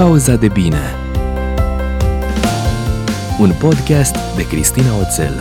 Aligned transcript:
Pauza 0.00 0.36
de 0.36 0.48
bine 0.48 0.94
Un 3.40 3.50
podcast 3.60 4.36
de 4.36 4.46
Cristina 4.48 4.98
Oțel 4.98 5.40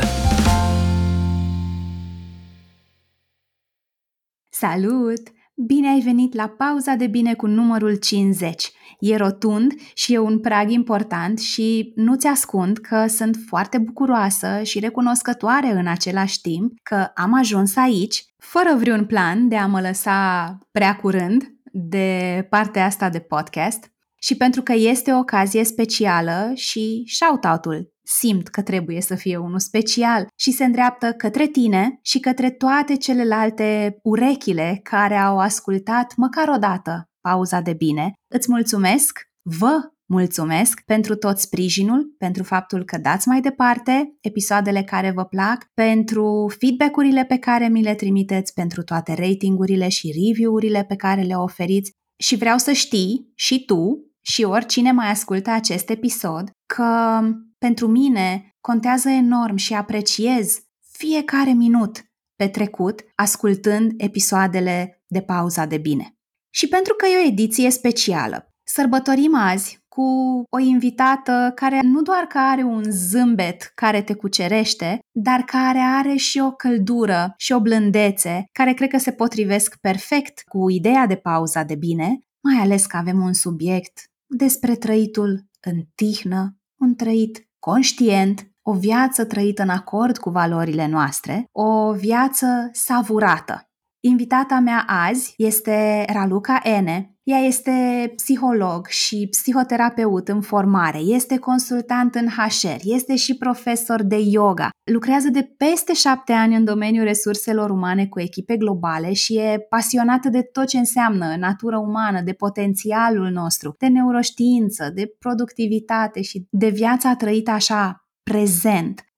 Salut! 4.49 5.21
Bine 5.55 5.87
ai 5.89 5.99
venit 5.99 6.33
la 6.33 6.47
Pauza 6.47 6.95
de 6.95 7.07
bine 7.07 7.33
cu 7.33 7.47
numărul 7.47 7.95
50. 7.95 8.71
E 8.99 9.15
rotund 9.15 9.74
și 9.94 10.13
e 10.13 10.17
un 10.17 10.40
prag 10.40 10.69
important 10.69 11.39
și 11.39 11.91
nu-ți 11.96 12.28
ascund 12.28 12.78
că 12.78 13.05
sunt 13.07 13.37
foarte 13.47 13.78
bucuroasă 13.78 14.63
și 14.63 14.79
recunoscătoare 14.79 15.67
în 15.67 15.87
același 15.87 16.41
timp 16.41 16.73
că 16.84 17.12
am 17.16 17.34
ajuns 17.34 17.76
aici 17.76 18.26
fără 18.38 18.76
vreun 18.77 19.05
plan 19.05 19.48
de 19.48 19.57
a 19.57 19.67
mă 19.67 19.81
lăsa 19.81 20.57
prea 20.71 20.95
curând 20.95 21.44
de 21.71 22.48
partea 22.49 22.85
asta 22.85 23.09
de 23.09 23.20
podcast 23.20 23.98
și 24.20 24.36
pentru 24.36 24.62
că 24.62 24.73
este 24.73 25.12
o 25.12 25.17
ocazie 25.17 25.63
specială 25.63 26.52
și 26.55 27.03
shout-out-ul 27.07 27.93
simt 28.09 28.48
că 28.48 28.62
trebuie 28.62 29.02
să 29.02 29.16
fie 29.16 29.38
unul 29.38 29.59
special 29.59 30.27
și 30.35 30.52
se 30.52 30.63
îndreaptă 30.63 31.13
către 31.13 31.48
tine 31.48 31.99
și 32.02 32.20
către 32.20 32.49
toate 32.49 32.95
celelalte 32.95 33.99
urechile 34.03 34.79
care 34.84 35.16
au 35.16 35.40
ascultat 35.40 36.13
măcar 36.16 36.48
o 36.48 36.57
dată 36.57 37.09
pauza 37.21 37.62
de 37.62 37.73
bine. 37.73 38.13
Îți 38.34 38.52
mulțumesc, 38.52 39.20
vă 39.41 39.79
mulțumesc 40.05 40.81
pentru 40.85 41.15
tot 41.15 41.38
sprijinul, 41.38 42.15
pentru 42.17 42.43
faptul 42.43 42.84
că 42.84 42.98
dați 42.98 43.27
mai 43.27 43.41
departe 43.41 44.17
episoadele 44.21 44.84
care 44.84 45.12
vă 45.12 45.23
plac, 45.23 45.65
pentru 45.73 46.54
feedback-urile 46.59 47.26
pe 47.26 47.38
care 47.38 47.67
mi 47.67 47.81
le 47.81 47.95
trimiteți, 47.95 48.54
pentru 48.54 48.84
toate 48.84 49.13
ratingurile 49.13 49.88
și 49.88 50.27
review-urile 50.27 50.84
pe 50.88 50.95
care 50.95 51.21
le 51.21 51.35
oferiți 51.35 51.91
și 52.20 52.35
vreau 52.35 52.57
să 52.57 52.71
știi 52.71 53.31
și 53.35 53.65
tu 53.65 54.09
și 54.29 54.43
oricine 54.43 54.91
mai 54.91 55.09
ascultă 55.09 55.49
acest 55.49 55.89
episod 55.89 56.49
că 56.65 57.20
pentru 57.57 57.87
mine 57.87 58.55
contează 58.62 59.09
enorm 59.09 59.55
și 59.55 59.73
apreciez 59.73 60.59
fiecare 60.91 61.51
minut 61.51 62.04
petrecut 62.35 63.01
ascultând 63.15 63.93
episoadele 63.98 65.04
de 65.08 65.22
pauza 65.22 65.66
de 65.66 65.78
bine. 65.78 66.17
Și 66.50 66.67
pentru 66.67 66.94
că 66.94 67.06
e 67.06 67.23
o 67.23 67.28
ediție 67.28 67.70
specială, 67.70 68.54
sărbătorim 68.64 69.36
azi 69.36 69.80
cu 69.88 70.04
o 70.50 70.59
invitată 70.59 71.52
care 71.56 71.80
nu 71.84 72.02
doar 72.02 72.23
că 72.23 72.38
are 72.38 72.64
un 72.64 72.84
zâmbet 72.89 73.72
care 73.76 74.02
te 74.02 74.14
cucerește, 74.14 75.00
dar 75.11 75.39
care 75.39 75.80
are 75.80 76.16
și 76.16 76.39
o 76.39 76.52
căldură 76.52 77.34
și 77.38 77.52
o 77.52 77.61
blândețe 77.61 78.45
care 78.52 78.73
cred 78.73 78.89
că 78.89 78.98
se 78.98 79.11
potrivesc 79.11 79.76
perfect 79.82 80.42
cu 80.48 80.70
ideea 80.70 81.06
de 81.06 81.16
pauza 81.16 81.64
de 81.64 81.76
bine, 81.76 82.20
mai 82.44 82.64
ales 82.64 82.86
că 82.86 82.98
avem 82.98 83.22
un 83.22 83.34
subiect 83.34 84.09
despre 84.30 84.76
trăitul 84.76 85.48
în 85.60 85.84
tihnă, 85.96 86.58
un 86.82 86.96
trăit 86.96 87.50
conștient, 87.60 88.52
o 88.62 88.74
viață 88.74 89.26
trăită 89.26 89.62
în 89.62 89.70
acord 89.70 90.18
cu 90.18 90.30
valorile 90.30 90.88
noastre, 90.88 91.46
o 91.52 91.94
viață 91.94 92.70
savurată. 92.72 93.70
Invitata 94.00 94.60
mea 94.60 94.86
azi 94.88 95.34
este 95.38 96.06
Raluca 96.14 96.60
Ene. 96.64 97.14
Ea 97.30 97.38
este 97.38 98.12
psiholog 98.16 98.88
și 98.88 99.28
psihoterapeut 99.32 100.28
în 100.28 100.42
formare, 100.42 100.98
este 100.98 101.38
consultant 101.38 102.16
în 102.16 102.28
HR, 102.28 102.80
este 102.84 103.16
și 103.16 103.38
profesor 103.38 104.04
de 104.04 104.18
yoga. 104.20 104.70
Lucrează 104.92 105.30
de 105.30 105.54
peste 105.58 105.94
șapte 105.94 106.32
ani 106.32 106.56
în 106.56 106.64
domeniul 106.64 107.04
resurselor 107.04 107.70
umane 107.70 108.08
cu 108.08 108.20
echipe 108.20 108.58
globale 108.58 109.14
și 109.14 109.38
e 109.38 109.66
pasionată 109.70 110.30
de 110.30 110.42
tot 110.42 110.68
ce 110.68 110.78
înseamnă 110.78 111.36
natură 111.40 111.78
umană, 111.78 112.22
de 112.22 112.34
potențialul 112.34 113.30
nostru, 113.30 113.76
de 113.78 113.88
neuroștiință, 113.88 114.92
de 114.96 115.16
productivitate 115.20 116.22
și 116.22 116.48
de 116.50 116.70
viața 116.70 117.16
trăită 117.16 117.52
așa 117.52 118.08
prezent. 118.24 119.09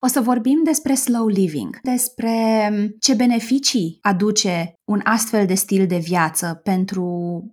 O 0.00 0.06
să 0.06 0.20
vorbim 0.20 0.60
despre 0.64 0.94
slow 0.94 1.26
living, 1.26 1.78
despre 1.82 2.32
ce 3.00 3.14
beneficii 3.14 3.98
aduce 4.00 4.72
un 4.84 5.00
astfel 5.04 5.46
de 5.46 5.54
stil 5.54 5.86
de 5.86 5.98
viață 5.98 6.60
pentru 6.62 7.04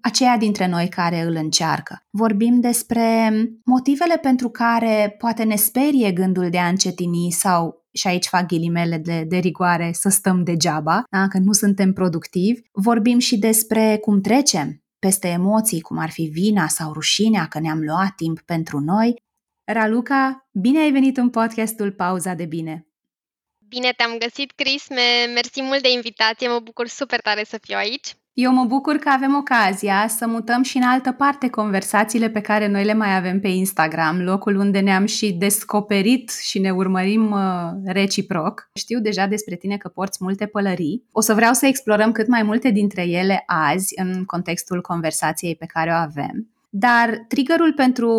aceia 0.02 0.38
dintre 0.38 0.68
noi 0.68 0.88
care 0.88 1.22
îl 1.22 1.36
încearcă. 1.36 1.98
Vorbim 2.10 2.60
despre 2.60 3.32
motivele 3.64 4.18
pentru 4.18 4.50
care 4.50 5.16
poate 5.18 5.44
ne 5.44 5.56
sperie 5.56 6.12
gândul 6.12 6.50
de 6.50 6.58
a 6.58 6.68
încetini 6.68 7.32
sau 7.32 7.84
și 7.94 8.08
aici 8.08 8.28
fac 8.28 8.48
ghilimele 8.48 8.98
de, 8.98 9.26
de 9.28 9.38
rigoare, 9.38 9.92
să 9.94 10.10
stăm 10.10 10.44
degeaba, 10.44 11.04
da? 11.10 11.28
că 11.28 11.38
nu 11.38 11.52
suntem 11.52 11.94
productivi. 11.94 12.62
Vorbim 12.72 13.20
și 13.20 13.38
despre 13.38 13.98
cum 14.02 14.22
trecem 14.22 14.84
peste 15.00 15.28
emoții, 15.28 15.82
cum 15.82 15.98
ar 15.98 16.10
fi 16.10 16.24
vina 16.24 16.68
sau 16.68 16.94
rușinea 16.94 17.46
că 17.46 17.60
ne-am 17.60 17.80
luat 17.80 18.14
timp 18.16 18.42
pentru 18.42 18.80
noi 18.80 19.16
Raluca, 19.68 20.48
bine 20.52 20.80
ai 20.80 20.92
venit 20.92 21.18
în 21.18 21.30
podcastul 21.30 21.92
Pauza 21.92 22.34
de 22.34 22.46
Bine! 22.46 22.88
Bine 23.68 23.94
te-am 23.98 24.18
găsit, 24.20 24.52
Chris. 24.52 24.88
Mersi 25.34 25.62
mult 25.62 25.82
de 25.82 25.92
invitație. 25.92 26.48
Mă 26.48 26.60
bucur 26.64 26.88
super 26.88 27.22
tare 27.22 27.44
să 27.44 27.58
fiu 27.62 27.78
aici. 27.78 28.16
Eu 28.34 28.52
mă 28.52 28.66
bucur 28.66 28.96
că 28.96 29.10
avem 29.10 29.36
ocazia 29.36 30.08
să 30.08 30.28
mutăm 30.28 30.64
și 30.64 30.78
în 30.78 30.84
altă 30.84 31.12
parte 31.12 31.50
conversațiile 31.50 32.30
pe 32.30 32.42
care 32.42 32.68
noi 32.68 32.86
le 32.86 32.94
mai 32.94 33.16
avem 33.16 33.40
pe 33.40 33.48
Instagram, 33.48 34.22
locul 34.22 34.56
unde 34.56 34.80
ne-am 34.80 35.06
și 35.06 35.32
descoperit 35.34 36.32
și 36.32 36.60
ne 36.60 36.72
urmărim 36.72 37.32
uh, 37.32 37.72
reciproc. 37.86 38.70
Știu 38.74 39.00
deja 39.00 39.26
despre 39.26 39.56
tine 39.56 39.78
că 39.78 39.88
porți 39.88 40.18
multe 40.22 40.46
pălării. 40.46 41.04
O 41.12 41.22
să 41.22 41.34
vreau 41.34 41.54
să 41.54 41.66
explorăm 41.66 42.12
cât 42.12 42.28
mai 42.28 42.44
multe 42.44 42.70
dintre 42.70 43.02
ele 43.02 43.44
azi 43.46 43.94
în 44.02 44.26
contextul 44.26 44.82
conversației 44.82 45.56
pe 45.56 45.66
care 45.66 45.90
o 45.90 45.94
avem. 45.94 46.55
Dar 46.78 47.26
triggerul 47.28 47.74
pentru 47.74 48.10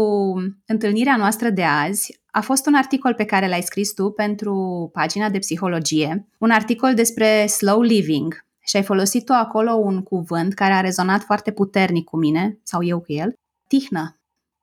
întâlnirea 0.66 1.16
noastră 1.16 1.50
de 1.50 1.62
azi 1.62 2.20
a 2.30 2.40
fost 2.40 2.66
un 2.66 2.74
articol 2.74 3.14
pe 3.14 3.24
care 3.24 3.48
l-ai 3.48 3.62
scris 3.62 3.92
tu 3.92 4.10
pentru 4.10 4.90
pagina 4.92 5.30
de 5.30 5.38
psihologie, 5.38 6.28
un 6.38 6.50
articol 6.50 6.94
despre 6.94 7.46
slow 7.46 7.80
living 7.80 8.44
și 8.64 8.76
ai 8.76 8.82
folosit 8.82 9.24
tu 9.24 9.32
acolo 9.32 9.72
un 9.72 10.02
cuvânt 10.02 10.54
care 10.54 10.72
a 10.72 10.80
rezonat 10.80 11.22
foarte 11.22 11.52
puternic 11.52 12.04
cu 12.04 12.16
mine, 12.16 12.58
sau 12.62 12.84
eu 12.84 13.00
cu 13.00 13.12
el, 13.12 13.32
tihnă. 13.68 14.16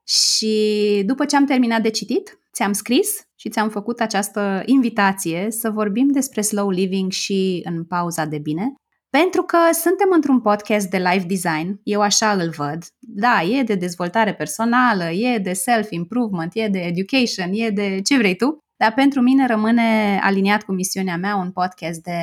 Și 0.07 1.03
după 1.05 1.25
ce 1.25 1.35
am 1.35 1.45
terminat 1.45 1.81
de 1.81 1.89
citit, 1.89 2.39
ți-am 2.53 2.73
scris 2.73 3.27
și 3.35 3.49
ți-am 3.49 3.69
făcut 3.69 3.99
această 3.99 4.63
invitație 4.65 5.47
să 5.49 5.69
vorbim 5.69 6.11
despre 6.11 6.41
slow 6.41 6.69
living 6.69 7.11
și 7.11 7.61
în 7.63 7.83
pauza 7.83 8.25
de 8.25 8.37
bine, 8.37 8.73
pentru 9.17 9.43
că 9.43 9.57
suntem 9.71 10.09
într-un 10.11 10.41
podcast 10.41 10.89
de 10.89 10.97
life 10.97 11.25
design, 11.27 11.79
eu 11.83 12.01
așa 12.01 12.31
îl 12.31 12.49
văd. 12.49 12.83
Da, 12.99 13.41
e 13.41 13.63
de 13.63 13.75
dezvoltare 13.75 14.33
personală, 14.33 15.09
e 15.09 15.37
de 15.37 15.53
self-improvement, 15.53 16.51
e 16.53 16.67
de 16.67 16.79
education, 16.79 17.49
e 17.51 17.69
de 17.69 18.01
ce 18.01 18.17
vrei 18.17 18.35
tu, 18.35 18.57
dar 18.77 18.93
pentru 18.93 19.21
mine 19.21 19.47
rămâne 19.47 20.19
aliniat 20.23 20.63
cu 20.63 20.71
misiunea 20.71 21.17
mea 21.17 21.35
un 21.35 21.51
podcast 21.51 22.01
de 22.01 22.19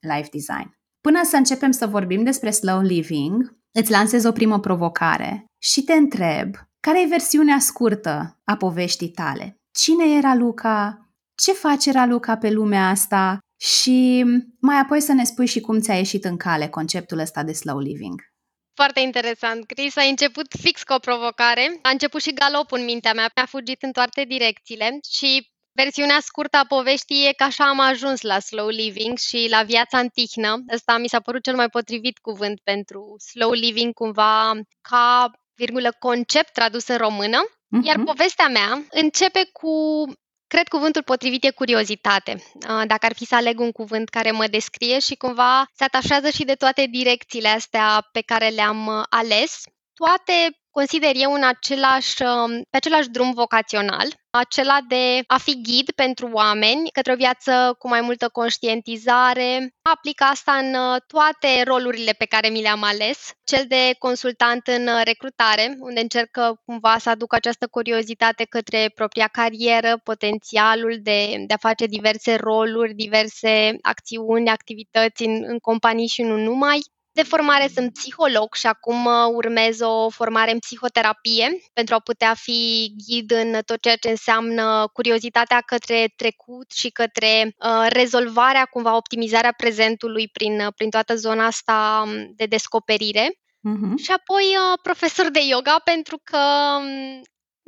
life 0.00 0.28
design. 0.32 0.78
Până 1.00 1.20
să 1.22 1.36
începem 1.36 1.70
să 1.70 1.86
vorbim 1.86 2.22
despre 2.24 2.50
slow 2.50 2.80
living, 2.80 3.56
îți 3.72 3.90
lansez 3.90 4.24
o 4.24 4.32
primă 4.32 4.60
provocare 4.60 5.44
și 5.62 5.82
te 5.82 5.92
întreb 5.92 6.54
care 6.80 7.02
e 7.02 7.06
versiunea 7.06 7.58
scurtă 7.58 8.40
a 8.44 8.56
poveștii 8.56 9.10
tale? 9.10 9.56
Cine 9.78 10.16
era 10.16 10.34
Luca? 10.34 11.08
Ce 11.34 11.52
face 11.52 11.92
Raluca 11.92 12.36
pe 12.36 12.50
lumea 12.50 12.88
asta? 12.88 13.38
Și 13.60 14.24
mai 14.60 14.76
apoi 14.76 15.00
să 15.00 15.12
ne 15.12 15.24
spui 15.24 15.46
și 15.46 15.60
cum 15.60 15.80
ți-a 15.80 15.96
ieșit 15.96 16.24
în 16.24 16.36
cale 16.36 16.68
conceptul 16.68 17.18
ăsta 17.18 17.42
de 17.42 17.52
slow 17.52 17.78
living. 17.78 18.20
Foarte 18.74 19.00
interesant, 19.00 19.66
Chris. 19.66 19.96
A 19.96 20.02
început 20.02 20.46
fix 20.60 20.82
cu 20.82 20.92
o 20.92 20.98
provocare. 20.98 21.78
A 21.82 21.90
început 21.90 22.22
și 22.22 22.32
galopul 22.32 22.78
în 22.78 22.84
mintea 22.84 23.12
mea. 23.12 23.30
Mi-a 23.36 23.46
fugit 23.46 23.82
în 23.82 23.92
toate 23.92 24.24
direcțiile 24.24 24.98
și 25.10 25.50
versiunea 25.72 26.18
scurtă 26.20 26.56
a 26.56 26.64
poveștii 26.64 27.26
e 27.28 27.32
că 27.32 27.44
așa 27.44 27.68
am 27.68 27.80
ajuns 27.80 28.20
la 28.20 28.38
slow 28.38 28.68
living 28.68 29.18
și 29.18 29.46
la 29.50 29.62
viața 29.62 29.98
în 29.98 30.08
tihnă. 30.08 30.56
Ăsta 30.74 30.96
mi 30.98 31.08
s-a 31.08 31.20
părut 31.20 31.42
cel 31.42 31.54
mai 31.54 31.68
potrivit 31.68 32.18
cuvânt 32.18 32.60
pentru 32.60 33.16
slow 33.30 33.52
living, 33.52 33.94
cumva 33.94 34.52
ca 34.80 35.30
virgulă 35.54 35.96
concept 35.98 36.52
tradus 36.52 36.88
în 36.88 36.96
română. 36.96 37.38
Uh-huh. 37.44 37.82
Iar 37.82 37.98
povestea 38.04 38.48
mea 38.48 38.84
începe 38.90 39.48
cu 39.52 39.72
Cred 40.52 40.68
cuvântul 40.68 41.02
potrivit 41.02 41.44
e 41.44 41.50
curiozitate. 41.50 42.42
Dacă 42.86 43.06
ar 43.06 43.14
fi 43.14 43.24
să 43.24 43.34
aleg 43.34 43.60
un 43.60 43.72
cuvânt 43.72 44.08
care 44.08 44.30
mă 44.30 44.46
descrie 44.46 44.98
și 44.98 45.14
cumva 45.14 45.64
se 45.74 45.84
atașează 45.84 46.30
și 46.30 46.44
de 46.44 46.54
toate 46.54 46.86
direcțiile 46.86 47.48
astea 47.48 48.08
pe 48.12 48.20
care 48.20 48.48
le-am 48.48 49.06
ales, 49.10 49.62
toate 49.94 50.59
consider 50.70 51.12
eu 51.14 51.32
în 51.32 51.44
același, 51.44 52.22
um, 52.22 52.62
pe 52.70 52.76
același 52.76 53.08
drum 53.08 53.32
vocațional, 53.32 54.08
acela 54.30 54.78
de 54.88 55.22
a 55.26 55.38
fi 55.38 55.60
ghid 55.62 55.90
pentru 55.90 56.28
oameni 56.32 56.90
către 56.92 57.12
o 57.12 57.16
viață 57.16 57.74
cu 57.78 57.88
mai 57.88 58.00
multă 58.00 58.28
conștientizare. 58.28 59.74
Aplic 59.82 60.22
asta 60.22 60.52
în 60.52 60.74
uh, 60.74 60.96
toate 61.06 61.62
rolurile 61.64 62.12
pe 62.12 62.24
care 62.24 62.48
mi 62.48 62.62
le-am 62.62 62.82
ales. 62.82 63.30
Cel 63.44 63.64
de 63.68 63.94
consultant 63.98 64.66
în 64.66 64.86
uh, 64.86 65.00
recrutare, 65.04 65.76
unde 65.78 66.00
încerc 66.00 66.36
uh, 66.36 66.56
cumva 66.64 66.98
să 66.98 67.10
aduc 67.10 67.34
această 67.34 67.66
curiozitate 67.66 68.44
către 68.44 68.90
propria 68.94 69.26
carieră, 69.26 70.00
potențialul 70.04 70.98
de, 71.02 71.44
de 71.46 71.54
a 71.54 71.68
face 71.68 71.86
diverse 71.86 72.34
roluri, 72.34 72.94
diverse 72.94 73.76
acțiuni, 73.82 74.48
activități 74.48 75.24
în, 75.24 75.44
în 75.46 75.58
companii 75.58 76.06
și 76.06 76.22
nu 76.22 76.36
numai 76.36 76.80
De 77.12 77.22
formare 77.22 77.68
sunt 77.74 77.92
psiholog 77.92 78.54
și 78.54 78.66
acum 78.66 79.04
uh, 79.04 79.12
urmez 79.32 79.80
o 79.80 80.08
formare 80.08 80.52
în 80.52 80.58
psihoterapie 80.58 81.62
pentru 81.72 81.94
a 81.94 81.98
putea 81.98 82.34
fi 82.34 82.92
ghid 83.06 83.30
în 83.30 83.58
tot 83.66 83.80
ceea 83.80 83.96
ce 83.96 84.08
înseamnă 84.08 84.90
curiozitatea 84.92 85.60
către 85.60 86.12
trecut 86.16 86.70
și 86.70 86.90
către 86.90 87.54
uh, 87.58 87.86
rezolvarea, 87.88 88.64
cumva 88.64 88.96
optimizarea 88.96 89.52
prezentului 89.56 90.28
prin, 90.28 90.60
uh, 90.60 90.72
prin 90.76 90.90
toată 90.90 91.14
zona 91.16 91.46
asta 91.46 92.04
um, 92.06 92.32
de 92.36 92.44
descoperire. 92.44 93.28
Uh-huh. 93.28 93.94
Și 93.96 94.10
apoi 94.10 94.44
uh, 94.44 94.78
profesor 94.82 95.30
de 95.30 95.40
yoga 95.48 95.80
pentru 95.84 96.20
că 96.24 96.38
um, 96.78 97.22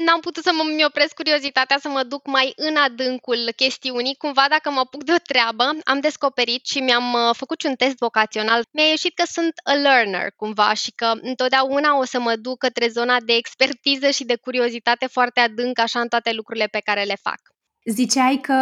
n-am 0.04 0.20
putut 0.20 0.42
să 0.42 0.50
mă 0.54 0.84
opresc 0.86 1.14
curiozitatea 1.14 1.78
să 1.80 1.88
mă 1.88 2.02
duc 2.02 2.26
mai 2.26 2.52
în 2.56 2.76
adâncul 2.76 3.52
chestiunii. 3.56 4.14
Cumva, 4.14 4.46
dacă 4.48 4.70
mă 4.70 4.78
apuc 4.78 5.04
de 5.04 5.12
o 5.12 5.22
treabă, 5.22 5.64
am 5.84 6.00
descoperit 6.00 6.66
și 6.66 6.78
mi-am 6.78 7.12
uh, 7.12 7.34
făcut 7.36 7.60
și 7.60 7.66
un 7.66 7.74
test 7.74 7.96
vocațional. 7.98 8.62
Mi-a 8.70 8.84
ieșit 8.84 9.14
că 9.14 9.22
sunt 9.26 9.52
a 9.64 9.72
learner, 9.72 10.30
cumva, 10.36 10.74
și 10.74 10.90
că 10.90 11.12
întotdeauna 11.20 11.98
o 11.98 12.04
să 12.04 12.20
mă 12.20 12.34
duc 12.36 12.58
către 12.58 12.88
zona 12.88 13.16
de 13.20 13.32
expertiză 13.32 14.10
și 14.10 14.24
de 14.24 14.36
curiozitate 14.36 15.06
foarte 15.06 15.40
adâncă, 15.40 15.80
așa 15.80 16.00
în 16.00 16.08
toate 16.08 16.32
lucrurile 16.32 16.66
pe 16.66 16.80
care 16.84 17.02
le 17.02 17.16
fac. 17.22 17.40
Ziceai 17.84 18.38
că 18.42 18.54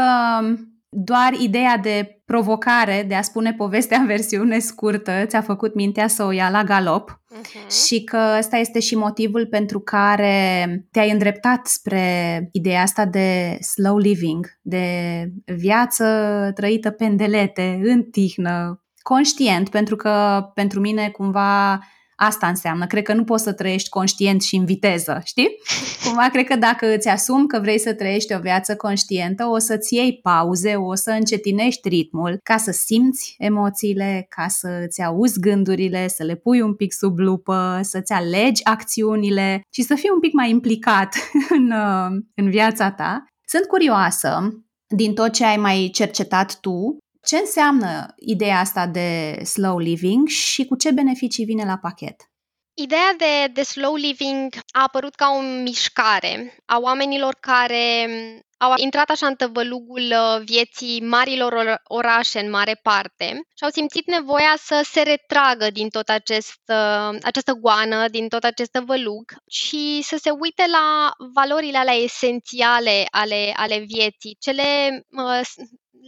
doar 0.93 1.33
ideea 1.33 1.77
de 1.77 2.23
provocare, 2.25 3.05
de 3.09 3.15
a 3.15 3.23
spune 3.23 3.53
povestea 3.53 3.99
în 3.99 4.07
versiune 4.07 4.59
scurtă, 4.59 5.13
ți-a 5.27 5.41
făcut 5.41 5.75
mintea 5.75 6.09
să 6.09 6.25
o 6.25 6.31
ia 6.31 6.51
la 6.51 6.65
galop 6.65 7.11
uh-huh. 7.11 7.87
și 7.87 8.05
că 8.05 8.35
ăsta 8.39 8.57
este 8.57 8.81
și 8.81 8.95
motivul 8.95 9.47
pentru 9.47 9.81
care 9.81 10.65
te-ai 10.91 11.11
îndreptat 11.11 11.67
spre 11.67 12.49
ideea 12.53 12.83
asta 12.83 13.07
de 13.07 13.59
slow 13.61 13.97
living, 13.97 14.47
de 14.63 14.85
viață 15.45 16.05
trăită 16.55 16.91
pendelete, 16.91 17.81
în 17.83 18.03
tihnă, 18.03 18.85
conștient, 19.03 19.69
pentru 19.69 19.97
că 19.97 20.45
pentru 20.55 20.81
mine 20.81 21.09
cumva 21.09 21.81
Asta 22.23 22.47
înseamnă. 22.47 22.87
Cred 22.87 23.03
că 23.03 23.15
nu 23.15 23.25
poți 23.25 23.43
să 23.43 23.53
trăiești 23.53 23.89
conștient 23.89 24.43
și 24.43 24.57
în 24.57 24.65
viteză, 24.65 25.21
știi? 25.25 25.49
Cumva 26.05 26.29
cred 26.29 26.47
că 26.47 26.57
dacă 26.57 26.95
îți 26.95 27.09
asumi 27.09 27.47
că 27.47 27.59
vrei 27.61 27.79
să 27.79 27.95
trăiești 27.95 28.35
o 28.35 28.39
viață 28.39 28.77
conștientă, 28.77 29.47
o 29.47 29.59
să-ți 29.59 29.95
iei 29.95 30.19
pauze, 30.23 30.75
o 30.75 30.95
să 30.95 31.11
încetinești 31.11 31.89
ritmul 31.89 32.39
ca 32.43 32.57
să 32.57 32.71
simți 32.71 33.35
emoțiile, 33.39 34.27
ca 34.29 34.49
să-ți 34.49 35.03
auzi 35.03 35.41
gândurile, 35.41 36.09
să 36.09 36.25
le 36.25 36.35
pui 36.35 36.61
un 36.61 36.75
pic 36.75 36.93
sub 36.93 37.19
lupă, 37.19 37.81
să-ți 37.83 38.13
alegi 38.13 38.65
acțiunile 38.65 39.61
și 39.73 39.83
să 39.83 39.95
fii 39.95 40.11
un 40.13 40.21
pic 40.21 40.33
mai 40.33 40.51
implicat 40.51 41.15
în, 41.57 41.73
în 42.35 42.51
viața 42.51 42.91
ta. 42.91 43.25
Sunt 43.47 43.65
curioasă 43.65 44.49
din 44.87 45.15
tot 45.15 45.33
ce 45.33 45.45
ai 45.45 45.57
mai 45.57 45.91
cercetat 45.93 46.59
tu, 46.61 46.97
ce 47.23 47.37
înseamnă 47.37 48.15
ideea 48.17 48.59
asta 48.59 48.87
de 48.87 49.41
slow 49.45 49.79
living 49.79 50.29
și 50.29 50.65
cu 50.65 50.77
ce 50.77 50.91
beneficii 50.91 51.45
vine 51.45 51.65
la 51.65 51.77
pachet? 51.77 52.31
Ideea 52.75 53.15
de, 53.19 53.53
de 53.53 53.63
slow 53.63 53.95
living 53.95 54.55
a 54.73 54.83
apărut 54.83 55.15
ca 55.15 55.35
o 55.37 55.41
mișcare 55.41 56.57
a 56.67 56.79
oamenilor 56.79 57.37
care 57.41 58.07
au 58.59 58.73
intrat 58.77 59.11
așa 59.11 59.27
în 59.27 59.35
tăvălugul 59.35 60.03
uh, 60.03 60.43
vieții 60.45 61.01
marilor 61.01 61.81
orașe 61.85 62.41
în 62.41 62.51
mare 62.51 62.81
parte 62.83 63.25
și 63.57 63.65
au 63.65 63.71
simțit 63.71 64.07
nevoia 64.07 64.55
să 64.59 64.81
se 64.85 65.03
retragă 65.03 65.71
din 65.71 65.89
tot 65.89 66.09
acest, 66.09 66.61
uh, 66.67 67.19
această 67.23 67.53
goană, 67.53 68.09
din 68.09 68.29
tot 68.29 68.45
acest 68.45 68.71
tăvălug 68.71 69.25
și 69.51 70.01
să 70.03 70.17
se 70.17 70.31
uite 70.31 70.65
la 70.71 71.11
valorile 71.35 71.79
alea 71.79 71.95
esențiale 71.95 73.07
ale, 73.11 73.53
ale 73.57 73.79
vieții, 73.79 74.37
cele 74.39 74.63
uh, 75.11 75.41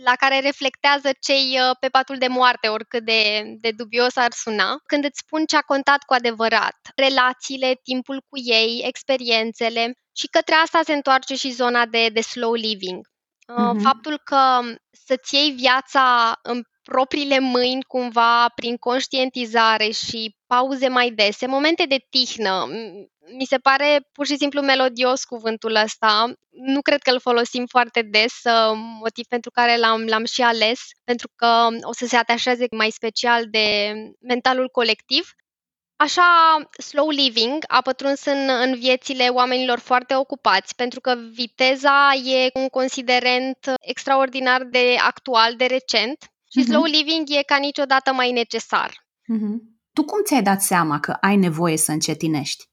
la 0.05 0.15
care 0.15 0.41
reflectează 0.41 1.11
cei 1.21 1.59
uh, 1.61 1.77
pe 1.81 1.89
patul 1.89 2.19
de 2.19 2.27
moarte, 2.27 2.69
oricât 2.69 3.05
de, 3.05 3.43
de 3.61 3.71
dubios 3.71 4.17
ar 4.17 4.33
suna, 4.33 4.77
când 4.87 5.05
îți 5.05 5.19
spun 5.19 5.45
ce 5.45 5.57
a 5.57 5.61
contat 5.61 6.03
cu 6.03 6.15
adevărat, 6.15 6.77
relațiile, 6.97 7.81
timpul 7.83 8.25
cu 8.29 8.39
ei, 8.39 8.83
experiențele 8.85 9.93
și 10.17 10.27
către 10.27 10.55
asta 10.55 10.81
se 10.85 10.93
întoarce 10.93 11.35
și 11.35 11.51
zona 11.51 11.87
de, 11.87 12.09
de 12.09 12.21
slow 12.21 12.53
living. 12.53 13.07
Uh-huh. 13.07 13.83
Faptul 13.83 14.21
că 14.25 14.61
să-ți 14.91 15.35
iei 15.35 15.51
viața 15.51 16.39
în 16.43 16.63
propriile 16.83 17.39
mâini 17.39 17.83
cumva 17.83 18.49
prin 18.55 18.77
conștientizare 18.77 19.91
și 19.91 20.37
pauze 20.47 20.89
mai 20.89 21.11
dese, 21.11 21.47
momente 21.47 21.85
de 21.85 22.07
tihnă. 22.11 22.67
Mi 23.39 23.45
se 23.45 23.59
pare 23.59 24.09
pur 24.13 24.27
și 24.27 24.37
simplu 24.37 24.61
melodios 24.61 25.25
cuvântul 25.25 25.75
ăsta. 25.75 26.33
Nu 26.51 26.83
cred 26.83 27.03
că 27.03 27.11
îl 27.11 27.21
folosim 27.21 27.67
foarte 27.67 28.03
des, 28.03 28.33
uh, 28.45 28.73
motiv 29.01 29.27
pentru 29.27 29.51
care 29.51 29.79
l-am, 29.79 30.05
l-am 30.05 30.25
și 30.25 30.43
ales, 30.43 30.81
pentru 31.05 31.29
că 31.37 31.69
o 31.83 31.93
să 31.93 32.07
se 32.07 32.17
atașeze 32.17 32.67
mai 32.77 32.91
special 32.91 33.45
de 33.51 33.93
mentalul 34.21 34.69
colectiv. 34.69 35.31
Așa, 35.97 36.59
slow 36.79 37.09
living 37.09 37.65
a 37.67 37.81
pătruns 37.81 38.25
în, 38.25 38.49
în 38.49 38.75
viețile 38.79 39.29
oamenilor 39.29 39.79
foarte 39.79 40.15
ocupați, 40.15 40.75
pentru 40.75 41.01
că 41.01 41.15
viteza 41.31 42.13
e 42.25 42.51
un 42.55 42.69
considerent 42.69 43.59
extraordinar 43.81 44.63
de 44.63 44.97
actual, 44.99 45.57
de 45.57 45.67
recent, 45.67 46.32
și 46.53 46.61
uh-huh. 46.61 46.69
slow 46.69 46.83
living 46.83 47.27
e 47.29 47.43
ca 47.43 47.57
niciodată 47.57 48.13
mai 48.13 48.33
necesar. 48.33 48.91
Uh-huh. 48.91 49.57
Tu 49.93 50.05
cum 50.05 50.23
ți-ai 50.23 50.43
dat 50.43 50.63
seama 50.63 51.01
că 51.01 51.11
ai 51.21 51.37
nevoie 51.37 51.77
să 51.77 51.93
încetinești? 51.93 52.65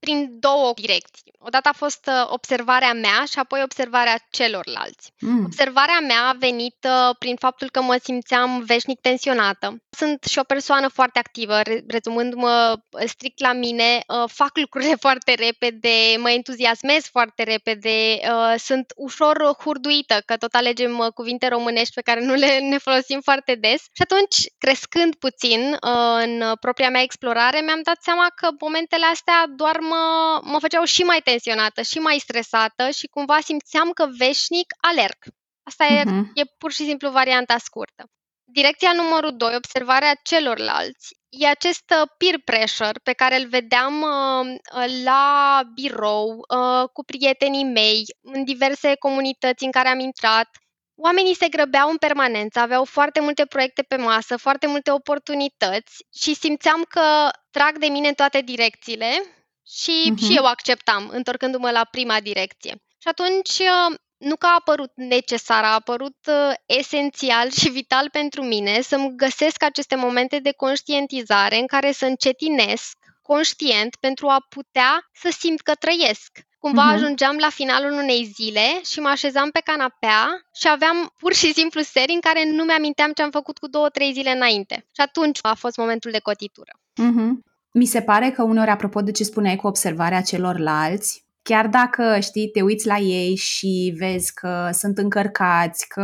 Prin 0.00 0.36
două 0.38 0.72
direcții. 0.74 1.32
Odată 1.42 1.68
a 1.68 1.72
fost 1.76 2.06
uh, 2.06 2.26
observarea 2.30 2.92
mea 2.92 3.24
și 3.30 3.38
apoi 3.38 3.60
observarea 3.62 4.18
celorlalți. 4.30 5.12
Mm. 5.20 5.44
Observarea 5.44 6.00
mea 6.00 6.28
a 6.28 6.36
venit 6.38 6.76
uh, 6.88 7.16
prin 7.18 7.36
faptul 7.36 7.70
că 7.70 7.82
mă 7.82 7.98
simțeam 8.02 8.62
veșnic 8.62 9.00
tensionată. 9.00 9.82
Sunt 9.90 10.24
și 10.24 10.38
o 10.38 10.42
persoană 10.42 10.88
foarte 10.88 11.18
activă, 11.18 11.60
rezumându-mă 11.86 12.76
uh, 12.90 13.02
strict 13.06 13.40
la 13.40 13.52
mine, 13.52 14.00
fac 14.26 14.58
lucrurile 14.58 14.94
foarte 15.06 15.34
repede, 15.34 16.16
mă 16.18 16.30
entuziasmez 16.30 17.04
foarte 17.04 17.42
repede, 17.42 18.20
sunt 18.56 18.92
ușor 18.96 19.54
hurduită, 19.58 20.22
că 20.26 20.36
tot 20.36 20.54
alegem 20.54 21.10
cuvinte 21.14 21.48
românești 21.48 21.94
pe 21.94 22.00
care 22.00 22.24
nu 22.24 22.34
le 22.34 22.58
ne 22.58 22.78
folosim 22.78 23.20
foarte 23.20 23.54
des. 23.54 23.80
Și 23.80 24.02
atunci, 24.02 24.36
crescând 24.58 25.14
puțin 25.14 25.76
în 26.20 26.54
propria 26.60 26.90
mea 26.90 27.02
explorare, 27.02 27.60
mi-am 27.60 27.80
dat 27.82 28.02
seama 28.02 28.26
că 28.34 28.48
momentele 28.60 29.04
astea 29.04 29.44
doar 29.56 29.78
mă, 29.90 30.40
mă 30.42 30.58
făceau 30.58 30.84
și 30.84 31.02
mai 31.02 31.20
tensionată 31.24 31.82
și 31.82 31.98
mai 31.98 32.18
stresată 32.18 32.90
și 32.90 33.06
cumva 33.06 33.38
simțeam 33.40 33.90
că 33.90 34.06
veșnic 34.18 34.74
alerg. 34.80 35.18
Asta 35.62 35.84
uh-huh. 35.86 35.98
e, 35.98 36.02
mhm. 36.04 36.30
e 36.34 36.42
pur 36.58 36.72
și 36.72 36.84
simplu 36.84 37.10
varianta 37.10 37.58
scurtă. 37.58 38.04
Direcția 38.52 38.92
numărul 38.92 39.36
2, 39.36 39.54
observarea 39.54 40.14
celorlalți, 40.22 41.14
e 41.28 41.46
acest 41.46 41.84
uh, 42.00 42.08
peer 42.18 42.38
pressure 42.44 42.98
pe 43.02 43.12
care 43.12 43.36
îl 43.40 43.48
vedeam 43.48 44.02
uh, 44.02 44.84
la 45.04 45.60
birou, 45.74 46.28
uh, 46.28 46.88
cu 46.92 47.04
prietenii 47.04 47.64
mei, 47.64 48.02
în 48.20 48.44
diverse 48.44 48.94
comunități 48.94 49.64
în 49.64 49.70
care 49.70 49.88
am 49.88 49.98
intrat. 49.98 50.48
Oamenii 50.94 51.36
se 51.36 51.48
grăbeau 51.48 51.88
în 51.90 51.96
permanență, 51.96 52.58
aveau 52.58 52.84
foarte 52.84 53.20
multe 53.20 53.44
proiecte 53.44 53.82
pe 53.82 53.96
masă, 53.96 54.36
foarte 54.36 54.66
multe 54.66 54.90
oportunități 54.90 56.04
și 56.14 56.34
simțeam 56.34 56.82
că 56.88 57.30
trag 57.50 57.78
de 57.78 57.86
mine 57.86 58.08
în 58.08 58.14
toate 58.14 58.40
direcțiile 58.40 59.39
și, 59.72 60.12
uh-huh. 60.12 60.26
și 60.26 60.36
eu 60.36 60.44
acceptam, 60.44 61.08
întorcându-mă 61.12 61.70
la 61.70 61.84
prima 61.90 62.20
direcție. 62.20 62.82
Și 62.98 63.08
atunci, 63.08 63.58
uh, 63.58 63.98
nu 64.16 64.36
că 64.36 64.46
a 64.46 64.54
apărut 64.58 64.92
necesar, 64.94 65.64
a 65.64 65.74
apărut 65.74 66.16
uh, 66.26 66.54
esențial 66.66 67.50
și 67.50 67.68
vital 67.68 68.08
pentru 68.10 68.42
mine 68.42 68.80
să-mi 68.80 69.16
găsesc 69.16 69.62
aceste 69.62 69.96
momente 69.96 70.38
de 70.38 70.52
conștientizare 70.52 71.58
în 71.58 71.66
care 71.66 71.92
să 71.92 72.06
încetinesc 72.06 72.96
conștient 73.22 73.96
pentru 73.96 74.26
a 74.28 74.46
putea 74.48 75.10
să 75.12 75.28
simt 75.38 75.60
că 75.60 75.74
trăiesc. 75.74 76.38
Cumva 76.58 76.90
uh-huh. 76.90 76.94
ajungeam 76.94 77.36
la 77.36 77.48
finalul 77.48 77.92
unei 77.92 78.24
zile 78.34 78.80
și 78.84 79.00
mă 79.00 79.08
așezam 79.08 79.50
pe 79.50 79.60
canapea 79.64 80.26
și 80.54 80.68
aveam 80.68 81.12
pur 81.18 81.34
și 81.34 81.52
simplu 81.52 81.80
seri 81.80 82.12
în 82.12 82.20
care 82.20 82.50
nu 82.50 82.64
mi-aminteam 82.64 83.12
ce 83.12 83.22
am 83.22 83.30
făcut 83.30 83.58
cu 83.58 83.68
două, 83.68 83.88
trei 83.88 84.12
zile 84.12 84.30
înainte. 84.30 84.74
Și 84.74 85.00
atunci 85.00 85.38
a 85.42 85.54
fost 85.54 85.76
momentul 85.76 86.10
de 86.10 86.18
cotitură. 86.18 86.70
Uh-huh. 87.02 87.49
Mi 87.72 87.84
se 87.84 88.00
pare 88.00 88.30
că 88.30 88.42
uneori, 88.42 88.70
apropo 88.70 89.00
de 89.00 89.10
ce 89.10 89.24
spuneai 89.24 89.56
cu 89.56 89.66
observarea 89.66 90.20
celorlalți, 90.20 91.24
chiar 91.42 91.66
dacă, 91.66 92.18
știi, 92.20 92.48
te 92.48 92.62
uiți 92.62 92.86
la 92.86 92.98
ei 92.98 93.36
și 93.36 93.94
vezi 93.98 94.34
că 94.34 94.68
sunt 94.72 94.98
încărcați, 94.98 95.88
că 95.88 96.00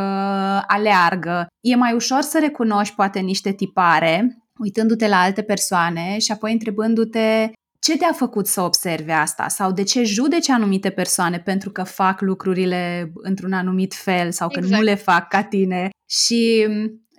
aleargă, 0.67 1.47
e 1.61 1.77
mai 1.77 1.93
ușor 1.93 2.21
să 2.21 2.39
recunoști 2.39 2.95
poate 2.95 3.19
niște 3.19 3.53
tipare, 3.53 4.39
uitându-te 4.59 5.09
la 5.09 5.21
alte 5.21 5.43
persoane 5.43 6.19
și 6.19 6.33
apoi 6.33 6.53
întrebându-te 6.53 7.51
ce 7.79 7.97
te-a 7.97 8.13
făcut 8.13 8.47
să 8.47 8.61
observe 8.61 9.13
asta 9.13 9.49
sau 9.49 9.73
de 9.73 9.83
ce 9.83 10.03
judeci 10.03 10.49
anumite 10.49 10.91
persoane 10.91 11.39
pentru 11.39 11.71
că 11.71 11.83
fac 11.83 12.21
lucrurile 12.21 13.13
într-un 13.15 13.53
anumit 13.53 13.95
fel 13.95 14.31
sau 14.33 14.49
că 14.49 14.59
exact. 14.59 14.77
nu 14.77 14.83
le 14.83 14.95
fac 14.95 15.29
ca 15.29 15.43
tine. 15.43 15.89
Și 16.09 16.67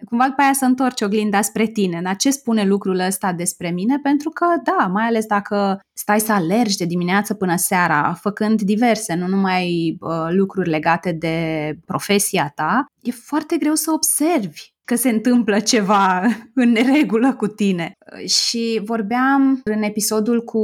cumva 0.05 0.27
după 0.27 0.41
aia 0.41 0.53
să 0.53 0.65
întorci 0.65 1.01
oglinda 1.01 1.41
spre 1.41 1.65
tine. 1.65 2.01
Dar 2.01 2.15
ce 2.15 2.31
spune 2.31 2.63
lucrul 2.63 2.99
ăsta 2.99 3.33
despre 3.33 3.69
mine? 3.69 3.99
Pentru 3.99 4.29
că, 4.29 4.45
da, 4.63 4.87
mai 4.87 5.05
ales 5.05 5.25
dacă 5.25 5.79
stai 5.93 6.19
să 6.19 6.31
alergi 6.31 6.77
de 6.77 6.85
dimineață 6.85 7.33
până 7.33 7.55
seara, 7.55 8.13
făcând 8.21 8.61
diverse, 8.61 9.15
nu 9.15 9.27
numai 9.27 9.97
uh, 9.99 10.27
lucruri 10.29 10.69
legate 10.69 11.11
de 11.11 11.77
profesia 11.85 12.51
ta, 12.55 12.85
e 13.01 13.11
foarte 13.11 13.57
greu 13.57 13.73
să 13.73 13.91
observi 13.91 14.75
că 14.87 14.95
se 14.95 15.09
întâmplă 15.09 15.59
ceva 15.59 16.23
în 16.61 16.69
neregulă 16.69 17.35
cu 17.35 17.47
tine. 17.47 17.91
Și 18.25 18.81
vorbeam 18.83 19.61
în 19.63 19.81
episodul 19.81 20.43
cu 20.43 20.61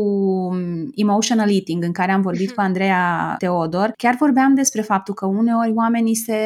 Emotional 0.95 1.51
Eating, 1.51 1.83
în 1.83 1.91
care 1.91 2.11
am 2.11 2.21
vorbit 2.21 2.51
cu 2.51 2.61
Andreea 2.61 3.35
Teodor, 3.37 3.93
chiar 3.97 4.15
vorbeam 4.19 4.53
despre 4.53 4.81
faptul 4.81 5.13
că 5.13 5.25
uneori 5.25 5.71
oamenii 5.75 6.15
se 6.15 6.37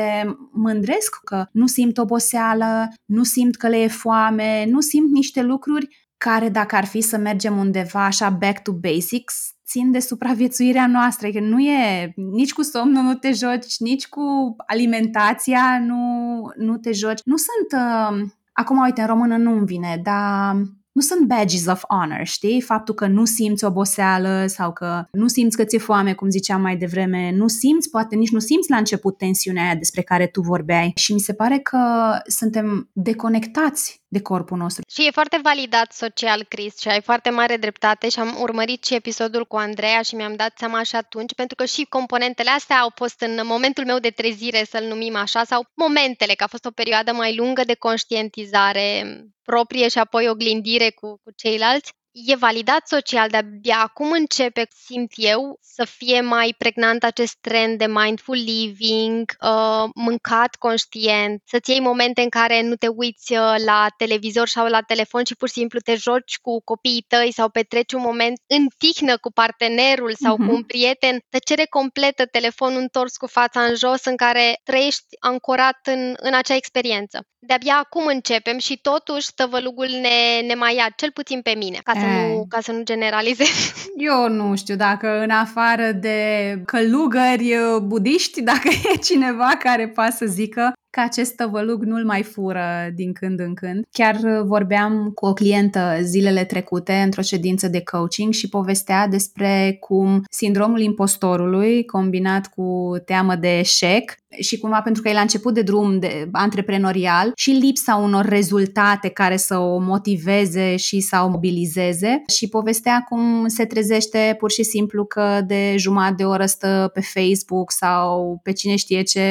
mândresc 0.52 1.20
că 1.24 1.46
nu 1.52 1.68
simt 1.68 1.98
oboseală, 1.98 2.94
nu 3.06 3.24
simt 3.24 3.56
că 3.56 3.68
le 3.68 3.78
e 3.78 3.88
foame, 3.88 4.66
nu 4.70 4.80
simt 4.80 5.12
niște 5.12 5.42
lucruri 5.42 6.07
care 6.18 6.50
dacă 6.50 6.76
ar 6.76 6.86
fi 6.86 7.02
să 7.02 7.18
mergem 7.18 7.58
undeva 7.58 8.06
așa 8.06 8.30
back 8.30 8.62
to 8.62 8.72
basics, 8.72 9.56
țin 9.66 9.92
de 9.92 10.00
supraviețuirea 10.00 10.88
noastră, 10.88 11.30
că 11.30 11.40
nu 11.40 11.60
e 11.60 12.14
nici 12.16 12.54
cu 12.54 12.62
somnul 12.62 13.04
nu 13.04 13.14
te 13.14 13.32
joci, 13.32 13.78
nici 13.80 14.08
cu 14.08 14.56
alimentația 14.68 15.80
nu, 15.80 16.42
nu 16.56 16.78
te 16.78 16.92
joci. 16.92 17.20
Nu 17.24 17.36
sunt, 17.38 17.82
uh, 17.82 18.30
acum 18.54 18.78
uite, 18.78 19.02
în 19.02 19.08
română 19.08 19.38
nu-mi 19.38 19.66
vine, 19.66 20.00
dar 20.04 20.56
nu 20.98 21.04
sunt 21.04 21.28
badges 21.28 21.66
of 21.66 21.84
honor, 21.88 22.26
știi? 22.26 22.62
Faptul 22.62 22.94
că 22.94 23.08
nu 23.08 23.26
simți 23.26 23.66
oboseală 23.66 24.46
sau 24.48 24.74
că 24.74 25.06
nu 25.12 25.28
simți 25.28 25.58
că 25.58 25.64
ți-e 25.64 25.80
foame, 25.80 26.14
cum 26.14 26.30
ziceam 26.30 26.62
mai 26.62 26.78
devreme, 26.78 27.32
nu 27.36 27.48
simți, 27.48 27.90
poate 27.90 28.16
nici 28.16 28.32
nu 28.32 28.40
simți 28.40 28.70
la 28.70 28.78
început 28.78 29.18
tensiunea 29.18 29.64
aia 29.64 29.76
despre 29.76 30.02
care 30.02 30.28
tu 30.28 30.42
vorbeai. 30.42 30.92
Și 30.96 31.14
mi 31.14 31.20
se 31.20 31.34
pare 31.34 31.58
că 31.58 31.80
suntem 32.26 32.90
deconectați 32.94 34.02
de 34.08 34.22
corpul 34.22 34.58
nostru. 34.58 34.84
Și 34.90 35.08
e 35.08 35.12
foarte 35.12 35.40
validat 35.44 35.92
social, 35.94 36.44
Chris, 36.44 36.80
și 36.80 36.88
ai 36.88 37.02
foarte 37.02 37.30
mare 37.30 37.58
dreptate 37.58 38.10
și 38.10 38.20
am 38.20 38.36
urmărit 38.40 38.84
și 38.86 38.96
episodul 38.96 39.46
cu 39.46 39.56
Andreea 39.56 40.02
și 40.02 40.16
mi-am 40.16 40.36
dat 40.36 40.54
seama 40.58 40.84
și 40.84 40.96
atunci, 40.96 41.34
pentru 41.34 41.56
că 41.56 41.66
și 41.66 41.86
componentele 41.90 42.50
astea 42.50 42.78
au 42.78 42.92
fost 42.96 43.22
în 43.22 43.42
momentul 43.44 43.86
meu 43.86 44.00
de 44.00 44.10
trezire, 44.10 44.64
să-l 44.64 44.84
numim 44.84 45.16
așa, 45.16 45.44
sau 45.44 45.66
momentele, 45.74 46.34
că 46.34 46.44
a 46.44 46.48
fost 46.48 46.66
o 46.66 46.72
perioadă 46.72 47.12
mai 47.12 47.36
lungă 47.36 47.64
de 47.64 47.76
conștientizare 47.76 49.18
proprie 49.44 49.88
și 49.88 49.98
apoi 49.98 50.30
oglindire 50.30 50.90
cu, 50.90 51.08
cu 51.24 51.32
ceilalți 51.36 51.94
e 52.26 52.36
validat 52.36 52.88
social, 52.88 53.30
dar 53.30 53.44
de 53.46 53.72
acum 53.72 54.12
începe, 54.12 54.68
simt 54.86 55.12
eu, 55.16 55.60
să 55.62 55.86
fie 55.86 56.22
mai 56.22 56.56
pregnant 56.58 57.04
acest 57.04 57.38
trend 57.42 57.78
de 57.78 57.88
mindful 57.88 58.36
living, 58.36 59.36
uh, 59.42 59.84
mâncat 59.96 60.56
conștient, 60.56 61.42
să-ți 61.46 61.72
iei 61.72 61.80
momente 61.80 62.22
în 62.22 62.30
care 62.30 62.62
nu 62.62 62.76
te 62.76 62.88
uiți 62.88 63.34
uh, 63.34 63.56
la 63.66 63.88
televizor 63.98 64.48
sau 64.48 64.68
la 64.68 64.82
telefon 64.82 65.24
și 65.24 65.36
pur 65.36 65.48
și 65.48 65.54
simplu 65.54 65.80
te 65.80 65.96
joci 65.96 66.38
cu 66.42 66.62
copiii 66.64 67.06
tăi 67.08 67.34
sau 67.34 67.50
petreci 67.50 67.94
un 67.94 68.02
moment 68.02 68.42
în 68.48 68.68
tihnă 68.78 69.18
cu 69.18 69.32
partenerul 69.32 70.14
sau 70.16 70.36
uh-huh. 70.36 70.48
cu 70.48 70.54
un 70.54 70.64
prieten, 70.64 71.20
tăcere 71.30 71.66
completă, 71.70 72.26
telefonul 72.26 72.80
întors 72.82 73.18
cu 73.18 73.28
fața 73.28 73.62
în 73.62 73.76
jos, 73.76 74.06
în 74.06 74.16
care 74.16 74.60
trăiești 74.64 75.06
ancorat 75.20 75.80
în, 75.84 76.14
în 76.18 76.34
acea 76.34 76.56
experiență. 76.56 77.20
De-abia 77.40 77.78
acum 77.78 78.06
începem 78.06 78.58
și 78.58 78.78
totuși 78.78 79.34
tăvălugul 79.36 79.88
ne, 79.88 80.42
ne 80.46 80.54
mai 80.54 80.76
ia, 80.76 80.90
cel 80.96 81.12
puțin 81.12 81.42
pe 81.42 81.54
mine, 81.58 81.80
ca 81.84 81.94
să 81.94 82.06
nu, 82.08 82.46
ca 82.50 82.60
să 82.62 82.72
nu 82.72 82.84
generalizez. 82.84 83.74
Eu 83.98 84.30
nu 84.30 84.56
știu 84.56 84.76
dacă 84.76 85.22
în 85.22 85.30
afară 85.30 85.92
de 85.92 86.20
călugări 86.66 87.56
uh, 87.56 87.82
budiști, 87.82 88.42
dacă 88.42 88.70
e 88.94 88.98
cineva 88.98 89.52
care 89.60 89.88
poate 89.88 90.12
să 90.12 90.26
zică 90.26 90.74
că 90.98 91.04
acest 91.04 91.36
tăvălug 91.36 91.84
nu-l 91.84 92.06
mai 92.06 92.24
fură 92.24 92.92
din 92.96 93.13
când 93.13 93.39
în 93.39 93.54
când. 93.54 93.86
Chiar 93.92 94.16
uh, 94.16 94.42
vorbeam 94.46 95.12
cu 95.16 95.25
o 95.25 95.34
clientă 95.34 95.98
zilele 96.01 96.44
trecute 96.44 96.94
într-o 96.94 97.22
ședință 97.22 97.68
de 97.68 97.82
coaching 97.84 98.34
și 98.34 98.50
povestea 98.50 99.08
despre 99.08 99.77
cum 99.80 100.24
sindromul 100.30 100.80
impostorului 100.80 101.86
combinat 101.86 102.48
cu 102.48 102.96
teamă 103.06 103.36
de 103.36 103.60
eșec 103.60 104.16
și 104.39 104.58
cumva 104.58 104.82
pentru 104.82 105.01
că 105.01 105.10
e 105.10 105.13
la 105.13 105.22
început 105.22 105.54
de 105.54 105.62
drum 105.62 106.00
de 106.00 106.30
antreprenorial 106.32 107.32
și 107.36 107.51
lipsa 107.51 107.96
unor 107.96 108.25
rezultate 108.25 109.10
care 109.10 109.38
să 109.38 109.58
o 109.58 109.77
motiveze 109.80 110.75
și 110.75 111.00
să 111.00 111.22
o 111.24 111.30
mobilizeze 111.30 112.24
și 112.27 112.50
povestea 112.50 113.06
cum 113.10 113.48
se 113.48 113.66
trezește 113.66 114.36
pur 114.38 114.51
și 114.51 114.63
simplu 114.63 115.06
că 115.06 115.42
de 115.48 115.75
jumătate 115.77 116.13
de 116.18 116.24
oră 116.24 116.46
stă 116.46 116.92
pe 116.94 117.01
Facebook 117.01 117.72
sau 117.72 118.39
pe 118.44 118.51
cine 118.51 118.75
știe 118.75 119.01
ce 119.01 119.22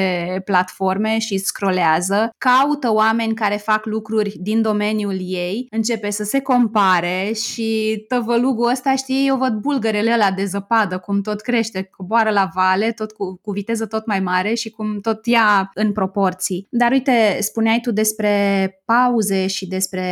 platforme 0.44 1.18
și 1.18 1.38
scrolează, 1.56 2.30
caută 2.38 2.92
oameni 2.92 3.34
care 3.34 3.56
fac 3.56 3.84
lucruri 3.84 4.36
din 4.40 4.62
domeniul 4.62 5.16
ei, 5.20 5.66
începe 5.70 6.10
să 6.10 6.24
se 6.24 6.40
compare 6.40 7.32
și 7.32 8.04
tăvălugul 8.08 8.70
ăsta, 8.70 8.94
știi, 8.94 9.26
eu 9.26 9.36
văd 9.36 9.52
bulgărele 9.52 10.12
ăla 10.12 10.30
de 10.30 10.44
zăpadă, 10.44 10.98
cum 10.98 11.20
tot 11.20 11.40
crește, 11.40 11.82
coboară 11.82 12.30
la 12.30 12.50
vale, 12.54 12.92
tot 12.92 13.12
cu, 13.12 13.40
cu 13.42 13.50
viteză 13.50 13.86
tot 13.86 14.06
mai 14.06 14.20
mare 14.20 14.54
și 14.54 14.70
cum 14.70 15.00
tot 15.00 15.26
ia 15.26 15.70
în 15.74 15.92
proporții. 15.92 16.66
Dar 16.70 16.90
uite, 16.90 17.38
spuneai 17.40 17.78
tu 17.82 17.92
despre 17.92 18.70
pauze 18.84 19.46
și 19.46 19.66
despre 19.66 20.04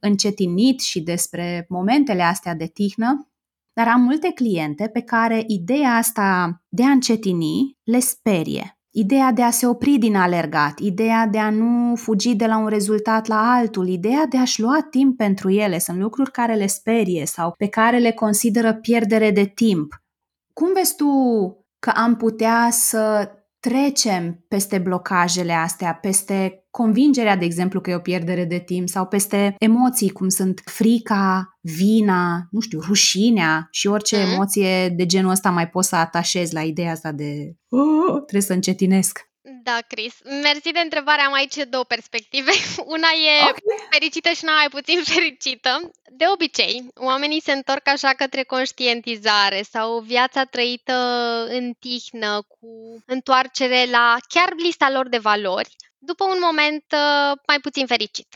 încetinit 0.00 0.80
și 0.80 1.00
despre 1.00 1.66
momentele 1.68 2.22
astea 2.22 2.54
de 2.54 2.66
tihnă, 2.66 3.30
dar 3.72 3.88
am 3.88 4.00
multe 4.00 4.32
cliente 4.34 4.88
pe 4.92 5.00
care 5.00 5.44
ideea 5.46 5.90
asta 5.90 6.60
de 6.68 6.84
a 6.84 6.90
încetini 6.90 7.76
le 7.82 7.98
sperie 7.98 8.77
Ideea 8.90 9.32
de 9.32 9.42
a 9.42 9.50
se 9.50 9.66
opri 9.66 9.98
din 9.98 10.16
alergat, 10.16 10.78
ideea 10.78 11.26
de 11.26 11.38
a 11.38 11.50
nu 11.50 11.96
fugi 11.96 12.34
de 12.34 12.46
la 12.46 12.58
un 12.58 12.66
rezultat 12.66 13.26
la 13.26 13.52
altul, 13.52 13.88
ideea 13.88 14.26
de 14.26 14.38
a-și 14.38 14.60
lua 14.60 14.86
timp 14.90 15.16
pentru 15.16 15.50
ele, 15.50 15.78
sunt 15.78 15.98
lucruri 15.98 16.30
care 16.30 16.54
le 16.54 16.66
sperie 16.66 17.26
sau 17.26 17.54
pe 17.58 17.68
care 17.68 17.98
le 17.98 18.12
consideră 18.12 18.74
pierdere 18.74 19.30
de 19.30 19.44
timp. 19.44 20.02
Cum 20.52 20.72
vezi 20.72 20.96
tu 20.96 21.06
că 21.78 21.92
am 21.94 22.16
putea 22.16 22.68
să 22.70 23.30
trecem 23.60 24.44
peste 24.48 24.78
blocajele 24.78 25.52
astea, 25.52 25.94
peste 25.94 26.64
convingerea, 26.70 27.36
de 27.36 27.44
exemplu, 27.44 27.80
că 27.80 27.90
e 27.90 27.94
o 27.94 27.98
pierdere 27.98 28.44
de 28.44 28.58
timp 28.58 28.88
sau 28.88 29.06
peste 29.06 29.54
emoții 29.58 30.10
cum 30.10 30.28
sunt 30.28 30.60
frica, 30.64 31.58
vina, 31.60 32.48
nu 32.50 32.60
știu, 32.60 32.80
rușinea 32.80 33.68
și 33.70 33.86
orice 33.86 34.16
mm. 34.16 34.32
emoție 34.32 34.88
de 34.88 35.06
genul 35.06 35.30
ăsta 35.30 35.50
mai 35.50 35.68
poți 35.68 35.88
să 35.88 35.96
atașezi 35.96 36.54
la 36.54 36.62
ideea 36.62 36.92
asta 36.92 37.12
de 37.12 37.54
oh, 37.68 38.14
trebuie 38.16 38.42
să 38.42 38.52
încetinesc. 38.52 39.27
Da, 39.68 39.78
Chris. 39.86 40.14
Mersi 40.42 40.70
de 40.72 40.82
întrebare. 40.84 41.20
Am 41.20 41.32
aici 41.32 41.56
două 41.74 41.84
perspective. 41.84 42.50
Una 42.94 43.10
e 43.28 43.42
okay. 43.42 43.88
fericită 43.90 44.28
și 44.28 44.40
una 44.42 44.54
mai 44.54 44.68
puțin 44.76 44.98
fericită. 45.14 45.90
De 46.20 46.24
obicei, 46.32 46.86
oamenii 46.94 47.40
se 47.40 47.52
întorc 47.52 47.88
așa 47.88 48.12
către 48.16 48.42
conștientizare 48.42 49.62
sau 49.70 49.98
viața 49.98 50.44
trăită 50.44 50.96
în 51.48 51.72
tihnă, 51.78 52.42
cu 52.48 52.68
întoarcere 53.06 53.86
la 53.90 54.16
chiar 54.28 54.48
lista 54.56 54.90
lor 54.90 55.08
de 55.08 55.18
valori, 55.18 55.76
după 55.98 56.24
un 56.24 56.38
moment 56.40 56.84
uh, 56.92 57.38
mai 57.46 57.58
puțin 57.60 57.86
fericit. 57.86 58.28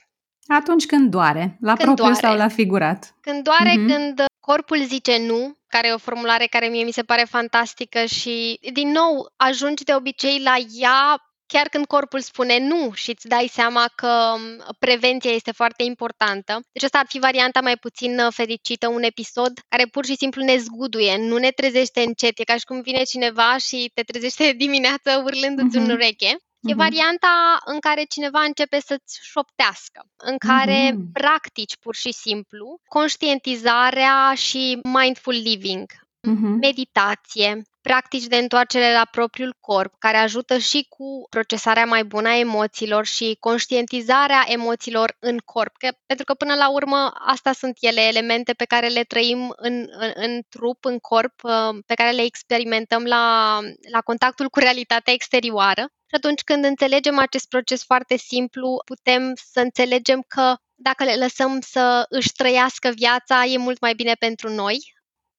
Atunci 0.47 0.87
când 0.87 1.11
doare, 1.11 1.57
la 1.61 1.75
când 1.75 1.87
propriu 1.87 2.05
doare. 2.05 2.27
sau 2.27 2.37
la 2.37 2.49
figurat. 2.49 3.15
Când 3.21 3.43
doare, 3.43 3.71
mm-hmm. 3.71 3.87
când 3.87 4.25
corpul 4.49 4.85
zice 4.85 5.19
nu, 5.19 5.57
care 5.67 5.89
e 5.89 5.93
o 5.93 5.99
formulare 6.09 6.47
care 6.47 6.67
mie 6.69 6.85
mi 6.85 6.93
se 6.93 7.03
pare 7.03 7.25
fantastică 7.25 8.05
și, 8.05 8.59
din 8.73 8.91
nou, 8.91 9.33
ajungi 9.37 9.85
de 9.85 9.95
obicei 9.95 10.41
la 10.41 10.57
ea 10.79 11.17
chiar 11.53 11.69
când 11.69 11.87
corpul 11.87 12.21
spune 12.21 12.59
nu 12.59 12.91
și 12.95 13.11
îți 13.11 13.29
dai 13.29 13.49
seama 13.53 13.85
că 13.95 14.33
um, 14.35 14.75
prevenția 14.79 15.31
este 15.31 15.53
foarte 15.53 15.83
importantă. 15.83 16.61
Deci 16.73 16.83
asta 16.83 16.99
ar 16.99 17.07
fi 17.09 17.19
varianta 17.19 17.61
mai 17.61 17.77
puțin 17.77 18.19
uh, 18.19 18.33
fericită, 18.35 18.89
un 18.89 19.03
episod 19.03 19.53
care 19.69 19.85
pur 19.87 20.05
și 20.05 20.17
simplu 20.17 20.43
ne 20.43 20.57
zguduie, 20.57 21.17
nu 21.19 21.37
ne 21.37 21.51
trezește 21.51 22.01
încet, 22.01 22.39
e 22.39 22.45
ca 22.45 22.57
și 22.57 22.65
cum 22.65 22.81
vine 22.81 23.03
cineva 23.03 23.57
și 23.57 23.91
te 23.95 24.03
trezește 24.03 24.53
dimineața 24.65 25.23
urlându-ți 25.25 25.79
mm-hmm. 25.79 25.83
în 25.83 25.91
ureche. 25.91 26.37
E 26.62 26.75
varianta 26.75 27.59
în 27.64 27.81
care 27.81 28.02
cineva 28.04 28.40
începe 28.40 28.81
să-ți 28.81 29.19
șoptească, 29.23 30.04
în 30.16 30.37
care 30.38 30.90
mm-hmm. 30.90 31.12
practici 31.12 31.76
pur 31.76 31.95
și 31.95 32.12
simplu 32.12 32.78
conștientizarea 32.88 34.35
și 34.35 34.81
mindful 34.83 35.35
living, 35.35 35.90
mm-hmm. 36.28 36.59
meditație, 36.61 37.62
practici 37.81 38.25
de 38.25 38.37
întoarcere 38.37 38.92
la 38.92 39.09
propriul 39.11 39.57
corp, 39.61 39.95
care 39.99 40.16
ajută 40.16 40.59
și 40.59 40.87
cu 40.88 41.26
procesarea 41.31 41.85
mai 41.85 42.04
bună 42.04 42.28
a 42.28 42.38
emoțiilor 42.38 43.07
și 43.07 43.37
conștientizarea 43.40 44.45
emoțiilor 44.47 45.16
în 45.19 45.38
corp. 45.45 45.76
Că, 45.76 45.88
pentru 46.07 46.25
că, 46.25 46.35
până 46.35 46.54
la 46.54 46.71
urmă, 46.71 47.12
asta 47.19 47.52
sunt 47.52 47.76
ele, 47.81 48.00
elemente 48.00 48.52
pe 48.52 48.64
care 48.64 48.87
le 48.87 49.02
trăim 49.02 49.54
în, 49.57 49.87
în, 49.99 50.11
în 50.14 50.40
trup, 50.49 50.85
în 50.85 50.99
corp, 50.99 51.35
uh, 51.42 51.78
pe 51.87 51.95
care 51.95 52.11
le 52.11 52.23
experimentăm 52.23 53.04
la, 53.04 53.59
la 53.90 54.00
contactul 54.00 54.49
cu 54.49 54.59
realitatea 54.59 55.12
exterioară. 55.12 55.87
Și 56.12 56.19
atunci 56.19 56.42
când 56.42 56.64
înțelegem 56.64 57.19
acest 57.19 57.49
proces 57.49 57.85
foarte 57.85 58.16
simplu, 58.16 58.83
putem 58.85 59.33
să 59.52 59.61
înțelegem 59.61 60.25
că 60.28 60.54
dacă 60.75 61.04
le 61.04 61.14
lăsăm 61.14 61.61
să 61.61 62.07
își 62.09 62.33
trăiască 62.33 62.88
viața, 62.88 63.45
e 63.45 63.57
mult 63.57 63.81
mai 63.81 63.95
bine 63.95 64.14
pentru 64.19 64.49
noi, 64.49 64.78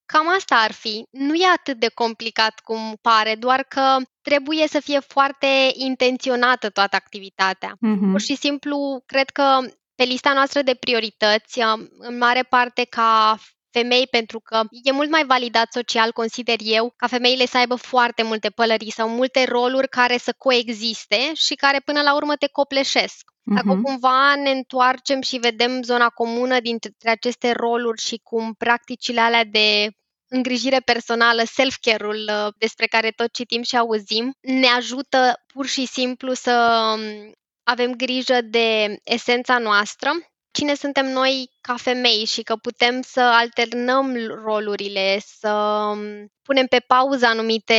Cam 0.06 0.28
asta 0.28 0.56
ar 0.56 0.72
fi. 0.72 1.06
Nu 1.12 1.34
e 1.34 1.46
atât 1.54 1.80
de 1.80 1.88
complicat 1.88 2.60
cum 2.60 2.98
pare, 3.02 3.36
doar 3.36 3.64
că 3.64 3.98
trebuie 4.22 4.68
să 4.68 4.80
fie 4.80 5.00
foarte 5.00 5.72
intenționată 5.74 6.70
toată 6.70 6.96
activitatea. 6.96 7.74
Mm-hmm. 7.74 8.12
Pur 8.12 8.22
și 8.22 8.36
simplu, 8.36 9.04
cred 9.06 9.30
că 9.30 9.60
pe 9.96 10.04
lista 10.04 10.34
noastră 10.34 10.62
de 10.62 10.76
priorități, 10.76 11.60
în 11.98 12.18
mare 12.18 12.44
parte 12.44 12.84
ca 12.84 13.38
femei, 13.74 14.08
pentru 14.08 14.40
că 14.40 14.62
e 14.84 14.92
mult 14.92 15.10
mai 15.10 15.26
validat 15.26 15.72
social, 15.72 16.12
consider 16.12 16.56
eu, 16.60 16.94
ca 16.98 17.08
femeile 17.08 17.46
să 17.46 17.58
aibă 17.58 17.76
foarte 17.76 18.24
multe 18.24 18.50
pălării 18.50 18.92
sau 18.92 19.10
multe 19.10 19.46
roluri 19.46 19.90
care 19.90 20.18
să 20.18 20.34
coexiste 20.38 21.32
și 21.34 21.56
care 21.56 21.80
până 21.86 22.02
la 22.02 22.16
urmă 22.16 22.36
te 22.36 22.48
copleșesc. 22.48 23.32
Dacă 23.56 23.74
Mhm. 23.74 23.82
cumva 23.84 24.36
ne 24.36 24.50
întoarcem 24.50 25.22
și 25.22 25.38
vedem 25.38 25.82
zona 25.84 26.08
comună 26.10 26.60
dintre 26.60 26.92
aceste 27.10 27.52
roluri 27.52 28.02
și 28.02 28.20
cum 28.24 28.54
practicile 28.58 29.20
alea 29.20 29.44
de 29.44 29.90
îngrijire 30.28 30.80
personală, 30.80 31.42
self-care-ul 31.46 32.30
uh, 32.30 32.54
despre 32.58 32.86
care 32.86 33.10
tot 33.12 33.34
citim 33.34 33.62
și 33.62 33.78
auzim, 33.78 34.34
ne 34.42 34.68
ajută 34.68 35.34
pur 35.54 35.66
și 35.66 35.86
simplu 35.86 36.34
să 36.34 36.54
um, 36.96 37.32
avem 37.64 37.92
grijă 37.94 38.42
de 38.42 38.98
esența 39.04 39.58
noastră, 39.58 40.10
cine 40.54 40.74
suntem 40.74 41.06
noi 41.06 41.50
ca 41.62 41.76
femei 41.78 42.26
și 42.26 42.42
că 42.42 42.56
putem 42.56 43.02
să 43.02 43.22
alternăm 43.22 44.16
rolurile, 44.44 45.20
să 45.40 45.52
um, 45.92 46.00
punem 46.42 46.66
pe 46.66 46.84
pauză 46.88 47.26
anumite 47.26 47.74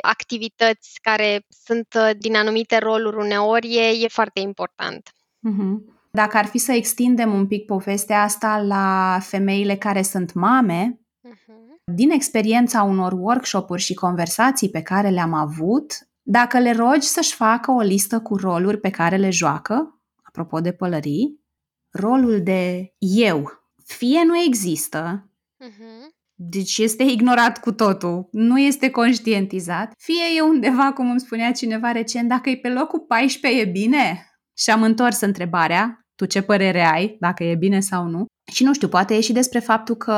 activități 0.00 0.98
care 1.02 1.46
sunt 1.64 1.86
uh, 1.96 2.10
din 2.18 2.36
anumite 2.36 2.78
roluri 2.78 3.16
uneori, 3.16 3.74
e, 3.74 4.04
e 4.04 4.08
foarte 4.08 4.40
important. 4.40 5.10
Mhm. 5.38 5.98
Dacă 6.10 6.36
ar 6.36 6.46
fi 6.46 6.58
să 6.58 6.72
extindem 6.72 7.34
un 7.34 7.46
pic 7.46 7.64
povestea 7.64 8.22
asta 8.22 8.58
la 8.58 9.18
femeile 9.22 9.76
care 9.76 10.02
sunt 10.02 10.32
mame, 10.32 11.00
Mhm. 11.22 11.82
din 11.84 12.10
experiența 12.10 12.82
unor 12.82 13.12
workshop-uri 13.12 13.82
și 13.82 13.94
conversații 13.94 14.70
pe 14.70 14.82
care 14.82 15.08
le-am 15.08 15.32
avut, 15.32 15.98
dacă 16.22 16.58
le 16.58 16.72
rogi 16.72 17.06
să-și 17.06 17.34
facă 17.34 17.70
o 17.70 17.80
listă 17.80 18.20
cu 18.20 18.36
roluri 18.36 18.80
pe 18.80 18.90
care 18.90 19.16
le 19.16 19.30
joacă, 19.30 20.00
apropo 20.22 20.60
de 20.60 20.72
pălării, 20.72 21.39
rolul 21.90 22.42
de 22.42 22.92
eu, 22.98 23.50
fie 23.84 24.22
nu 24.24 24.38
există, 24.46 25.30
Mhm. 25.58 26.14
deci 26.34 26.78
este 26.78 27.02
ignorat 27.02 27.60
cu 27.60 27.72
totul, 27.72 28.28
nu 28.30 28.58
este 28.58 28.90
conștientizat, 28.90 29.92
fie 29.98 30.22
e 30.36 30.40
undeva, 30.40 30.92
cum 30.92 31.10
îmi 31.10 31.20
spunea 31.20 31.52
cineva 31.52 31.92
recent, 31.92 32.28
dacă 32.28 32.50
e 32.50 32.56
pe 32.56 32.68
locul 32.68 33.00
14 33.00 33.60
e 33.60 33.64
bine? 33.64 34.24
Și 34.56 34.70
am 34.70 34.82
întors 34.82 35.20
întrebarea, 35.20 36.00
tu 36.14 36.24
ce 36.26 36.42
părere 36.42 36.84
ai, 36.86 37.16
dacă 37.20 37.44
e 37.44 37.54
bine 37.54 37.80
sau 37.80 38.06
nu? 38.06 38.24
Și 38.52 38.64
nu 38.64 38.72
știu, 38.74 38.88
poate 38.88 39.14
e 39.14 39.20
și 39.20 39.32
despre 39.32 39.58
faptul 39.58 39.94
că 39.96 40.12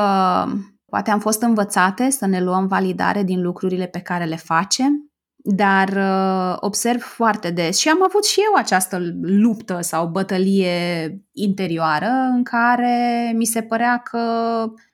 poate 0.85 1.11
am 1.11 1.19
fost 1.19 1.41
învățate 1.41 2.09
să 2.09 2.25
ne 2.25 2.41
luăm 2.43 2.67
validare 2.67 3.23
din 3.23 3.41
lucrurile 3.41 3.85
pe 3.87 3.99
care 3.99 4.25
le 4.25 4.35
facem, 4.35 5.12
dar 5.45 5.89
uh, 5.89 6.57
observ 6.59 7.01
foarte 7.01 7.49
des 7.49 7.77
și 7.77 7.89
am 7.89 8.03
avut 8.03 8.25
și 8.25 8.39
eu 8.39 8.53
această 8.55 8.99
luptă 9.21 9.77
sau 9.81 10.07
bătălie 10.07 11.21
interioară 11.31 12.09
în 12.35 12.43
care 12.43 13.31
mi 13.35 13.45
se 13.45 13.61
părea 13.61 13.97
că 13.97 14.19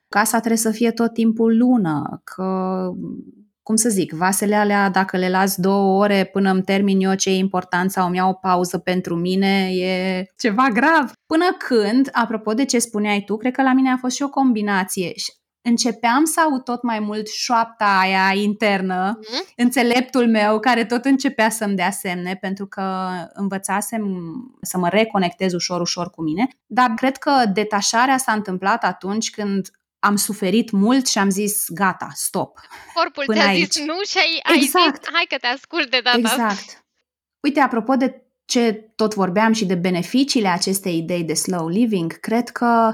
casa 0.08 0.38
trebuie 0.38 0.58
să 0.58 0.72
fie 0.72 0.92
tot 0.92 1.14
timpul 1.14 1.58
lună, 1.58 2.22
că, 2.24 2.46
cum 3.64 3.76
să 3.76 3.90
zic, 3.90 4.12
vasele 4.12 4.56
alea, 4.56 4.90
dacă 4.90 5.18
le 5.18 5.30
las 5.30 5.56
două 5.56 6.02
ore 6.04 6.30
până 6.32 6.52
îmi 6.52 6.64
termin 6.64 7.00
eu 7.00 7.16
ce 7.16 7.30
e 7.30 7.38
important 7.38 7.92
sau 7.92 8.08
îmi 8.08 8.16
iau 8.16 8.30
o 8.30 8.34
pauză 8.34 8.78
pentru 8.78 9.16
mine, 9.16 9.70
e 9.72 10.24
ceva 10.38 10.68
grav. 10.74 11.12
Până 11.26 11.46
când, 11.58 12.10
apropo 12.12 12.54
de 12.54 12.66
ce 12.66 12.80
spuneai 12.80 13.24
tu, 13.26 13.38
cred 13.38 13.54
că 13.54 13.62
la 13.62 13.74
mine 13.74 13.90
a 13.90 13.98
fost 13.98 14.16
și 14.16 14.24
o 14.24 14.30
combinație. 14.30 15.12
Și 15.64 15.70
Începeam 15.70 16.26
să 16.26 16.42
aud 16.42 16.64
tot 16.64 16.84
mai 16.84 17.00
mult 17.00 17.28
șoapta 17.28 17.98
aia 18.00 18.32
internă, 18.34 19.20
Mhm. 19.22 19.44
înțeleptul 19.56 20.28
meu, 20.28 20.60
care 20.60 20.86
tot 20.86 21.06
începea 21.06 21.50
să-mi 21.50 21.76
dea 21.76 21.92
semne, 21.92 22.36
pentru 22.36 22.66
că 22.68 23.08
învățasem 23.34 24.04
să 24.62 24.78
mă 24.78 24.88
reconectez 24.90 25.54
ușor, 25.54 25.82
ușor 25.82 26.10
cu 26.10 26.22
mine. 26.22 26.48
Dar 26.66 26.90
cred 26.90 27.18
că 27.18 27.32
detașarea 27.54 28.18
s-a 28.18 28.32
întâmplat 28.32 28.84
atunci 28.84 29.30
când 29.30 29.70
am 30.00 30.16
suferit 30.16 30.72
mult 30.72 31.08
și 31.08 31.18
am 31.18 31.30
zis, 31.30 31.66
gata, 31.70 32.10
stop. 32.14 32.60
Corpul 32.94 33.24
Până 33.26 33.40
ți-a 33.40 33.48
aici. 33.48 33.72
zis 33.72 33.86
nu 33.86 34.02
și 34.08 34.18
ai, 34.18 34.40
ai 34.44 34.56
Exact. 34.64 35.04
zis 35.04 35.14
hai 35.14 35.26
că 35.30 35.36
te 35.38 35.48
ascult 35.48 35.90
de 35.90 36.00
data 36.04 36.20
asta. 36.24 36.42
Exact. 36.50 36.86
Uite, 37.40 37.60
apropo 37.60 37.96
de 37.96 38.24
ce 38.46 38.92
tot 38.96 39.14
vorbeam 39.14 39.54
și 39.54 39.66
de 39.66 39.76
beneficiile 39.76 40.48
acestei 40.48 40.98
idei 40.98 41.24
de 41.24 41.34
slow 41.34 41.68
living, 41.68 42.20
cred 42.20 42.50
că 42.50 42.94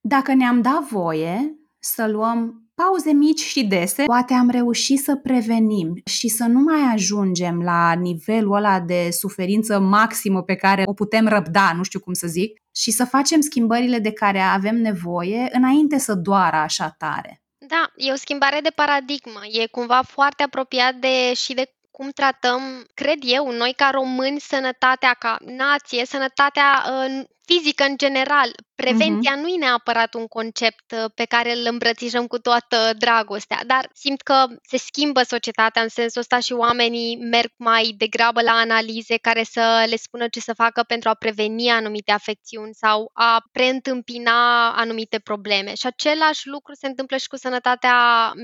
dacă 0.00 0.34
ne-am 0.34 0.62
dat 0.62 0.82
voie 0.82 1.54
să 1.94 2.06
luăm 2.06 2.60
pauze 2.74 3.12
mici 3.12 3.40
și 3.40 3.64
dese, 3.64 4.04
poate 4.04 4.34
am 4.34 4.50
reușit 4.50 4.98
să 4.98 5.16
prevenim 5.16 6.00
și 6.04 6.28
să 6.28 6.44
nu 6.44 6.60
mai 6.60 6.92
ajungem 6.92 7.62
la 7.62 7.92
nivelul 7.92 8.54
ăla 8.54 8.80
de 8.80 9.10
suferință 9.10 9.78
maximă 9.78 10.42
pe 10.42 10.54
care 10.54 10.82
o 10.86 10.92
putem 10.92 11.28
răbda, 11.28 11.72
nu 11.76 11.82
știu 11.82 12.00
cum 12.00 12.12
să 12.12 12.26
zic, 12.26 12.58
și 12.74 12.90
să 12.90 13.04
facem 13.04 13.40
schimbările 13.40 13.98
de 13.98 14.12
care 14.12 14.40
avem 14.40 14.76
nevoie 14.76 15.48
înainte 15.52 15.98
să 15.98 16.14
doară 16.14 16.56
așa 16.56 16.94
tare. 16.98 17.40
Da, 17.58 17.92
e 17.96 18.12
o 18.12 18.16
schimbare 18.16 18.60
de 18.62 18.72
paradigmă. 18.74 19.40
E 19.50 19.66
cumva 19.66 20.02
foarte 20.02 20.42
apropiat 20.42 20.94
de 20.94 21.34
și 21.34 21.54
de 21.54 21.70
cum 21.90 22.10
tratăm, 22.10 22.86
cred 22.94 23.18
eu, 23.20 23.50
noi 23.50 23.72
ca 23.76 23.90
români, 23.92 24.40
sănătatea 24.40 25.14
ca 25.18 25.36
nație, 25.40 26.04
sănătatea 26.06 26.84
uh, 26.88 27.24
fizică 27.46 27.84
în 27.84 27.96
general. 27.96 28.50
Prevenția 28.74 29.32
Mhm. 29.34 29.40
nu 29.40 29.48
e 29.48 29.56
neapărat 29.58 30.14
un 30.14 30.26
concept 30.26 30.92
uh, 30.96 31.04
pe 31.14 31.24
care 31.24 31.52
îl 31.56 31.66
îmbrățișăm 31.70 32.26
cu 32.26 32.38
toată 32.38 32.76
dragostea, 32.98 33.60
dar 33.66 33.88
simt 33.94 34.20
că 34.20 34.44
se 34.62 34.76
schimbă 34.78 35.22
societatea 35.22 35.82
în 35.82 35.88
sensul 35.88 36.20
ăsta 36.20 36.38
și 36.38 36.52
oamenii 36.52 37.16
merg 37.16 37.50
mai 37.56 37.94
degrabă 37.96 38.42
la 38.42 38.52
analize 38.52 39.16
care 39.16 39.42
să 39.42 39.84
le 39.88 39.96
spună 39.96 40.28
ce 40.28 40.40
să 40.40 40.52
facă 40.54 40.82
pentru 40.86 41.08
a 41.08 41.14
preveni 41.14 41.70
anumite 41.70 42.12
afecțiuni 42.12 42.74
sau 42.74 43.10
a 43.14 43.42
preîntâmpina 43.52 44.70
anumite 44.72 45.18
probleme. 45.18 45.74
Și 45.74 45.86
același 45.86 46.48
lucru 46.48 46.74
se 46.74 46.86
întâmplă 46.86 47.16
și 47.16 47.28
cu 47.28 47.36
sănătatea 47.36 47.96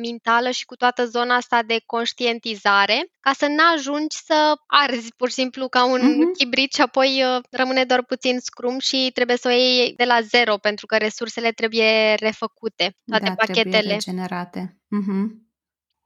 mentală 0.03 0.51
și 0.51 0.65
cu 0.65 0.77
toată 0.77 1.07
zona 1.07 1.35
asta 1.35 1.63
de 1.67 1.81
conștientizare, 1.87 3.07
ca 3.21 3.33
să 3.33 3.47
n-ajungi 3.47 4.17
să 4.27 4.53
arzi 4.67 5.13
pur 5.17 5.29
și 5.29 5.35
simplu 5.35 5.69
ca 5.69 5.85
un 5.85 6.01
Mhm. 6.01 6.33
chibrit 6.33 6.73
și 6.75 6.81
apoi 6.81 7.23
uh, 7.25 7.41
rămâne 7.51 7.85
doar 7.85 8.03
puțin 8.05 8.39
scrum 8.41 8.79
și 8.79 8.92
trebuie 9.15 9.37
să 9.37 9.49
o 9.49 9.51
iei 9.51 9.95
de 9.97 10.05
la 10.05 10.21
zero 10.21 10.57
pentru 10.57 10.87
că 10.87 10.97
resursele 10.97 11.51
trebuie 11.51 12.15
refăcute, 12.15 12.97
toate 13.05 13.25
da, 13.25 13.35
trebuie 13.35 13.47
pachetele. 13.47 13.93
regenerate. 13.93 14.77
Mhm. 14.89 15.51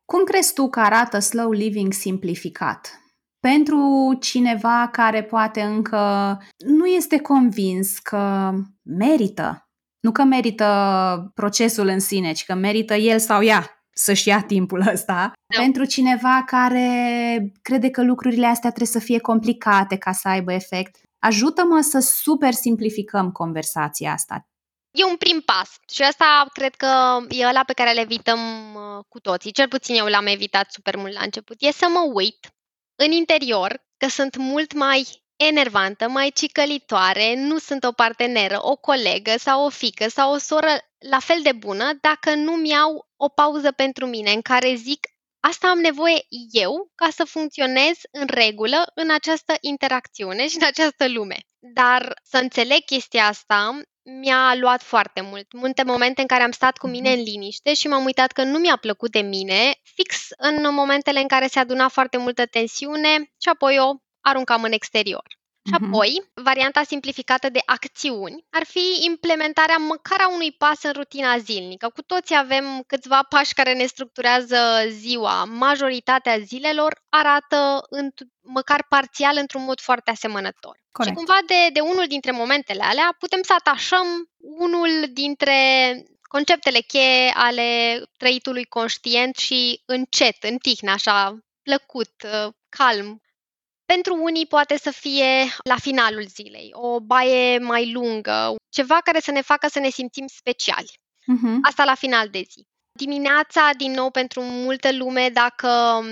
Cum 0.05 0.25
crezi 0.25 0.53
tu 0.53 0.69
că 0.69 0.81
arată 0.81 1.19
slow 1.19 1.51
living 1.51 1.93
simplificat? 1.93 3.01
Pentru 3.41 4.17
cineva 4.21 4.89
care 4.93 5.23
poate 5.23 5.61
încă 5.63 6.39
nu 6.57 6.87
este 6.87 7.19
convins 7.21 7.99
că 7.99 8.53
merită, 8.83 9.71
nu 10.01 10.13
că 10.13 10.23
merită 10.23 11.31
procesul 11.35 11.87
în 11.87 12.01
sine, 12.01 12.33
ci 12.33 12.45
că 12.45 12.55
merită 12.55 12.95
el 12.95 13.19
sau 13.19 13.43
ea 13.43 13.77
să-și 13.99 14.29
ia 14.29 14.43
timpul 14.43 14.81
ăsta. 14.93 15.33
Da. 15.47 15.61
Pentru 15.61 15.85
cineva 15.85 16.43
care 16.47 17.53
crede 17.63 17.91
că 17.91 18.03
lucrurile 18.03 18.47
astea 18.47 18.71
trebuie 18.71 19.01
să 19.01 19.07
fie 19.07 19.19
complicate 19.19 19.97
ca 19.97 20.13
să 20.13 20.29
aibă 20.29 20.53
efect, 20.53 20.97
ajută-mă 21.19 21.81
să 21.81 21.99
super 21.99 22.53
simplificăm 22.53 23.33
conversația 23.33 24.13
asta. 24.13 24.49
E 24.91 25.05
un 25.05 25.17
prim 25.17 25.41
pas 25.41 25.77
și 25.93 26.03
asta 26.03 26.47
cred 26.53 26.75
că 26.75 27.19
e 27.29 27.47
ăla 27.47 27.65
pe 27.65 27.73
care 27.73 27.93
le 27.93 28.01
evităm 28.01 28.39
uh, 28.75 29.05
cu 29.09 29.21
toții, 29.21 29.53
cel 29.53 29.69
puțin 29.69 29.95
eu 29.95 30.07
l-am 30.07 30.27
evitat 30.27 30.73
super 30.73 30.97
mult 30.97 31.13
la 31.13 31.21
început, 31.23 31.57
e 31.59 31.73
să 31.73 31.87
mă 31.89 32.11
uit 32.13 32.47
în 32.95 33.11
interior 33.11 33.85
că 33.97 34.09
sunt 34.09 34.37
mult 34.37 34.73
mai 34.73 35.25
enervantă, 35.37 36.09
mai 36.09 36.31
cicălitoare, 36.35 37.35
nu 37.37 37.59
sunt 37.59 37.85
o 37.85 37.93
parteneră, 37.93 38.59
o 38.61 38.77
colegă 38.77 39.35
sau 39.39 39.65
o 39.65 39.69
fică 39.69 40.09
sau 40.09 40.33
o 40.33 40.39
soră 40.39 40.79
la 40.99 41.19
fel 41.19 41.41
de 41.43 41.53
bună 41.53 41.91
dacă 42.01 42.35
nu-mi 42.35 42.69
iau 42.69 43.09
o 43.17 43.29
pauză 43.29 43.73
pentru 43.73 44.07
mine 44.07 44.31
în 44.31 44.43
care 44.43 44.75
zic 44.75 45.07
asta 45.49 45.69
am 45.69 45.79
nevoie 45.79 46.25
eu 46.51 46.91
ca 46.95 47.09
să 47.11 47.25
funcționez 47.25 47.97
în 48.11 48.27
regulă 48.27 48.83
în 48.95 49.11
această 49.11 49.55
interacțiune 49.61 50.49
și 50.49 50.57
în 50.57 50.67
această 50.67 51.09
lume. 51.09 51.37
Dar 51.59 52.21
să 52.23 52.37
înțeleg 52.37 52.85
chestia 52.85 53.27
asta 53.27 53.81
mi-a 54.03 54.55
luat 54.55 54.83
foarte 54.83 55.21
mult. 55.21 55.53
Multe 55.53 55.83
momente 55.83 56.21
în 56.21 56.27
care 56.27 56.43
am 56.43 56.51
stat 56.51 56.77
cu 56.77 56.87
mine 56.87 57.13
în 57.13 57.23
liniște 57.23 57.75
și 57.75 57.89
m-am 57.89 58.05
uitat 58.05 58.33
că 58.33 58.43
nu 58.43 58.59
mi-a 58.59 58.77
plăcut 58.77 59.11
de 59.11 59.21
mine, 59.21 59.75
fix 59.83 60.27
în 60.37 60.75
momentele 60.75 61.21
în 61.21 61.29
care 61.29 61.47
se 61.47 61.59
aduna 61.59 61.89
foarte 61.89 62.17
multă 62.17 62.47
tensiune 62.47 63.17
și 63.19 63.49
apoi 63.53 63.79
o 63.79 63.93
aruncam 64.21 64.63
în 64.63 64.73
exterior. 64.73 65.25
Și 65.67 65.73
Mhm. 65.81 65.85
apoi, 65.85 66.23
varianta 66.35 66.83
simplificată 66.83 67.49
de 67.49 67.61
acțiuni 67.67 68.45
ar 68.51 68.65
fi 68.65 68.99
implementarea 69.01 69.77
măcar 69.77 70.21
a 70.21 70.29
unui 70.33 70.53
pas 70.53 70.83
în 70.83 70.93
rutina 70.93 71.39
zilnică. 71.39 71.89
Cu 71.95 72.03
toții 72.03 72.37
avem 72.37 72.83
câțiva 72.87 73.23
pași 73.29 73.55
care 73.55 73.73
ne 73.75 73.87
structurează 73.87 74.59
ziua. 74.89 75.45
Majoritatea 75.45 76.39
zilelor 76.39 77.03
arată 77.09 77.83
înt- 77.91 78.27
măcar 78.41 78.87
parțial 78.89 79.37
într-un 79.37 79.65
mod 79.65 79.81
foarte 79.81 80.11
asemănător. 80.11 80.77
Corect. 80.93 81.17
Și 81.19 81.25
cumva 81.25 81.39
de, 81.47 81.69
de 81.73 81.81
unul 81.81 82.05
dintre 82.09 82.31
momentele 82.31 82.83
alea 82.83 83.17
putem 83.19 83.41
să 83.43 83.53
atașăm 83.59 84.07
unul 84.41 84.89
dintre 85.13 85.55
conceptele 86.23 86.79
cheie 86.81 87.33
ale 87.35 88.03
trăitului 88.17 88.65
conștient 88.65 89.37
și 89.37 89.83
încet, 89.87 90.37
în 90.43 90.57
tihnă, 90.57 90.91
așa, 90.91 91.39
plăcut, 91.63 92.13
uh, 92.25 92.53
calm. 92.69 93.21
Pentru 93.87 94.23
unii 94.23 94.47
poate 94.47 94.77
să 94.79 94.91
fie 94.91 95.47
la 95.69 95.77
finalul 95.77 96.27
zilei, 96.27 96.71
o 96.73 97.01
baie 97.01 97.59
mai 97.59 97.93
lungă, 97.93 98.55
ceva 98.69 98.99
care 99.05 99.21
să 99.21 99.31
ne 99.31 99.41
facă 99.41 99.69
să 99.69 99.79
ne 99.79 99.89
simțim 99.89 100.27
speciali. 100.27 101.01
Mhm. 101.27 101.59
Asta 101.63 101.85
la 101.85 101.95
final 101.95 102.29
de 102.29 102.43
zi. 102.51 102.67
Dimineața, 102.93 103.71
din 103.77 103.93
nou, 103.93 104.11
pentru 104.11 104.43
multă 104.43 104.93
lume, 104.93 105.29
dacă, 105.33 106.03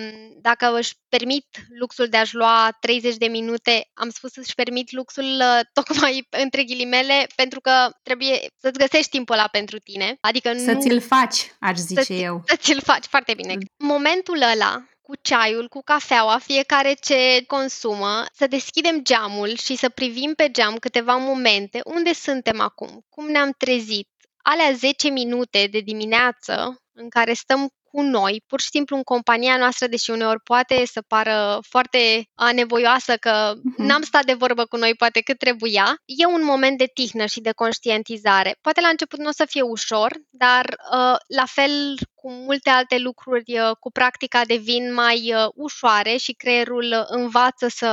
dacă 0.41 0.77
își 0.79 0.93
permit 1.09 1.47
luxul 1.79 2.07
de 2.07 2.17
a-și 2.17 2.35
lua 2.35 2.77
30 2.81 3.17
de 3.17 3.27
minute, 3.27 3.91
am 3.95 4.11
spus 4.11 4.33
să-și 4.33 4.55
permit 4.55 4.93
luxul 4.93 5.25
uh, 5.25 5.61
tocmai 5.73 6.29
între 6.45 6.65
ghilimele, 6.65 7.27
pentru 7.35 7.61
că 7.61 7.91
trebuie 8.03 8.47
să-ți 8.61 8.79
găsești 8.79 9.11
timpul 9.11 9.35
ăla 9.35 9.49
pentru 9.53 9.79
tine. 9.79 10.17
Adică 10.21 10.53
să 10.57 10.73
nu... 10.73 10.81
ți-l 10.81 11.01
faci, 11.01 11.53
aș 11.61 11.77
zice 11.77 12.03
să 12.03 12.13
eu. 12.13 12.43
Să 12.47 12.57
ți-l 12.57 12.81
faci, 12.81 13.05
foarte 13.05 13.35
bine. 13.35 13.55
Momentul 13.77 14.43
ăla 14.53 14.85
cu 15.07 15.15
ceaiul, 15.23 15.69
cu 15.69 15.83
cafeaua, 15.83 16.39
fiecare 16.39 16.93
ce 16.93 17.45
consumă, 17.47 18.25
să 18.33 18.47
deschidem 18.47 19.03
geamul 19.03 19.57
și 19.57 19.77
să 19.77 19.89
privim 19.89 20.35
pe 20.35 20.51
geam 20.51 20.77
câteva 20.77 21.17
momente. 21.17 21.81
Unde 21.85 22.13
suntem 22.13 22.61
acum, 22.61 23.05
cum 23.09 23.27
ne-am 23.27 23.51
trezit, 23.59 24.09
alea 24.43 24.73
10 24.73 25.09
minute 25.09 25.67
de 25.67 25.81
dimineață 25.81 26.83
în 26.93 27.09
care 27.09 27.33
stăm 27.33 27.71
cu 27.95 28.03
noi, 28.03 28.43
pur 28.47 28.61
și 28.61 28.69
simplu 28.69 28.97
în 28.97 29.03
compania 29.03 29.57
noastră, 29.57 29.87
deși 29.87 30.11
uneori 30.11 30.41
poate 30.41 30.83
să 30.87 31.03
pară 31.03 31.59
foarte 31.69 32.29
anevoioasă 32.35 33.17
că 33.17 33.53
uh-huh. 33.55 33.77
n-am 33.77 34.03
stat 34.03 34.25
de 34.25 34.33
vorbă 34.33 34.65
cu 34.65 34.77
noi 34.77 34.95
poate 34.95 35.21
cât 35.21 35.39
trebuia, 35.39 35.97
e 36.05 36.27
un 36.27 36.45
moment 36.45 36.79
de 36.79 36.91
tihnă 36.95 37.27
și 37.27 37.41
de 37.41 37.53
conștientizare. 37.53 38.57
Poate 38.61 38.81
la 38.81 38.89
început 38.89 39.19
nu 39.19 39.29
o 39.29 39.33
să 39.33 39.45
fie 39.49 39.63
ușor, 39.63 40.13
dar 40.31 40.65
uh, 40.69 41.17
la 41.27 41.45
fel 41.47 41.97
cu 42.15 42.31
multe 42.31 42.71
alte 42.71 42.99
lucruri, 42.99 43.59
uh, 43.59 43.71
cu 43.81 43.91
practica 43.91 44.45
devin 44.45 44.95
mai 44.95 45.35
uh, 45.35 45.47
ușoare 45.55 46.17
și 46.17 46.33
creierul 46.33 47.05
învață 47.09 47.69
să, 47.69 47.89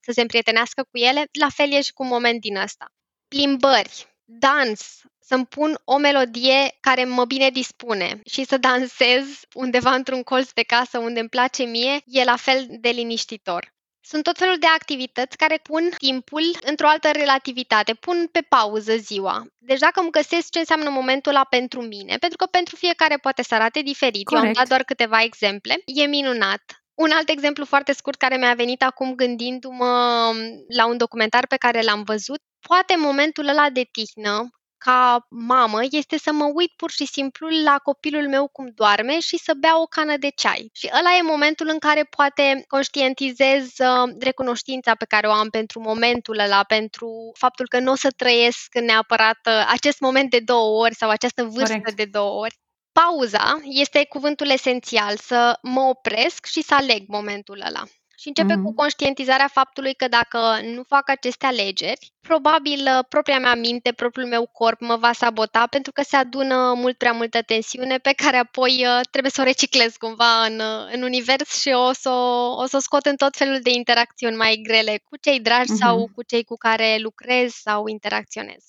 să 0.00 0.12
se 0.12 0.20
împrietenească 0.20 0.82
cu 0.90 0.98
ele, 0.98 1.24
la 1.40 1.48
fel 1.48 1.72
e 1.72 1.80
și 1.80 1.92
cu 1.92 2.02
un 2.02 2.08
moment 2.08 2.40
din 2.40 2.56
ăsta. 2.56 2.86
Plimbări, 3.28 4.06
dans, 4.24 5.00
să-mi 5.26 5.46
pun 5.46 5.78
o 5.84 5.96
melodie 5.96 6.76
care 6.80 7.04
mă 7.04 7.24
bine 7.24 7.50
dispune 7.50 8.20
și 8.24 8.44
să 8.44 8.56
dansez 8.56 9.24
undeva 9.52 9.94
într-un 9.94 10.22
colț 10.22 10.50
de 10.50 10.62
casă 10.62 10.98
unde 10.98 11.20
îmi 11.20 11.28
place 11.28 11.62
mie, 11.62 12.00
e 12.06 12.24
la 12.24 12.36
fel 12.36 12.66
de 12.68 12.88
liniștitor. 12.88 13.74
Sunt 14.00 14.22
tot 14.22 14.38
felul 14.38 14.56
de 14.58 14.66
activități 14.66 15.36
care 15.36 15.60
pun 15.62 15.90
timpul 15.98 16.42
într-o 16.60 16.88
altă 16.88 17.10
relativitate, 17.10 17.94
pun 17.94 18.28
pe 18.32 18.40
pauză 18.48 18.96
ziua. 18.96 19.46
Deci 19.58 19.78
dacă 19.78 20.00
îmi 20.00 20.10
găsesc 20.10 20.50
ce 20.50 20.58
înseamnă 20.58 20.90
momentul 20.90 21.32
ăla 21.32 21.44
pentru 21.44 21.82
mine, 21.82 22.16
pentru 22.16 22.36
că 22.36 22.46
pentru 22.46 22.76
fiecare 22.76 23.16
poate 23.16 23.42
să 23.42 23.54
arate 23.54 23.80
diferit, 23.80 24.24
Corect. 24.24 24.42
eu 24.42 24.48
am 24.48 24.54
dat 24.54 24.68
doar 24.68 24.82
câteva 24.82 25.22
exemple, 25.22 25.82
e 25.84 26.06
minunat. 26.06 26.62
Un 26.94 27.10
alt 27.10 27.28
exemplu 27.28 27.64
foarte 27.64 27.92
scurt 27.92 28.18
care 28.18 28.36
mi-a 28.36 28.54
venit 28.54 28.82
acum 28.82 29.14
gândindu-mă 29.14 30.32
la 30.76 30.86
un 30.86 30.96
documentar 30.96 31.46
pe 31.46 31.56
care 31.56 31.82
l-am 31.82 32.02
văzut, 32.02 32.40
poate 32.68 32.94
momentul 32.96 33.48
ăla 33.48 33.70
de 33.70 33.88
tihnă 33.92 34.50
ca 34.86 35.26
mamă 35.30 35.80
este 35.90 36.18
să 36.18 36.32
mă 36.32 36.50
uit 36.54 36.72
pur 36.76 36.90
și 36.90 37.06
simplu 37.06 37.48
la 37.64 37.78
copilul 37.78 38.28
meu 38.28 38.48
cum 38.48 38.66
doarme 38.74 39.20
și 39.20 39.38
să 39.38 39.52
bea 39.58 39.80
o 39.80 39.84
cană 39.84 40.16
de 40.16 40.28
ceai. 40.28 40.70
Și 40.72 40.90
ăla 40.98 41.16
e 41.16 41.22
momentul 41.22 41.68
în 41.68 41.78
care 41.78 42.04
poate 42.04 42.64
conștientizez 42.68 43.64
uh, 43.78 44.14
recunoștința 44.18 44.94
pe 44.94 45.04
care 45.04 45.26
o 45.26 45.30
am 45.30 45.48
pentru 45.48 45.80
momentul 45.80 46.38
ăla, 46.38 46.62
pentru 46.62 47.32
faptul 47.34 47.68
că 47.68 47.78
nu 47.78 47.92
o 47.92 47.94
să 47.94 48.10
trăiesc 48.16 48.74
neapărat 48.80 49.38
uh, 49.46 49.68
acest 49.72 50.00
moment 50.00 50.30
de 50.30 50.40
două 50.44 50.82
ori 50.84 50.94
sau 50.94 51.10
această 51.10 51.42
vârstă 51.44 51.76
Correct. 51.76 51.96
de 51.96 52.04
două 52.04 52.40
ori. 52.40 52.54
Pauza 52.92 53.60
este 53.62 54.06
cuvântul 54.08 54.50
esențial, 54.50 55.16
să 55.16 55.58
mă 55.62 55.80
opresc 55.80 56.44
și 56.44 56.62
să 56.62 56.74
aleg 56.74 57.02
momentul 57.06 57.62
ăla. 57.66 57.82
Și 58.18 58.28
începe 58.28 58.54
mm-hmm. 58.54 58.62
cu 58.62 58.74
conștientizarea 58.74 59.48
faptului 59.48 59.94
că 59.94 60.08
dacă 60.08 60.38
nu 60.74 60.82
fac 60.82 61.10
aceste 61.10 61.46
alegeri, 61.46 62.12
probabil 62.20 62.80
uh, 62.86 63.04
propria 63.08 63.38
mea 63.38 63.54
minte, 63.54 63.92
propriul 63.92 64.28
meu 64.28 64.46
corp 64.52 64.80
mă 64.80 64.96
va 64.96 65.12
sabota 65.12 65.66
pentru 65.66 65.92
că 65.92 66.02
se 66.02 66.16
adună 66.16 66.72
mult 66.76 66.96
prea 66.96 67.12
multă 67.12 67.42
tensiune 67.42 67.98
pe 67.98 68.12
care 68.12 68.36
apoi 68.36 68.86
uh, 68.86 69.00
trebuie 69.10 69.32
să 69.32 69.40
o 69.40 69.44
reciclez 69.44 69.96
cumva 69.96 70.44
în, 70.44 70.58
uh, 70.58 70.92
în 70.92 71.02
univers 71.02 71.60
și 71.60 71.68
o 71.68 71.92
să 71.92 72.10
o 72.56 72.66
să 72.66 72.76
o 72.76 72.80
scot 72.80 73.06
în 73.06 73.16
tot 73.16 73.36
felul 73.36 73.58
de 73.62 73.70
interacțiuni 73.70 74.36
mai 74.36 74.60
grele 74.62 75.00
cu 75.04 75.16
cei 75.16 75.40
dragi 75.40 75.72
mm-hmm. 75.72 75.82
sau 75.84 76.10
cu 76.14 76.22
cei 76.22 76.44
cu 76.44 76.56
care 76.56 76.96
lucrez 76.98 77.52
sau 77.52 77.86
interacționez. 77.86 78.64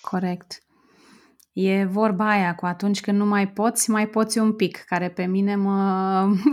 Corect. 0.00 0.65
E 1.58 1.84
vorba 1.84 2.30
aia 2.30 2.54
cu 2.54 2.66
atunci 2.66 3.00
când 3.00 3.18
nu 3.18 3.26
mai 3.26 3.48
poți, 3.48 3.90
mai 3.90 4.06
poți 4.06 4.38
un 4.38 4.52
pic, 4.52 4.84
care 4.86 5.08
pe 5.08 5.24
mine 5.24 5.54
mă, 5.54 5.80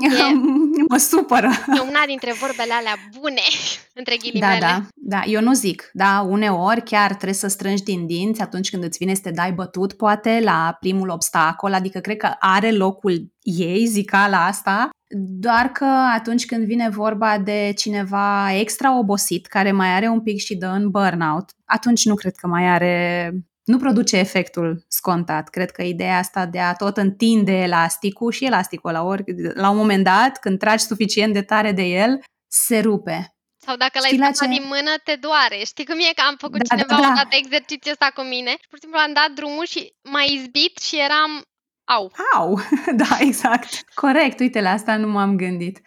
e, 0.02 0.34
mă 0.90 0.98
supără. 0.98 1.50
E 1.78 1.80
una 1.80 2.04
dintre 2.08 2.34
vorbele 2.40 2.74
alea 2.74 2.94
bune, 3.20 3.42
între 4.00 4.16
ghilimele. 4.18 4.58
Da, 4.60 4.68
da, 4.68 4.88
da. 4.94 5.22
Eu 5.26 5.42
nu 5.42 5.54
zic, 5.54 5.90
da, 5.94 6.26
uneori 6.30 6.84
chiar 6.84 7.08
trebuie 7.08 7.34
să 7.34 7.48
strângi 7.48 7.84
din 7.84 8.06
dinți 8.06 8.42
atunci 8.42 8.70
când 8.70 8.84
îți 8.84 8.98
vine 8.98 9.14
să 9.14 9.22
te 9.24 9.32
dai 9.32 9.52
bătut, 9.52 9.94
poate, 9.94 10.40
la 10.44 10.78
primul 10.80 11.10
obstacol, 11.10 11.74
adică 11.74 12.00
cred 12.00 12.18
că 12.18 12.36
are 12.40 12.72
locul 12.72 13.34
ei, 13.42 13.86
zicala 13.86 14.46
asta, 14.46 14.90
doar 15.16 15.66
că 15.66 15.86
atunci 16.16 16.46
când 16.46 16.66
vine 16.66 16.90
vorba 16.90 17.38
de 17.38 17.74
cineva 17.76 18.54
extra 18.54 18.98
obosit, 18.98 19.46
care 19.46 19.72
mai 19.72 19.96
are 19.96 20.08
un 20.08 20.22
pic 20.22 20.38
și 20.38 20.56
dă 20.56 20.68
în 20.68 20.90
burnout, 20.90 21.50
atunci 21.66 22.06
nu 22.06 22.16
cred 22.16 22.36
că 22.36 22.48
mai 22.48 22.68
are 22.68 23.32
nu 23.64 23.78
produce 23.78 24.18
efectul 24.18 24.86
scontat. 24.88 25.50
Cred 25.50 25.72
că 25.72 25.82
ideea 25.82 26.18
asta 26.18 26.46
de 26.46 26.60
a 26.60 26.74
tot 26.74 26.98
întinde 26.98 27.52
elasticul 27.52 28.32
și 28.32 28.46
elasticul 28.46 28.92
la, 28.92 29.04
ori, 29.04 29.24
la 29.54 29.70
un 29.70 29.78
moment 29.78 30.04
dat, 30.04 30.40
când 30.40 30.60
tragi 30.60 30.84
suficient 30.84 31.34
de 31.34 31.42
tare 31.42 31.72
de 31.72 31.84
el, 31.84 32.20
se 32.48 32.80
rupe. 32.80 33.36
Sau 33.66 33.76
dacă 33.76 34.00
l-ai 34.00 34.10
scăpat 34.10 34.36
ce... 34.36 34.48
din 34.48 34.66
mână, 34.68 34.92
te 35.04 35.16
doare. 35.16 35.58
Știi 35.66 35.86
cum 35.86 36.00
e 36.00 36.14
că 36.16 36.24
am 36.28 36.36
făcut 36.38 36.58
da, 36.58 36.76
cineva 36.76 36.96
da, 36.96 37.02
da. 37.02 37.12
o 37.12 37.16
dată 37.16 37.36
exercițiul 37.36 37.96
ăsta 37.96 38.12
cu 38.16 38.22
mine 38.22 38.50
și 38.50 38.68
pur 38.70 38.78
și 38.78 38.84
simplu 38.84 39.00
am 39.00 39.14
dat 39.14 39.32
drumul 39.40 39.66
și 39.66 39.82
m-a 40.12 40.22
izbit 40.22 40.78
și 40.78 40.96
eram 41.08 41.32
au. 41.96 42.12
Au, 42.34 42.60
da, 43.04 43.18
exact. 43.20 43.72
Corect, 43.94 44.40
uite, 44.40 44.62
la 44.62 44.70
asta 44.70 44.98
nu 44.98 45.08
m-am 45.08 45.36
gândit. 45.36 45.82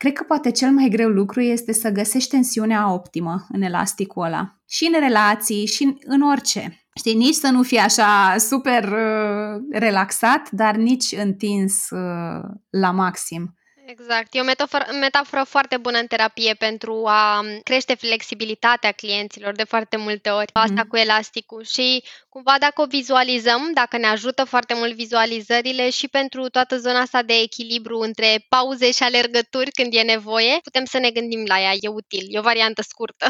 Cred 0.00 0.12
că 0.12 0.22
poate 0.22 0.50
cel 0.50 0.70
mai 0.70 0.88
greu 0.88 1.08
lucru 1.08 1.40
este 1.40 1.72
să 1.72 1.90
găsești 1.90 2.30
tensiunea 2.30 2.92
optimă 2.92 3.46
în 3.48 3.62
elasticul 3.62 4.24
ăla. 4.24 4.60
Și 4.68 4.90
în 4.92 5.00
relații, 5.00 5.66
și 5.66 5.96
în 6.00 6.22
orice. 6.22 6.86
Știi, 6.94 7.14
nici 7.14 7.34
să 7.34 7.48
nu 7.50 7.62
fii 7.62 7.78
așa 7.78 8.34
super 8.38 8.84
uh, 8.84 9.62
relaxat, 9.70 10.50
dar 10.50 10.76
nici 10.76 11.14
întins 11.22 11.90
uh, 11.90 12.42
la 12.70 12.90
maxim. 12.90 13.54
Exact. 13.90 14.34
E 14.34 14.40
o 14.40 14.44
metaforă, 14.44 14.84
metaforă 15.00 15.42
foarte 15.42 15.76
bună 15.76 15.98
în 15.98 16.06
terapie 16.06 16.54
pentru 16.54 17.04
a 17.06 17.44
crește 17.62 17.94
flexibilitatea 17.94 18.92
clienților 18.92 19.54
de 19.54 19.64
foarte 19.64 19.96
multe 19.96 20.30
ori. 20.30 20.50
Asta 20.52 20.84
mm-hmm. 20.84 20.88
cu 20.88 20.96
elasticul. 20.96 21.62
Și 21.64 22.02
cumva 22.28 22.56
dacă 22.58 22.82
o 22.82 22.86
vizualizăm, 22.86 23.70
dacă 23.74 23.96
ne 23.98 24.06
ajută 24.06 24.44
foarte 24.44 24.74
mult 24.74 24.94
vizualizările 24.94 25.90
și 25.90 26.08
pentru 26.08 26.48
toată 26.48 26.78
zona 26.78 27.00
asta 27.00 27.22
de 27.22 27.34
echilibru 27.34 27.98
între 27.98 28.44
pauze 28.48 28.90
și 28.90 29.02
alergături 29.02 29.70
când 29.70 29.94
e 29.94 30.02
nevoie, 30.02 30.58
putem 30.62 30.84
să 30.84 30.98
ne 30.98 31.10
gândim 31.10 31.44
la 31.46 31.60
ea. 31.60 31.72
E 31.80 31.88
util. 31.88 32.26
E 32.28 32.38
o 32.38 32.42
variantă 32.42 32.82
scurtă. 32.82 33.26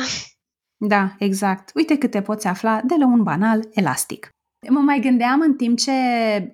Da, 0.82 1.14
exact. 1.18 1.70
Uite 1.74 1.98
câte 1.98 2.22
poți 2.22 2.46
afla 2.46 2.80
de 2.84 2.94
la 2.98 3.06
un 3.06 3.22
banal 3.22 3.68
elastic. 3.72 4.28
Mă 4.68 4.78
mai 4.78 5.00
gândeam 5.00 5.40
în 5.40 5.54
timp 5.54 5.78
ce 5.78 5.92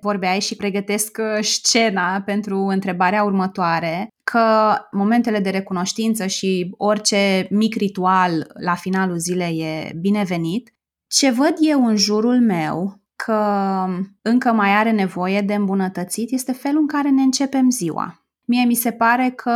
vorbeai 0.00 0.40
și 0.40 0.56
pregătesc 0.56 1.18
uh, 1.20 1.44
scena 1.44 2.22
pentru 2.24 2.58
întrebarea 2.58 3.24
următoare 3.24 4.08
că 4.24 4.74
momentele 4.90 5.40
de 5.40 5.50
recunoștință 5.50 6.26
și 6.26 6.74
orice 6.76 7.46
mic 7.50 7.74
ritual 7.74 8.50
la 8.60 8.74
finalul 8.74 9.18
zilei 9.18 9.58
e 9.58 9.92
binevenit. 10.00 10.74
Ce 11.06 11.30
văd 11.30 11.54
eu 11.60 11.86
în 11.86 11.96
jurul 11.96 12.40
meu 12.40 13.00
că 13.16 13.40
încă 14.22 14.52
mai 14.52 14.70
are 14.70 14.90
nevoie 14.90 15.40
de 15.40 15.54
îmbunătățit 15.54 16.32
este 16.32 16.52
felul 16.52 16.80
în 16.80 16.86
care 16.86 17.10
ne 17.10 17.22
începem 17.22 17.70
ziua. 17.70 18.26
Mie 18.44 18.64
mi 18.64 18.74
se 18.74 18.92
pare 18.92 19.30
că 19.30 19.52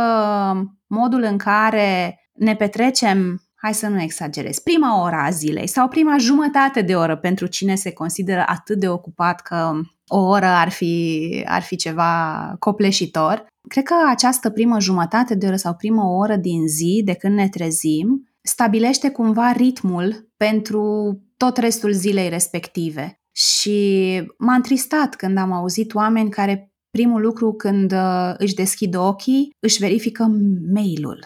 modul 0.87 1.21
în 1.21 1.37
care 1.37 2.19
ne 2.33 2.55
petrecem 2.55 3.41
hai 3.61 3.73
să 3.73 3.87
nu 3.87 4.01
exagerez, 4.01 4.59
prima 4.59 5.03
ora 5.03 5.25
a 5.25 5.29
zilei 5.29 5.67
sau 5.67 5.87
prima 5.87 6.17
jumătate 6.17 6.81
de 6.81 6.95
oră 6.95 7.17
pentru 7.17 7.45
cine 7.45 7.75
se 7.75 7.91
consideră 7.91 8.43
atât 8.47 8.79
de 8.79 8.89
ocupat 8.89 9.41
că 9.41 9.81
o 10.07 10.19
oră 10.19 10.45
ar 10.45 10.69
fi, 10.69 11.43
ar 11.47 11.61
fi 11.61 11.75
ceva 11.75 12.55
copleșitor. 12.59 13.45
Cred 13.69 13.83
că 13.83 13.95
această 14.09 14.49
primă 14.49 14.79
jumătate 14.79 15.35
de 15.35 15.45
oră 15.45 15.55
sau 15.55 15.73
primă 15.73 16.03
oră 16.03 16.35
din 16.35 16.67
zi, 16.67 17.01
de 17.05 17.13
când 17.13 17.35
ne 17.35 17.49
trezim, 17.49 18.29
stabilește 18.41 19.09
cumva 19.09 19.51
ritmul 19.51 20.29
pentru 20.37 21.15
tot 21.37 21.57
restul 21.57 21.91
zilei 21.91 22.29
respective. 22.29 23.13
Și 23.35 24.21
m-a 24.37 24.53
întristat 24.53 25.15
când 25.15 25.37
am 25.37 25.51
auzit 25.51 25.93
oameni 25.93 26.29
care 26.29 26.71
primul 26.89 27.21
lucru 27.21 27.53
când 27.53 27.91
uh, 27.91 28.33
își 28.37 28.53
deschid 28.53 28.95
ochii, 28.95 29.55
își 29.59 29.79
verifică 29.79 30.31
mail-ul 30.73 31.19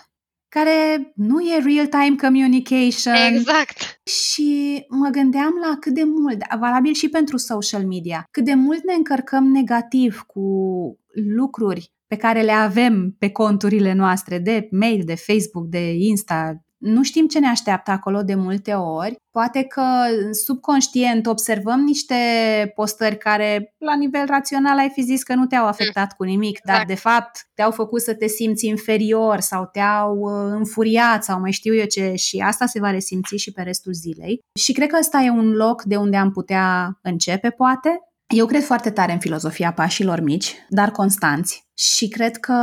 care 0.59 1.11
nu 1.15 1.41
e 1.41 1.59
real-time 1.63 2.15
communication. 2.21 3.13
Exact. 3.35 4.01
Și 4.03 4.85
mă 4.89 5.09
gândeam 5.09 5.53
la 5.69 5.77
cât 5.79 5.93
de 5.93 6.03
mult, 6.03 6.37
valabil 6.59 6.93
și 6.93 7.09
pentru 7.09 7.37
social 7.37 7.85
media, 7.85 8.23
cât 8.31 8.45
de 8.45 8.53
mult 8.53 8.83
ne 8.83 8.93
încărcăm 8.93 9.43
negativ 9.43 10.23
cu 10.27 10.41
lucruri 11.35 11.93
pe 12.07 12.15
care 12.15 12.41
le 12.41 12.51
avem 12.51 13.15
pe 13.19 13.29
conturile 13.29 13.93
noastre 13.93 14.39
de 14.39 14.67
mail, 14.71 15.01
de 15.05 15.15
Facebook, 15.15 15.67
de 15.67 15.93
Insta, 15.93 16.64
nu 16.77 17.03
știm 17.03 17.27
ce 17.27 17.39
ne 17.39 17.47
așteaptă 17.47 17.91
acolo 17.91 18.21
de 18.21 18.35
multe 18.35 18.73
ori. 18.73 19.15
Poate 19.31 19.63
că 19.63 19.83
subconștient 20.45 21.25
observăm 21.25 21.79
niște 21.79 22.15
postări 22.75 23.17
care, 23.17 23.73
la 23.77 23.95
nivel 23.95 24.25
rațional, 24.25 24.77
ai 24.77 24.89
fi 24.89 25.01
zis 25.01 25.23
că 25.23 25.33
nu 25.33 25.45
te-au 25.45 25.65
afectat 25.65 26.13
cu 26.15 26.23
nimic, 26.23 26.59
dar 26.63 26.81
Exact. 26.81 26.87
de 26.87 27.09
fapt 27.09 27.49
te-au 27.53 27.71
făcut 27.71 28.01
să 28.01 28.13
te 28.13 28.27
simți 28.27 28.65
inferior 28.65 29.39
sau 29.39 29.69
te-au 29.71 30.17
uh, 30.17 30.55
înfuriat 30.57 31.23
sau 31.23 31.39
mai 31.39 31.51
știu 31.51 31.75
eu 31.75 31.85
ce 31.85 32.13
și 32.15 32.37
asta 32.37 32.65
se 32.65 32.79
va 32.79 32.91
resimți 32.91 33.35
și 33.35 33.51
pe 33.51 33.61
restul 33.61 33.93
zilei. 33.93 34.39
Și 34.59 34.73
cred 34.73 34.89
că 34.89 34.97
ăsta 34.99 35.21
e 35.21 35.29
un 35.29 35.51
loc 35.51 35.83
de 35.83 35.95
unde 35.95 36.17
am 36.17 36.31
putea 36.31 36.99
începe, 37.01 37.49
poate, 37.49 37.99
eu 38.27 38.45
cred 38.45 38.63
foarte 38.63 38.89
tare 38.89 39.11
în 39.11 39.19
filozofia 39.19 39.73
pașilor 39.73 40.19
mici, 40.19 40.55
dar 40.69 40.91
constanți. 40.91 41.63
Și 41.77 42.07
cred 42.07 42.37
că 42.37 42.55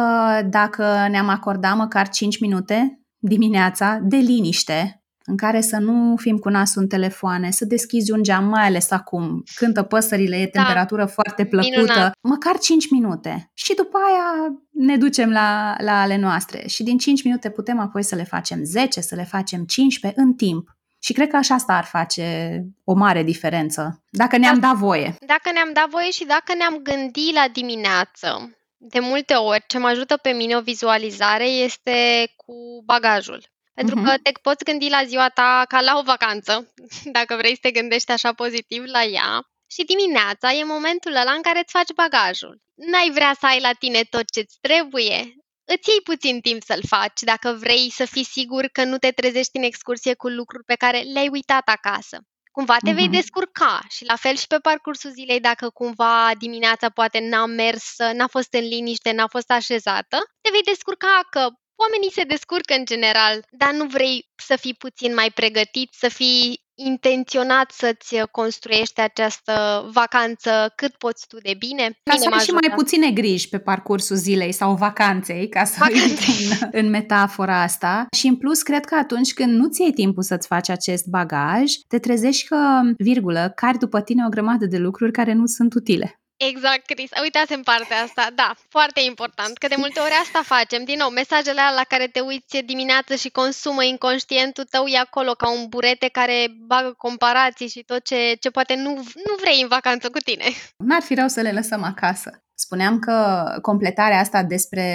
dacă 0.50 1.06
ne-am 1.10 1.28
acordat 1.28 1.76
măcar 1.76 2.08
5 2.08 2.40
minute 2.40 3.01
dimineața 3.22 3.98
de 4.02 4.16
liniște, 4.16 5.02
în 5.24 5.36
care 5.36 5.60
să 5.60 5.76
nu 5.78 6.16
fim 6.16 6.36
cu 6.36 6.48
nasul 6.48 6.82
în 6.82 6.88
telefoane, 6.88 7.50
să 7.50 7.64
deschizi 7.64 8.12
un 8.12 8.22
geam, 8.22 8.44
mai 8.44 8.66
ales 8.66 8.90
acum, 8.90 9.42
cântă 9.54 9.82
păsările, 9.82 10.36
e 10.36 10.50
Da. 10.52 10.60
temperatură 10.62 11.04
foarte 11.04 11.44
plăcută, 11.44 11.80
Minunat. 11.80 12.12
măcar 12.20 12.58
5 12.58 12.90
minute. 12.90 13.50
Și 13.54 13.74
după 13.74 13.98
aia 14.08 14.54
ne 14.70 14.96
ducem 14.96 15.30
la, 15.30 15.74
la 15.78 16.00
ale 16.00 16.16
noastre. 16.16 16.66
Și 16.68 16.82
din 16.82 16.98
5 16.98 17.24
minute 17.24 17.50
putem 17.50 17.78
apoi 17.78 18.02
să 18.02 18.14
le 18.14 18.24
facem 18.24 18.64
10, 18.64 19.00
să 19.00 19.14
le 19.14 19.24
facem 19.24 19.64
15 19.64 20.20
în 20.20 20.32
timp. 20.34 20.76
Și 20.98 21.12
cred 21.12 21.28
că 21.28 21.36
așa 21.36 21.54
asta 21.54 21.72
ar 21.72 21.84
face 21.84 22.56
o 22.84 22.92
mare 22.94 23.22
diferență, 23.22 24.02
dacă 24.10 24.36
ne-am 24.36 24.58
Da. 24.58 24.66
dat 24.68 24.76
voie. 24.76 25.14
Dacă 25.26 25.50
ne-am 25.52 25.70
dat 25.72 25.88
voie 25.90 26.10
și 26.10 26.24
dacă 26.26 26.52
ne-am 26.58 26.76
gândit 26.82 27.34
la 27.34 27.44
dimineață, 27.52 28.56
de 28.84 28.98
multe 29.00 29.34
ori 29.34 29.64
ce 29.66 29.78
mă 29.78 29.88
ajută 29.88 30.16
pe 30.16 30.30
mine 30.30 30.56
o 30.56 30.60
vizualizare 30.60 31.44
este 31.46 32.26
cu 32.36 32.82
bagajul. 32.84 33.42
Pentru 33.74 33.94
Mhm. 33.94 34.04
că 34.04 34.16
te 34.22 34.30
poți 34.42 34.64
gândi 34.64 34.88
la 34.88 35.04
ziua 35.04 35.28
ta 35.28 35.64
ca 35.68 35.80
la 35.80 35.98
o 35.98 36.02
vacanță, 36.02 36.72
dacă 37.16 37.36
vrei 37.36 37.52
să 37.54 37.58
te 37.60 37.70
gândești 37.70 38.10
așa 38.10 38.32
pozitiv 38.32 38.82
la 38.84 39.02
ea. 39.04 39.40
Și 39.70 39.84
dimineața 39.84 40.52
e 40.52 40.64
momentul 40.64 41.14
ăla 41.16 41.32
în 41.32 41.42
care 41.42 41.58
îți 41.58 41.72
faci 41.72 41.92
bagajul. 41.94 42.60
N-ai 42.74 43.10
vrea 43.10 43.36
să 43.40 43.46
ai 43.46 43.60
la 43.60 43.72
tine 43.72 44.02
tot 44.02 44.30
ce-ți 44.30 44.58
trebuie? 44.60 45.34
Îți 45.64 45.88
iei 45.88 46.00
puțin 46.04 46.40
timp 46.40 46.62
să-l 46.62 46.82
faci 46.88 47.20
dacă 47.20 47.56
vrei 47.60 47.90
să 47.90 48.04
fii 48.04 48.24
sigur 48.24 48.66
că 48.66 48.84
nu 48.84 48.98
te 48.98 49.10
trezești 49.10 49.56
în 49.56 49.62
excursie 49.62 50.14
cu 50.14 50.28
lucruri 50.28 50.64
pe 50.64 50.74
care 50.74 50.98
le-ai 51.00 51.28
uitat 51.28 51.68
acasă. 51.68 52.18
Cumva 52.52 52.76
te 52.84 52.92
vei 52.92 53.08
Mhm. 53.08 53.12
descurca 53.12 53.80
și 53.88 54.04
la 54.04 54.16
fel 54.16 54.36
și 54.36 54.46
pe 54.46 54.56
parcursul 54.58 55.10
zilei 55.10 55.40
dacă 55.40 55.70
cumva 55.70 56.30
dimineața 56.38 56.88
poate 56.88 57.18
n-a 57.20 57.46
mers, 57.46 57.94
n-a 58.12 58.26
fost 58.26 58.52
în 58.52 58.60
liniște, 58.68 59.12
n-a 59.12 59.26
fost 59.26 59.50
așezată, 59.50 60.18
te 60.40 60.50
vei 60.52 60.62
descurca 60.62 61.20
că 61.30 61.48
oamenii 61.76 62.12
se 62.12 62.22
descurcă 62.24 62.74
în 62.74 62.84
general, 62.84 63.44
dar 63.50 63.72
nu 63.72 63.84
vrei 63.86 64.28
să 64.36 64.56
fii 64.56 64.74
puțin 64.74 65.14
mai 65.14 65.30
pregătit, 65.30 65.92
să 65.92 66.08
fii 66.08 66.61
intenționat 66.86 67.70
să-ți 67.70 68.16
construiești 68.30 69.00
această 69.00 69.52
vacanță 69.92 70.72
cât 70.76 70.94
poți 70.94 71.26
tu 71.28 71.36
de 71.42 71.54
bine. 71.58 71.82
Ca 71.82 72.12
Mine 72.12 72.22
să 72.22 72.28
mă 72.28 72.34
ai 72.34 72.40
și 72.44 72.50
mai 72.50 72.60
ajută. 72.62 72.82
puține 72.82 73.10
griji 73.10 73.48
pe 73.48 73.58
parcursul 73.58 74.16
zilei 74.16 74.52
sau 74.52 74.74
vacanței, 74.74 75.48
ca 75.48 75.64
să 75.64 75.76
Vacanței. 75.78 76.08
intru 76.10 76.30
în, 76.60 76.68
în 76.84 76.90
metafora 76.90 77.62
asta. 77.62 78.06
Și 78.16 78.26
în 78.26 78.36
plus, 78.36 78.62
cred 78.62 78.84
că 78.84 78.94
atunci 78.94 79.32
când 79.32 79.52
nu 79.52 79.68
ți 79.68 79.82
iei 79.82 79.92
timpul 79.92 80.22
să-ți 80.22 80.46
faci 80.46 80.68
acest 80.68 81.06
bagaj, 81.06 81.72
te 81.88 81.98
trezești 81.98 82.46
că, 82.48 82.80
virgulă, 82.98 83.52
cari 83.54 83.78
după 83.78 84.00
tine 84.00 84.24
o 84.26 84.28
grămadă 84.28 84.66
de 84.66 84.78
lucruri 84.78 85.12
care 85.12 85.32
nu 85.32 85.46
sunt 85.46 85.74
utile. 85.74 86.21
Exact, 86.50 86.84
Cris. 86.86 87.10
Uitați 87.22 87.52
în 87.52 87.62
partea 87.62 88.02
asta. 88.02 88.24
Da, 88.34 88.54
foarte 88.68 89.00
important, 89.00 89.58
că 89.58 89.66
de 89.68 89.74
multe 89.78 90.00
ori 90.00 90.16
asta 90.22 90.40
facem. 90.54 90.84
Din 90.84 90.98
nou, 90.98 91.10
mesajele 91.10 91.60
alea 91.60 91.74
la 91.80 91.84
care 91.92 92.06
te 92.06 92.20
uiți 92.20 92.62
dimineață 92.72 93.14
și 93.14 93.28
consumă 93.30 93.82
inconștientul 93.84 94.64
tău 94.64 94.84
e 94.86 94.98
acolo 94.98 95.32
ca 95.32 95.50
un 95.50 95.66
burete 95.68 96.08
care 96.08 96.38
bagă 96.66 96.94
comparații 96.96 97.68
și 97.68 97.82
tot 97.82 98.02
ce, 98.04 98.36
ce 98.40 98.50
poate 98.50 98.74
nu, 98.74 98.90
nu 99.26 99.34
vrei 99.40 99.60
în 99.62 99.68
vacanță 99.68 100.10
cu 100.10 100.18
tine. 100.18 100.44
N-ar 100.76 101.02
fi 101.02 101.14
rău 101.14 101.28
să 101.28 101.40
le 101.40 101.52
lăsăm 101.52 101.82
acasă. 101.82 102.30
Spuneam 102.54 102.98
că 102.98 103.44
completarea 103.62 104.18
asta 104.18 104.42
despre 104.42 104.86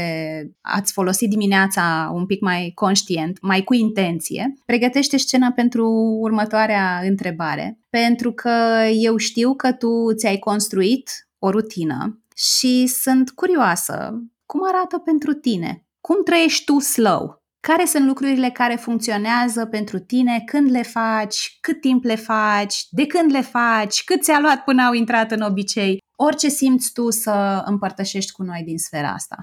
ați 0.61 0.93
folosi 0.93 1.27
dimineața 1.27 2.11
un 2.13 2.25
pic 2.25 2.41
mai 2.41 2.71
conștient, 2.75 3.37
mai 3.41 3.63
cu 3.63 3.73
intenție, 3.73 4.53
pregătește 4.65 5.17
scena 5.17 5.51
pentru 5.55 5.87
următoarea 6.21 6.99
întrebare. 7.03 7.79
Pentru 7.89 8.31
că 8.31 8.83
eu 8.93 9.17
știu 9.17 9.55
că 9.55 9.71
tu 9.71 10.13
ți-ai 10.15 10.37
construit 10.37 11.26
o 11.39 11.49
rutină 11.49 12.21
și 12.35 12.87
sunt 12.87 13.29
curioasă 13.29 14.11
cum 14.45 14.67
arată 14.67 14.97
pentru 14.97 15.33
tine. 15.33 15.85
Cum 16.01 16.23
trăiești 16.23 16.63
tu 16.65 16.79
slow? 16.79 17.35
Care 17.59 17.85
sunt 17.85 18.05
lucrurile 18.05 18.49
care 18.49 18.75
funcționează 18.75 19.65
pentru 19.65 19.99
tine, 19.99 20.41
când 20.45 20.71
le 20.71 20.83
faci, 20.83 21.57
cât 21.61 21.81
timp 21.81 22.03
le 22.03 22.15
faci, 22.15 22.85
de 22.89 23.05
când 23.05 23.31
le 23.31 23.41
faci, 23.41 24.03
cât 24.03 24.23
ți-a 24.23 24.39
luat 24.39 24.63
până 24.63 24.83
au 24.83 24.93
intrat 24.93 25.31
în 25.31 25.41
obicei? 25.41 25.97
Orice 26.15 26.47
simți 26.47 26.93
tu 26.93 27.09
să 27.09 27.61
împărtășești 27.65 28.31
cu 28.31 28.43
noi 28.43 28.61
din 28.65 28.77
sfera 28.77 29.09
asta. 29.09 29.35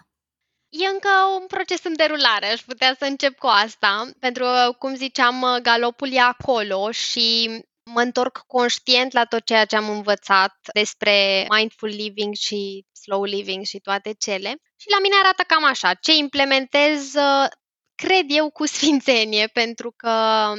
E 0.69 0.87
încă 0.87 1.09
un 1.41 1.47
proces 1.47 1.85
în 1.85 1.97
derulare, 1.97 2.47
aș 2.47 2.61
putea 2.61 2.95
să 2.99 3.05
încep 3.05 3.39
cu 3.39 3.47
asta, 3.47 4.11
pentru 4.19 4.43
că, 4.43 4.75
cum 4.79 4.95
ziceam, 4.95 5.59
galopul 5.63 6.13
e 6.13 6.21
acolo 6.21 6.91
și 6.91 7.49
mă 7.85 8.01
întorc 8.01 8.39
conștient 8.47 9.13
la 9.13 9.25
tot 9.25 9.45
ceea 9.45 9.65
ce 9.65 9.77
am 9.77 9.89
învățat 9.89 10.55
despre 10.73 11.47
mindful 11.57 11.89
living 11.89 12.35
și 12.35 12.85
slow 12.93 13.25
living 13.25 13.65
și 13.65 13.79
toate 13.79 14.15
cele. 14.19 14.49
Și 14.77 14.91
la 14.91 14.99
mine 15.03 15.15
arată 15.23 15.43
cam 15.47 15.65
așa, 15.65 15.95
ce 15.95 16.17
implementez 16.17 17.15
uh, 17.15 17.47
cred 17.95 18.25
eu 18.29 18.51
cu 18.51 18.67
sfințenie, 18.67 19.47
pentru 19.47 19.93
că 19.97 20.13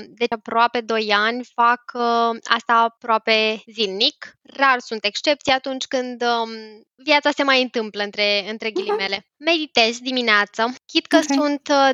de 0.07 0.25
aproape 0.29 0.81
2 0.81 1.11
ani 1.13 1.45
fac 1.53 1.81
uh, 1.93 2.37
asta 2.43 2.73
aproape 2.73 3.63
zilnic. 3.71 4.33
Rar 4.41 4.79
sunt 4.79 5.05
excepții 5.05 5.51
atunci 5.51 5.85
când 5.85 6.23
um, 6.23 6.49
viața 6.95 7.31
se 7.31 7.43
mai 7.43 7.61
întâmplă 7.61 8.03
între, 8.03 8.49
între 8.49 8.71
ghilimele. 8.71 9.27
Meditez 9.37 9.99
dimineața, 9.99 10.73
chit 10.85 11.05
că 11.05 11.15
Ok. 11.15 11.23
sunt 11.23 11.69
uh, 11.69 11.89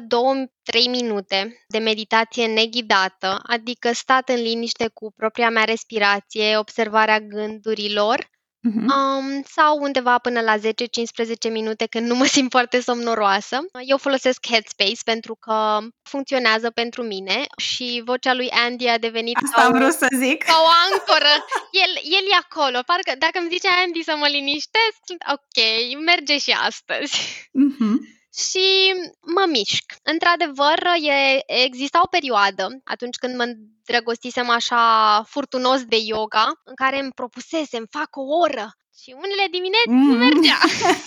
2-3 0.84 0.90
minute 0.90 1.64
de 1.68 1.78
meditație 1.78 2.48
neghidată, 2.48 3.40
adică 3.44 3.92
stat 3.94 4.30
în 4.30 4.42
liniște 4.42 4.88
cu 4.94 5.12
propria 5.16 5.50
mea 5.50 5.64
respirație, 5.64 6.58
observarea 6.58 7.20
gândurilor 7.20 8.30
Mhm. 8.64 8.92
Um, 8.92 9.44
sau 9.56 9.78
undeva 9.82 10.18
până 10.18 10.42
la 10.42 10.58
10-15 10.58 11.52
minute 11.52 11.86
când 11.86 12.08
nu 12.08 12.16
mă 12.16 12.26
simt 12.26 12.52
foarte 12.52 12.82
somnoroasă. 12.82 13.60
Eu 13.86 13.98
folosesc 13.98 14.46
Headspace 14.48 15.00
pentru 15.06 15.36
că 15.36 15.78
funcționează 16.04 16.70
pentru 16.70 17.04
mine 17.04 17.46
și 17.58 18.02
vocea 18.06 18.34
lui 18.34 18.50
Andy 18.50 18.88
a 18.88 18.98
devenit 18.98 19.36
Asta 19.44 19.62
ca 19.62 19.68
am 19.68 19.74
o, 19.74 19.78
vrut 19.78 19.94
să 19.94 20.08
zic. 20.20 20.44
ca 20.44 20.58
o 20.64 20.70
ancoră. 20.92 21.46
El, 21.72 21.92
el 22.04 22.26
e 22.32 22.36
acolo. 22.50 22.80
Parcă 22.86 23.12
dacă 23.18 23.40
îmi 23.40 23.50
zice 23.52 23.68
Andy 23.86 24.04
să 24.04 24.16
mă 24.18 24.28
liniștesc, 24.28 24.96
sunt 25.06 25.22
ok, 25.34 25.58
merge 26.06 26.38
și 26.38 26.52
astăzi 26.52 27.50
Mhm. 27.52 28.20
Și 28.34 28.94
mă 29.36 29.46
mișc. 29.50 29.94
Într-adevăr, 30.04 30.80
e, 31.02 31.44
exista 31.64 32.02
o 32.04 32.08
perioadă, 32.08 32.68
atunci 32.84 33.18
când 33.18 33.36
mă 33.36 33.44
îndrăgostisem 33.44 34.50
așa 34.50 35.24
furtunos 35.28 35.84
de 35.84 35.98
yoga, 35.98 36.52
în 36.64 36.76
care 36.76 37.00
îmi 37.00 37.12
propusesem, 37.12 37.88
fac 37.90 38.16
o 38.16 38.22
oră. 38.22 38.72
Și 39.02 39.12
unele 39.24 39.46
dimineți 39.52 39.88
nu 39.88 40.14
Mhm. 40.14 40.18
mergea. 40.24 40.60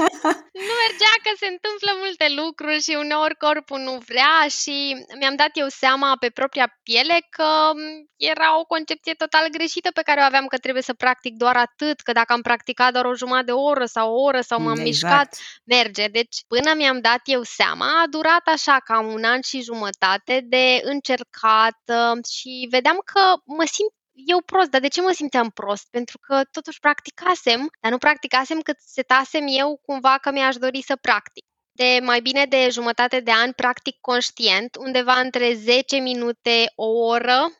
nu 0.68 0.74
mergea 0.84 1.14
că 1.24 1.30
se 1.42 1.46
întâmplă 1.54 1.90
multe 2.02 2.26
lucruri 2.40 2.82
și 2.82 2.94
uneori 3.04 3.36
corpul 3.36 3.80
nu 3.80 3.98
vrea 4.06 4.36
și 4.60 5.04
mi-am 5.18 5.36
dat 5.36 5.50
eu 5.52 5.68
seama 5.68 6.16
pe 6.20 6.30
propria 6.30 6.78
piele 6.82 7.26
că 7.30 7.70
m, 7.74 7.78
era 8.16 8.58
o 8.58 8.64
concepție 8.64 9.12
total 9.14 9.48
greșită 9.48 9.90
pe 9.90 10.02
care 10.02 10.20
o 10.20 10.24
aveam 10.24 10.46
că 10.46 10.58
trebuie 10.58 10.82
să 10.82 10.94
practic 10.94 11.34
doar 11.36 11.56
atât, 11.56 12.00
că 12.00 12.12
dacă 12.12 12.32
am 12.32 12.40
practicat 12.42 12.92
doar 12.92 13.04
o 13.04 13.14
jumătate 13.14 13.44
de 13.44 13.52
oră 13.52 13.84
sau 13.84 14.12
o 14.14 14.22
oră 14.22 14.40
sau 14.40 14.60
m-am 14.60 14.78
mișcat, 14.78 15.28
Exact. 15.32 15.62
merge. 15.64 16.06
Deci, 16.08 16.36
până 16.48 16.74
mi-am 16.74 17.00
dat 17.00 17.20
eu 17.24 17.42
seama, 17.42 17.86
a 18.02 18.06
durat 18.06 18.46
așa 18.46 18.76
cam 18.84 19.06
un 19.06 19.24
an 19.24 19.40
și 19.40 19.62
jumătate 19.62 20.40
de 20.44 20.80
încercat 20.82 21.78
uh, 21.86 22.24
și 22.36 22.66
vedeam 22.70 23.00
că 23.12 23.20
mă 23.44 23.64
simt 23.64 23.92
eu 24.14 24.40
prost, 24.40 24.70
dar 24.70 24.80
de 24.80 24.88
ce 24.88 25.00
mă 25.00 25.10
simțeam 25.10 25.50
prost? 25.50 25.86
Pentru 25.90 26.18
că 26.18 26.44
totuși 26.50 26.80
practicasem, 26.80 27.70
dar 27.80 27.90
nu 27.90 27.98
practicasem 27.98 28.60
cât 28.60 28.76
setasem 28.80 29.44
eu 29.48 29.80
cumva 29.86 30.18
că 30.18 30.30
mi-aș 30.30 30.56
dori 30.56 30.82
să 30.82 30.96
practic. 30.96 31.44
De 31.72 31.98
mai 32.02 32.20
bine 32.20 32.44
de 32.44 32.68
jumătate 32.70 33.20
de 33.20 33.32
an 33.32 33.52
practic 33.52 33.96
conștient, 34.00 34.76
undeva 34.76 35.14
între 35.20 35.54
10 35.54 35.96
minute, 35.96 36.72
o 36.74 36.86
oră, 36.86 37.52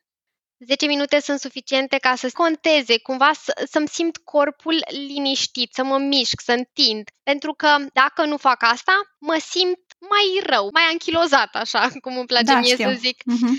10 0.67 0.87
minute 0.87 1.21
sunt 1.21 1.39
suficiente 1.41 1.97
ca 1.97 2.15
să 2.15 2.31
conteze, 2.33 2.99
cumva 2.99 3.33
să, 3.33 3.67
să-mi 3.71 3.89
simt 3.89 4.17
corpul 4.17 4.85
liniștit, 4.89 5.73
să 5.75 5.85
mă 5.85 5.99
mișc, 5.99 6.41
să 6.41 6.53
întind. 6.53 7.09
Pentru 7.23 7.53
că 7.53 7.77
dacă 7.93 8.25
nu 8.25 8.37
fac 8.37 8.63
asta, 8.63 8.93
mă 9.19 9.37
simt 9.41 9.79
mai 9.99 10.43
rău, 10.47 10.69
mai 10.73 10.83
anchilozat, 10.91 11.55
așa 11.55 11.91
cum 12.01 12.17
îmi 12.17 12.27
place 12.27 12.45
Da, 12.45 12.59
mie 12.59 12.73
știu. 12.75 12.89
să 12.91 12.97
zic. 12.99 13.23
Mhm. 13.25 13.59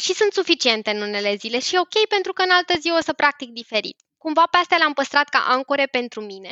Și 0.00 0.14
sunt 0.14 0.32
suficiente 0.32 0.90
în 0.90 1.00
unele 1.02 1.34
zile 1.34 1.58
și 1.60 1.74
e 1.74 1.78
ok 1.78 2.06
pentru 2.08 2.32
că 2.32 2.42
în 2.42 2.50
altă 2.50 2.74
zi 2.80 2.90
o 2.98 3.00
să 3.02 3.12
practic 3.12 3.48
diferit. 3.50 3.96
Cumva 4.18 4.42
pe 4.50 4.56
astea 4.56 4.76
le-am 4.76 4.92
păstrat 4.92 5.28
ca 5.28 5.44
ancore 5.48 5.86
pentru 5.90 6.20
mine. 6.20 6.48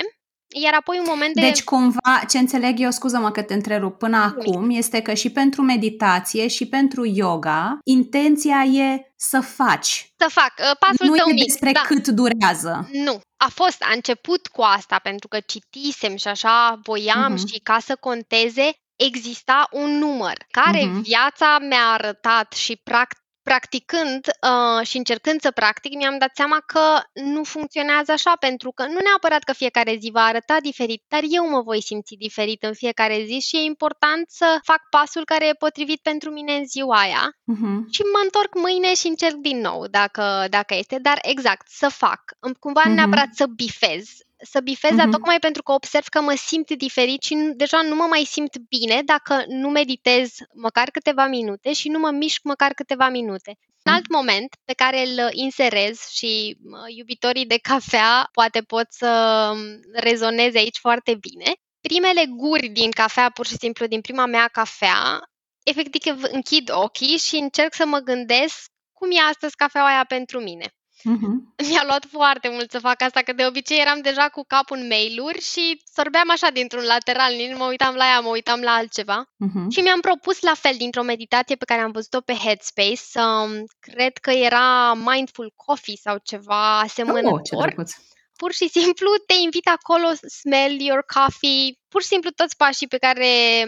iar 0.62 0.74
apoi 0.74 0.98
un 0.98 1.04
moment 1.08 1.34
de... 1.34 1.40
Deci 1.40 1.62
cumva, 1.64 2.22
ce 2.28 2.38
înțeleg 2.38 2.80
eu, 2.80 2.90
scuză-mă 2.90 3.30
că 3.30 3.42
te 3.42 3.54
întrerup, 3.54 3.98
până 3.98 4.16
acum, 4.16 4.70
este 4.70 5.02
că 5.02 5.14
și 5.14 5.30
pentru 5.30 5.62
meditație 5.62 6.46
și 6.48 6.66
pentru 6.66 7.04
yoga, 7.04 7.78
intenția 7.84 8.62
e 8.62 9.12
să 9.16 9.40
faci. 9.40 10.12
Să 10.18 10.28
fac 10.30 10.52
uh, 10.58 10.76
pasul 10.78 11.06
nu 11.06 11.14
tău 11.14 11.28
e 11.28 11.32
mic. 11.32 11.44
despre 11.46 11.72
da. 11.72 11.80
cât 11.80 12.08
durează. 12.08 12.88
Nu. 12.92 13.20
A 13.36 13.48
fost, 13.54 13.82
a 13.82 13.92
început 13.94 14.46
cu 14.46 14.62
asta, 14.62 14.98
pentru 15.02 15.28
că 15.28 15.38
citisem 15.46 16.16
și 16.16 16.28
așa 16.28 16.78
voiam 16.82 17.32
Mhm. 17.32 17.46
și 17.46 17.58
ca 17.62 17.78
să 17.80 17.96
conteze, 18.00 18.70
exista 18.96 19.68
un 19.72 19.98
număr 19.98 20.36
care 20.50 20.84
Mhm. 20.84 21.00
viața 21.02 21.58
mi-a 21.68 21.86
arătat 21.92 22.52
și 22.52 22.76
prac- 22.76 23.22
practicând 23.44 24.26
uh, 24.26 24.86
și 24.86 24.96
încercând 24.96 25.40
să 25.40 25.50
practic, 25.50 25.92
mi-am 25.94 26.18
dat 26.18 26.30
seama 26.34 26.58
că 26.66 27.00
nu 27.12 27.44
funcționează 27.44 28.12
așa, 28.12 28.32
pentru 28.40 28.72
că 28.72 28.82
nu 28.86 28.98
neapărat 29.04 29.42
că 29.42 29.52
fiecare 29.52 29.96
zi 30.00 30.10
va 30.12 30.22
arăta 30.24 30.56
diferit, 30.62 31.02
dar 31.08 31.20
eu 31.28 31.48
mă 31.48 31.60
voi 31.62 31.82
simți 31.82 32.14
diferit 32.14 32.62
în 32.62 32.74
fiecare 32.74 33.22
zi 33.24 33.38
și 33.48 33.56
e 33.56 33.60
important 33.60 34.24
să 34.30 34.58
fac 34.62 34.80
pasul 34.90 35.24
care 35.24 35.46
e 35.48 35.52
potrivit 35.52 36.00
pentru 36.02 36.30
mine 36.30 36.52
în 36.54 36.66
ziua 36.66 36.98
aia 37.00 37.32
Mhm. 37.44 37.86
și 37.90 38.02
mă 38.12 38.20
întorc 38.24 38.54
mâine 38.54 38.94
și 38.94 39.06
încerc 39.06 39.34
din 39.34 39.60
nou 39.60 39.86
dacă, 39.86 40.46
dacă 40.48 40.74
este, 40.74 40.98
dar 41.02 41.18
exact, 41.22 41.68
să 41.68 41.88
fac. 41.88 42.20
Îmi- 42.40 42.54
Cumva 42.58 42.80
Mhm. 42.80 42.88
nu 42.88 42.94
neapărat 42.94 43.28
să 43.32 43.46
bifez, 43.46 44.08
să 44.44 44.60
bifez, 44.60 44.90
dar 44.96 45.06
Mhm. 45.06 45.10
tocmai 45.10 45.38
pentru 45.38 45.62
că 45.62 45.72
observ 45.72 46.06
că 46.06 46.20
mă 46.20 46.34
simt 46.36 46.70
diferit 46.70 47.22
și 47.22 47.34
nu- 47.34 47.52
deja 47.54 47.82
nu 47.82 47.94
mă 47.94 48.06
mai 48.08 48.24
simt 48.24 48.56
bine 48.58 49.02
dacă 49.04 49.44
nu 49.48 49.68
meditez 49.68 50.32
măcar 50.54 50.90
câteva 50.90 51.26
minute 51.26 51.72
și 51.72 51.88
nu 51.88 51.98
mă 51.98 52.10
mișc 52.10 52.42
măcar 52.42 52.72
câteva 52.72 53.08
minute. 53.08 53.56
Un 53.86 53.92
alt 53.92 54.08
moment 54.08 54.54
pe 54.64 54.72
care 54.72 55.00
îl 55.06 55.28
inserez 55.32 56.00
și 56.10 56.56
mă, 56.62 56.84
iubitorii 56.96 57.46
de 57.46 57.58
cafea 57.58 58.28
poate 58.32 58.60
pot 58.62 58.86
să 58.88 59.10
m, 59.54 59.80
rezoneze 59.92 60.58
aici 60.58 60.78
foarte 60.78 61.14
bine. 61.14 61.52
Primele 61.80 62.24
guri 62.36 62.68
din 62.68 62.90
cafea, 62.90 63.30
pur 63.30 63.46
și 63.46 63.56
simplu 63.56 63.86
din 63.86 64.00
prima 64.00 64.26
mea 64.26 64.48
cafea, 64.48 65.22
efectiv 65.64 66.22
închid 66.30 66.70
ochii 66.72 67.16
și 67.18 67.36
încerc 67.36 67.74
să 67.74 67.86
mă 67.86 67.98
gândesc 67.98 68.64
cum 68.92 69.10
e 69.10 69.20
astăzi 69.28 69.56
cafeaua 69.56 69.88
aia 69.88 70.04
pentru 70.08 70.40
mine. 70.40 70.66
Mhm. 71.04 71.54
Mi-a 71.68 71.82
luat 71.86 72.04
foarte 72.10 72.48
mult 72.48 72.70
să 72.70 72.78
fac 72.78 73.02
asta, 73.02 73.20
că 73.22 73.32
de 73.32 73.46
obicei 73.46 73.80
eram 73.80 74.00
deja 74.00 74.28
cu 74.28 74.44
capul 74.46 74.76
în 74.76 74.86
mail-uri 74.86 75.40
și 75.40 75.82
sorbeam 75.94 76.30
așa 76.30 76.50
dintr-un 76.50 76.82
lateral, 76.84 77.34
nici 77.34 77.50
nu 77.50 77.56
mă 77.56 77.64
uitam 77.66 77.94
la 77.94 78.04
ea, 78.04 78.20
mă 78.20 78.28
uitam 78.28 78.60
la 78.60 78.70
altceva. 78.74 79.24
Mhm. 79.36 79.68
Și 79.70 79.80
mi-am 79.80 80.00
propus 80.00 80.40
la 80.40 80.54
fel 80.54 80.74
dintr-o 80.78 81.02
meditație 81.02 81.56
pe 81.56 81.64
care 81.64 81.80
am 81.80 81.90
văzut-o 81.90 82.20
pe 82.20 82.34
Headspace, 82.34 83.00
um, 83.20 83.64
cred 83.80 84.16
că 84.18 84.30
era 84.30 84.94
Mindful 84.94 85.52
Coffee 85.56 85.96
sau 85.96 86.16
ceva 86.24 86.74
Oh, 86.74 86.80
ce 86.80 86.84
asemănător. 86.84 87.40
drăguț. 87.66 87.92
Pur 88.36 88.52
și 88.52 88.68
simplu 88.68 89.08
te 89.26 89.34
invit 89.42 89.68
acolo, 89.68 90.06
smell 90.40 90.80
your 90.80 91.04
coffee, 91.14 91.74
pur 91.88 92.00
și 92.02 92.08
simplu 92.08 92.30
toți 92.30 92.56
pașii 92.56 92.88
pe 92.88 92.96
care 92.96 93.26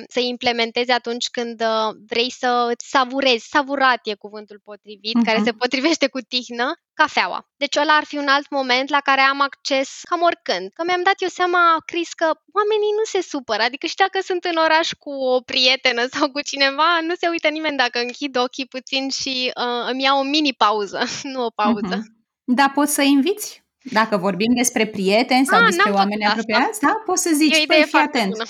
să 0.08 0.20
implementezi 0.20 0.90
atunci 0.90 1.26
când 1.28 1.60
uh, 1.60 1.94
vrei 2.08 2.30
să 2.30 2.68
îți 2.72 2.88
savurezi, 2.88 3.48
savurat 3.48 4.00
e 4.06 4.14
cuvântul 4.14 4.60
potrivit, 4.64 5.24
care 5.24 5.36
Mhm. 5.36 5.44
se 5.46 5.52
potrivește 5.52 6.06
cu 6.08 6.20
tihnă, 6.20 6.72
cafeaua. 7.02 7.40
Deci 7.62 7.76
ăla 7.76 7.92
ar 7.96 8.04
fi 8.04 8.16
un 8.16 8.28
alt 8.36 8.50
moment 8.50 8.88
la 8.96 9.00
care 9.08 9.20
am 9.20 9.40
acces 9.40 9.88
cam 10.10 10.22
oricând. 10.22 10.66
Că 10.76 10.82
mi-am 10.86 11.02
dat 11.08 11.14
eu 11.18 11.28
seama, 11.28 11.60
Cris, 11.90 12.10
că 12.20 12.24
oamenii 12.58 12.92
nu 12.98 13.04
se 13.12 13.20
supără, 13.32 13.62
adică 13.62 13.86
și 13.86 13.94
dacă 14.04 14.18
sunt 14.28 14.44
în 14.44 14.56
oraș 14.66 14.88
cu 15.04 15.10
o 15.34 15.40
prietenă 15.40 16.02
sau 16.14 16.30
cu 16.30 16.40
cineva, 16.40 16.88
nu 17.08 17.14
se 17.20 17.26
uită 17.28 17.48
nimeni 17.48 17.76
dacă 17.76 17.98
închid 17.98 18.36
ochii 18.44 18.66
puțin 18.76 19.08
și 19.20 19.34
uh, 19.64 19.90
îmi 19.90 20.02
iau 20.02 20.18
o 20.18 20.22
mini 20.34 20.52
pauză, 20.64 21.00
nu 21.32 21.44
o 21.44 21.50
pauză. 21.62 21.96
Mhm. 21.96 22.14
Da, 22.58 22.70
poți 22.74 22.94
să 22.94 23.02
inviți? 23.02 23.64
Dacă 23.92 24.16
vorbim 24.16 24.52
despre 24.54 24.86
prieteni 24.86 25.46
sau 25.46 25.58
Ah, 25.58 25.64
despre 25.66 25.90
n-am 25.90 25.98
oameni 25.98 26.22
făcut 26.24 26.38
asta. 26.38 26.40
apropiați, 26.52 26.80
da, 26.80 27.02
poți 27.06 27.22
să 27.22 27.28
E 27.28 27.32
o 27.32 27.36
zici, 27.36 27.52
idee 27.54 27.66
păi, 27.66 27.76
fii 27.80 27.86
foarte 27.90 28.16
atent, 28.18 28.32
bună. 28.32 28.44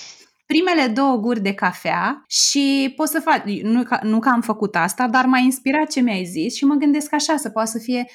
primele 0.47 0.87
două 0.87 1.17
guri 1.17 1.41
de 1.41 1.55
cafea 1.55 2.25
și 2.29 2.93
poți 2.97 3.13
să 3.13 3.21
faci, 3.21 3.43
nu, 3.63 3.83
că- 3.83 3.99
nu 4.03 4.19
că 4.19 4.29
am 4.29 4.41
făcut 4.41 4.77
asta, 4.77 5.07
dar 5.07 5.25
m-a 5.25 5.39
inspirat 5.39 5.91
ce 5.91 6.01
mi-ai 6.01 6.25
zis 6.25 6.55
și 6.57 6.65
mă 6.65 6.75
gândesc 6.75 7.13
așa, 7.13 7.37
să 7.37 7.51
poată 7.51 7.71
să 7.71 7.79
fie 7.79 8.07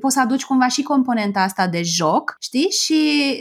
poți 0.00 0.14
să 0.14 0.20
aduci 0.20 0.44
cumva 0.44 0.68
și 0.68 0.82
componenta 0.82 1.40
asta 1.40 1.66
de 1.68 1.82
joc, 1.82 2.36
știi? 2.40 2.68
Și 2.70 3.00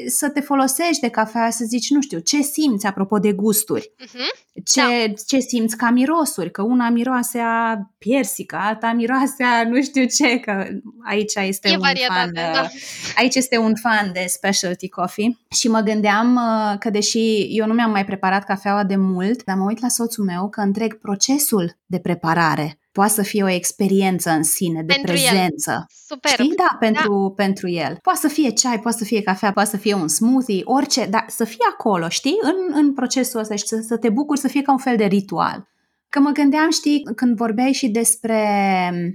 să 0.10 0.29
te 0.29 0.39
folosești 0.39 0.99
de 1.01 1.10
cafea, 1.10 1.49
să 1.49 1.63
zici, 1.67 1.89
nu 1.89 2.01
știu, 2.01 2.19
ce 2.19 2.41
simți 2.41 2.86
apropo 2.86 3.17
de 3.19 3.31
gusturi, 3.31 3.91
Mhm. 3.99 4.23
ce, 4.65 4.81
Da. 4.81 5.13
ce 5.27 5.39
simți 5.39 5.77
ca 5.77 5.89
mirosuri, 5.89 6.51
că 6.51 6.62
una 6.62 6.89
miroase 6.89 7.39
a 7.39 7.77
persică, 7.97 8.55
alta 8.62 8.91
miroase 8.91 9.43
a 9.43 9.63
nu 9.69 9.81
știu 9.81 10.05
ce, 10.05 10.39
că 10.39 10.67
aici 11.05 11.36
este 11.36 11.69
E 11.69 11.73
un 11.73 11.79
varietate, 11.79 12.13
fan, 12.41 12.53
da. 12.53 12.62
uh, 12.62 12.69
aici 13.15 13.36
este 13.36 13.57
un 13.57 13.73
fan 13.75 14.10
de 14.13 14.25
specialty 14.27 14.89
coffee 14.89 15.38
și 15.49 15.67
mă 15.67 15.79
gândeam 15.79 16.36
uh, 16.36 16.77
că 16.79 16.89
deși 16.89 17.47
eu 17.57 17.65
nu 17.67 17.73
mi-am 17.73 17.91
mai 17.91 18.05
preparat 18.05 18.43
cafeaua 18.43 18.83
de 18.83 18.95
mult, 18.95 19.43
dar 19.43 19.55
mă 19.55 19.63
uit 19.63 19.81
la 19.81 19.88
soțul 19.88 20.25
meu 20.25 20.49
că 20.49 20.62
întreg 20.62 20.99
procesul 20.99 21.77
de 21.86 21.99
preparare 21.99 22.79
poate 22.97 23.13
să 23.13 23.21
fie 23.21 23.43
o 23.43 23.49
experiență 23.49 24.29
în 24.29 24.43
sine, 24.43 24.81
de 24.83 24.93
Pentru 24.93 25.15
el. 25.15 25.17
prezență. 25.17 25.86
Superb. 26.07 26.33
Știi? 26.33 26.55
Da, 26.55 26.75
pentru, 26.79 27.33
pentru 27.36 27.69
el. 27.69 27.97
Poate 28.01 28.19
să 28.19 28.27
fie 28.27 28.49
ceai, 28.49 28.79
poate 28.79 28.97
să 28.97 29.03
fie 29.03 29.21
cafea, 29.21 29.51
poate 29.51 29.69
să 29.69 29.77
fie 29.77 29.93
un 29.93 30.07
smoothie, 30.07 30.62
orice, 30.63 31.05
dar 31.05 31.25
să 31.27 31.43
fie 31.43 31.65
acolo, 31.71 32.10
știi? 32.10 32.38
În, 32.41 32.55
în 32.73 32.93
procesul 32.93 33.39
ăsta 33.39 33.55
și 33.55 33.67
să, 33.67 33.83
să 33.88 33.97
te 33.97 34.10
bucuri, 34.10 34.39
să 34.39 34.47
fie 34.47 34.62
ca 34.62 34.71
un 34.71 34.77
fel 34.77 34.95
de 34.97 35.05
ritual. 35.05 35.67
Că 36.10 36.20
mă 36.20 36.30
gândeam, 36.30 36.70
știi, 36.70 37.04
când 37.15 37.36
vorbeai 37.36 37.72
și 37.72 37.89
despre 37.89 38.41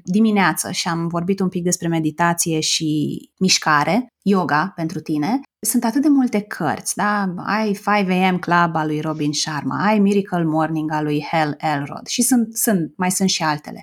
dimineață 0.04 0.70
și 0.70 0.88
am 0.88 1.06
vorbit 1.06 1.40
un 1.40 1.48
pic 1.48 1.62
despre 1.62 1.88
meditație 1.88 2.60
și 2.60 3.20
mișcare, 3.38 4.06
yoga 4.22 4.72
pentru 4.76 5.00
tine, 5.00 5.40
sunt 5.66 5.84
atât 5.84 6.02
de 6.02 6.08
multe 6.08 6.40
cărți, 6.40 6.96
da? 6.96 7.34
Ai 7.36 7.72
5 7.72 7.86
AM 7.86 8.38
Club 8.38 8.76
al 8.76 8.86
lui 8.86 9.00
Robin 9.00 9.32
Sharma, 9.32 9.86
ai 9.86 9.98
Miracle 9.98 10.44
Morning 10.44 10.92
al 10.92 11.04
lui 11.04 11.26
Hal 11.30 11.54
Elrod 11.58 12.06
și 12.06 12.22
sunt, 12.22 12.56
sunt, 12.56 12.92
mai 12.96 13.10
sunt 13.10 13.28
și 13.28 13.42
altele. 13.42 13.82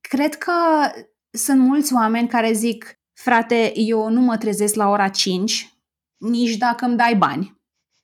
Cred 0.00 0.34
că 0.34 0.52
sunt 1.30 1.60
mulți 1.60 1.94
oameni 1.94 2.28
care 2.28 2.52
zic, 2.52 2.98
frate, 3.20 3.72
eu 3.74 4.08
nu 4.10 4.20
mă 4.20 4.36
trezesc 4.36 4.74
la 4.74 4.88
ora 4.88 5.08
5, 5.08 5.78
nici 6.16 6.56
dacă 6.56 6.84
îmi 6.84 6.96
dai 6.96 7.16
bani. 7.16 7.57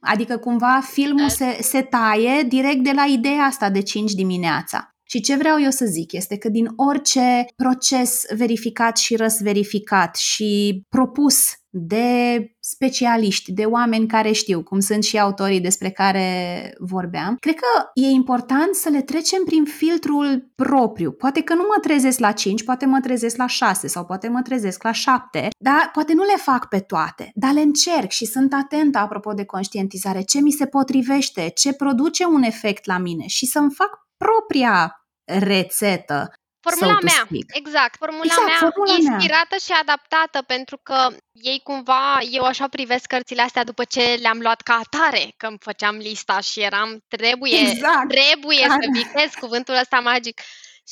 Adică 0.04 0.36
cumva 0.36 0.80
filmul 0.90 1.28
se, 1.28 1.58
se 1.60 1.82
taie 1.82 2.42
direct 2.42 2.84
de 2.84 2.92
la 2.94 3.04
ideea 3.04 3.42
asta 3.42 3.70
de 3.70 3.82
5 3.82 4.12
dimineața. 4.12 4.88
Și 5.06 5.20
ce 5.20 5.36
vreau 5.36 5.60
eu 5.60 5.70
să 5.70 5.84
zic 5.84 6.12
este 6.12 6.36
că 6.36 6.48
din 6.48 6.66
orice 6.76 7.44
proces 7.56 8.24
verificat 8.36 8.96
și 8.96 9.16
răsverificat 9.16 10.16
și 10.16 10.82
propus 10.88 11.52
de 11.76 12.48
specialiști, 12.60 13.52
de 13.52 13.64
oameni 13.64 14.06
care 14.06 14.32
știu, 14.32 14.62
cum 14.62 14.80
sunt 14.80 15.04
și 15.04 15.18
autorii 15.18 15.60
despre 15.60 15.90
care 15.90 16.74
vorbeam, 16.78 17.36
cred 17.40 17.54
că 17.54 17.90
e 17.94 18.06
important 18.06 18.74
să 18.74 18.88
le 18.88 19.02
trecem 19.02 19.42
prin 19.44 19.64
filtrul 19.64 20.52
propriu. 20.54 21.12
Poate 21.12 21.42
că 21.42 21.54
nu 21.54 21.62
mă 21.62 21.80
trezesc 21.80 22.18
la 22.18 22.32
5, 22.32 22.64
poate 22.64 22.86
mă 22.86 23.00
trezesc 23.00 23.36
la 23.36 23.46
6 23.46 23.86
sau 23.86 24.04
poate 24.04 24.28
mă 24.28 24.42
trezesc 24.42 24.82
la 24.82 24.92
7, 24.92 25.48
dar 25.58 25.90
poate 25.92 26.12
nu 26.14 26.22
le 26.22 26.36
fac 26.36 26.68
pe 26.68 26.78
toate, 26.78 27.30
dar 27.34 27.52
le 27.52 27.60
încerc 27.60 28.10
și 28.10 28.24
sunt 28.24 28.52
atentă 28.52 28.98
apropo 28.98 29.32
de 29.32 29.44
conștientizare, 29.44 30.22
ce 30.22 30.40
mi 30.40 30.50
se 30.50 30.66
potrivește, 30.66 31.50
ce 31.54 31.72
produce 31.72 32.24
un 32.24 32.42
efect 32.42 32.86
la 32.86 32.98
mine 32.98 33.26
și 33.26 33.46
să-mi 33.46 33.70
fac 33.70 33.90
propria 34.16 35.06
rețetă 35.24 36.32
Formula 36.68 36.92
so 36.92 36.98
to 36.98 37.04
mea, 37.04 37.22
speak. 37.28 37.48
exact, 37.60 37.96
formula 37.96 38.24
Exact, 38.24 38.46
mea 38.46 38.58
formula 38.58 38.92
mea. 38.98 39.00
inspirată 39.14 39.56
și 39.64 39.72
adaptată 39.72 40.42
pentru 40.42 40.76
că 40.82 40.98
ei 41.32 41.60
cumva, 41.62 42.18
eu 42.30 42.42
așa 42.44 42.68
privesc 42.68 43.06
cărțile 43.06 43.42
astea 43.42 43.64
după 43.64 43.84
ce 43.84 44.18
le-am 44.20 44.38
luat 44.40 44.60
ca 44.60 44.80
atare, 44.84 45.24
că 45.36 45.46
îmi 45.46 45.58
făceam 45.60 45.96
lista 45.96 46.40
și 46.40 46.60
eram 46.60 47.04
trebuie, 47.08 47.58
Exact. 47.70 48.08
trebuie 48.08 48.58
să 48.58 48.66
Care- 48.66 48.88
bifez 48.92 49.30
cuvântul 49.40 49.74
ăsta 49.74 50.00
magic. 50.00 50.40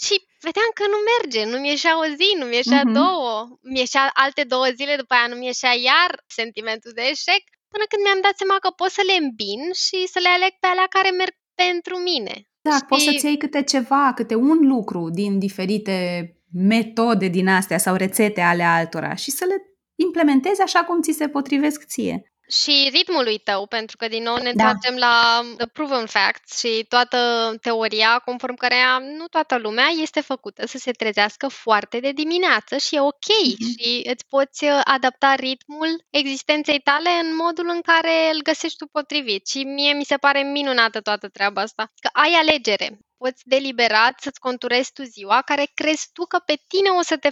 Și 0.04 0.14
vedeam 0.40 0.70
că 0.74 0.84
nu 0.92 0.98
merge, 1.12 1.44
nu-mi 1.52 1.68
ieșea 1.68 1.98
o 1.98 2.04
zi, 2.04 2.28
nu-mi 2.38 2.54
ieșea 2.54 2.82
Mhm. 2.84 2.92
două, 2.92 3.48
mi 3.62 3.78
ieșea 3.78 4.10
alte 4.14 4.44
două 4.44 4.66
zile, 4.78 4.96
după 4.96 5.14
aia 5.14 5.26
nu-mi 5.26 5.46
ieșea 5.46 5.72
iar 5.74 6.10
sentimentul 6.26 6.92
de 6.94 7.02
eșec, 7.02 7.42
până 7.72 7.84
când 7.88 8.02
mi-am 8.04 8.20
dat 8.20 8.36
seama 8.36 8.56
că 8.64 8.70
pot 8.70 8.90
să 8.90 9.02
le 9.06 9.16
îmbin 9.24 9.60
și 9.84 10.06
să 10.12 10.18
le 10.18 10.28
aleg 10.28 10.52
pe 10.60 10.66
alea 10.66 10.86
care 10.86 11.10
merg 11.10 11.34
pentru 11.54 11.96
mine. 11.98 12.34
Da, 12.62 12.76
Și- 12.76 12.84
poți 12.88 13.04
să-ți 13.04 13.24
iei 13.24 13.36
câte 13.36 13.62
ceva, 13.62 14.12
câte 14.14 14.34
un 14.34 14.58
lucru 14.66 15.10
din 15.10 15.38
diferite 15.38 16.26
metode 16.52 17.28
din 17.28 17.48
astea 17.48 17.78
sau 17.78 17.94
rețete 17.94 18.40
ale 18.40 18.62
altora 18.62 19.14
și 19.14 19.30
să 19.30 19.44
le 19.48 19.54
implementezi 19.94 20.60
așa 20.60 20.84
cum 20.84 21.00
ți 21.00 21.12
se 21.12 21.28
potrivesc 21.28 21.84
ție. 21.84 22.31
Și 22.52 22.88
ritmului 22.92 23.38
tău, 23.38 23.66
pentru 23.66 23.96
că 23.96 24.08
din 24.08 24.22
nou 24.22 24.36
ne 24.36 24.42
Da. 24.42 24.48
întoarcem 24.50 24.96
la 24.96 25.40
the 25.56 25.66
proven 25.66 26.06
facts 26.06 26.58
și 26.58 26.84
toată 26.88 27.18
teoria 27.60 28.18
conform 28.24 28.54
căreia 28.54 28.98
nu 28.98 29.26
toată 29.26 29.56
lumea 29.58 29.86
este 30.02 30.20
făcută 30.20 30.66
să 30.66 30.78
se 30.78 30.90
trezească 30.90 31.48
foarte 31.48 32.00
de 32.00 32.12
dimineață 32.12 32.76
și 32.76 32.94
e 32.94 33.00
ok 33.00 33.26
Mhm. 33.58 33.78
și 33.78 34.02
îți 34.12 34.26
poți 34.28 34.64
uh, 34.64 34.80
adapta 34.84 35.34
ritmul 35.34 36.04
existenței 36.10 36.80
tale 36.80 37.10
în 37.10 37.36
modul 37.36 37.68
în 37.68 37.80
care 37.80 38.30
îl 38.34 38.42
găsești 38.42 38.76
tu 38.78 38.86
potrivit 38.86 39.46
și 39.48 39.62
mie 39.64 39.92
mi 39.92 40.04
se 40.04 40.16
pare 40.16 40.42
minunată 40.42 41.00
toată 41.00 41.28
treaba 41.28 41.60
asta, 41.60 41.92
că 42.00 42.08
ai 42.12 42.32
alegere. 42.32 42.98
Poți 43.16 43.42
deliberat 43.44 44.14
să-ți 44.20 44.40
conturezi 44.40 44.92
tu 44.92 45.02
ziua 45.02 45.42
care 45.42 45.70
crezi 45.74 46.08
tu 46.12 46.24
că 46.24 46.38
pe 46.46 46.54
tine 46.68 46.88
o 46.88 47.02
să 47.02 47.16
te 47.16 47.28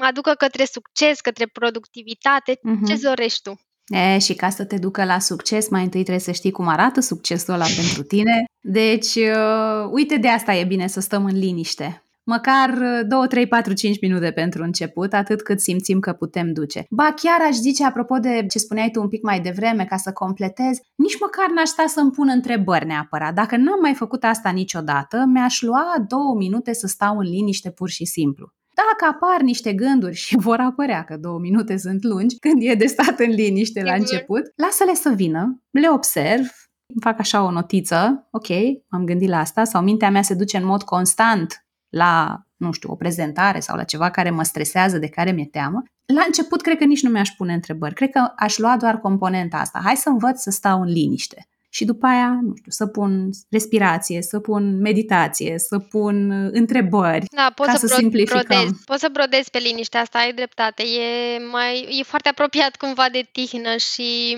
aducă 0.00 0.34
către 0.34 0.64
succes, 0.64 1.20
către 1.20 1.46
productivitate, 1.46 2.58
Mhm. 2.62 2.84
ce 2.86 2.96
dorești 3.02 3.42
tu. 3.42 3.60
E, 3.86 4.18
și 4.18 4.34
ca 4.34 4.48
să 4.48 4.64
te 4.64 4.78
ducă 4.78 5.04
la 5.04 5.18
succes, 5.18 5.68
mai 5.68 5.82
întâi 5.82 6.00
trebuie 6.00 6.24
să 6.24 6.32
știi 6.32 6.50
cum 6.50 6.68
arată 6.68 7.00
succesul 7.00 7.54
ăla 7.54 7.66
pentru 7.76 8.02
tine. 8.02 8.44
Deci, 8.60 9.14
uh, 9.14 9.90
uite, 9.90 10.16
de 10.16 10.28
asta 10.28 10.54
e 10.54 10.64
bine 10.64 10.86
să 10.86 11.00
stăm 11.00 11.24
în 11.24 11.38
liniște. 11.38 12.04
Măcar 12.26 12.78
2, 13.08 13.26
3, 13.28 13.46
4, 13.46 13.72
5 13.72 14.00
minute 14.00 14.30
pentru 14.30 14.62
început, 14.62 15.12
atât 15.12 15.42
cât 15.42 15.60
simțim 15.60 15.98
că 15.98 16.12
putem 16.12 16.52
duce. 16.52 16.86
Ba 16.90 17.14
chiar 17.16 17.40
aș 17.48 17.54
zice, 17.54 17.84
apropo 17.84 18.18
de 18.18 18.46
ce 18.48 18.58
spuneai 18.58 18.90
tu 18.90 19.00
un 19.00 19.08
pic 19.08 19.22
mai 19.22 19.40
devreme, 19.40 19.84
ca 19.84 19.96
să 19.96 20.12
completez, 20.12 20.78
nici 20.94 21.20
măcar 21.20 21.50
n-aș 21.54 21.68
sta 21.68 21.84
să-mi 21.86 22.10
pun 22.10 22.28
întrebări 22.28 22.86
neapărat. 22.86 23.34
Dacă 23.34 23.56
n-am 23.56 23.80
mai 23.80 23.94
făcut 23.94 24.24
asta 24.24 24.50
niciodată, 24.50 25.24
mi-aș 25.26 25.62
lua 25.62 26.04
două 26.08 26.34
minute 26.36 26.72
să 26.72 26.86
stau 26.86 27.18
în 27.18 27.28
liniște 27.28 27.70
pur 27.70 27.88
și 27.88 28.04
simplu. 28.04 28.52
Dacă 28.74 29.14
apar 29.14 29.40
niște 29.40 29.72
gânduri 29.72 30.14
și 30.14 30.36
vor 30.36 30.60
apărea, 30.60 31.04
că 31.04 31.16
două 31.16 31.38
minute 31.38 31.76
sunt 31.76 32.02
lungi, 32.02 32.38
când 32.38 32.62
e 32.62 32.74
de 32.74 32.86
stat 32.86 33.18
în 33.18 33.30
liniște 33.30 33.82
la 33.82 33.94
început, 33.94 34.42
lasă-le 34.56 34.94
să 34.94 35.10
vină, 35.10 35.62
le 35.70 35.90
observ, 35.90 36.46
îmi 36.86 37.00
fac 37.00 37.18
așa 37.18 37.42
o 37.42 37.50
notiță, 37.50 38.28
ok, 38.30 38.48
am 38.88 39.04
gândit 39.04 39.28
la 39.28 39.38
asta, 39.38 39.64
sau 39.64 39.82
mintea 39.82 40.10
mea 40.10 40.22
se 40.22 40.34
duce 40.34 40.56
în 40.56 40.64
mod 40.64 40.82
constant 40.82 41.66
la, 41.88 42.46
nu 42.56 42.72
știu, 42.72 42.90
o 42.90 42.96
prezentare 42.96 43.60
sau 43.60 43.76
la 43.76 43.84
ceva 43.84 44.10
care 44.10 44.30
mă 44.30 44.42
stresează, 44.42 44.98
de 44.98 45.08
care 45.08 45.30
mi-e 45.30 45.46
teamă, 45.46 45.82
la 46.14 46.22
început 46.26 46.62
cred 46.62 46.78
că 46.78 46.84
nici 46.84 47.02
nu 47.02 47.10
mi-aș 47.10 47.30
pune 47.30 47.52
întrebări. 47.52 47.94
Cred 47.94 48.10
că 48.10 48.32
aș 48.36 48.58
lua 48.58 48.76
doar 48.76 48.98
componenta 48.98 49.56
asta. 49.56 49.80
Hai 49.84 49.96
să 49.96 50.08
învăț 50.08 50.40
să 50.40 50.50
stau 50.50 50.80
în 50.80 50.88
liniște. 50.88 51.48
Și 51.74 51.84
după 51.84 52.06
aia, 52.06 52.38
nu 52.42 52.52
știu, 52.56 52.70
să 52.70 52.86
pun 52.86 53.30
respirație, 53.50 54.22
să 54.22 54.38
pun 54.40 54.80
meditație, 54.80 55.58
să 55.58 55.78
pun 55.78 56.30
întrebări, 56.52 57.26
da, 57.30 57.52
poți 57.54 57.70
ca 57.70 57.76
să, 57.76 57.86
să 57.86 57.94
bro- 57.94 57.98
simplificăm. 57.98 58.44
Brodezi, 58.48 58.84
poți 58.84 59.00
să 59.00 59.08
brodezi 59.12 59.50
pe 59.50 59.58
liniștea 59.58 60.00
asta, 60.00 60.18
ai 60.18 60.32
dreptate. 60.32 60.82
E, 60.82 61.38
mai, 61.50 61.98
e 61.98 62.02
foarte 62.02 62.28
apropiat 62.28 62.76
cumva 62.76 63.08
de 63.12 63.28
tihnă 63.32 63.76
și 63.76 64.36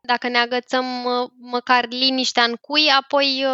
dacă 0.00 0.28
ne 0.28 0.38
agățăm 0.38 0.84
măcar 1.40 1.86
liniștea 1.88 2.44
în 2.44 2.54
cui, 2.60 2.86
apoi 3.00 3.44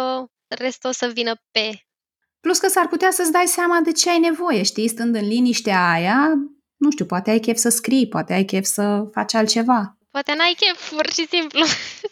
restul 0.47 0.89
o 0.89 0.93
să 0.93 1.11
vină 1.13 1.33
pe 1.51 1.81
Plus 2.39 2.57
că 2.57 2.67
s-ar 2.67 2.87
putea 2.87 3.11
să-ți 3.11 3.31
dai 3.31 3.45
seama 3.45 3.79
de 3.83 3.91
ce 3.91 4.09
ai 4.09 4.19
nevoie, 4.19 4.63
știi? 4.63 4.87
Stând 4.87 5.15
în 5.15 5.27
liniștea 5.27 5.89
aia, 5.89 6.33
nu 6.77 6.91
știu, 6.91 7.05
poate 7.05 7.29
ai 7.29 7.39
chef 7.39 7.57
să 7.57 7.69
scrii, 7.69 8.07
poate 8.07 8.33
ai 8.33 8.43
chef 8.43 8.63
să 8.65 9.07
faci 9.11 9.33
altceva. 9.33 9.96
Poate 10.17 10.33
n-ai 10.37 10.55
chef, 10.59 10.89
pur 10.89 11.07
și 11.09 11.27
simplu. 11.27 11.59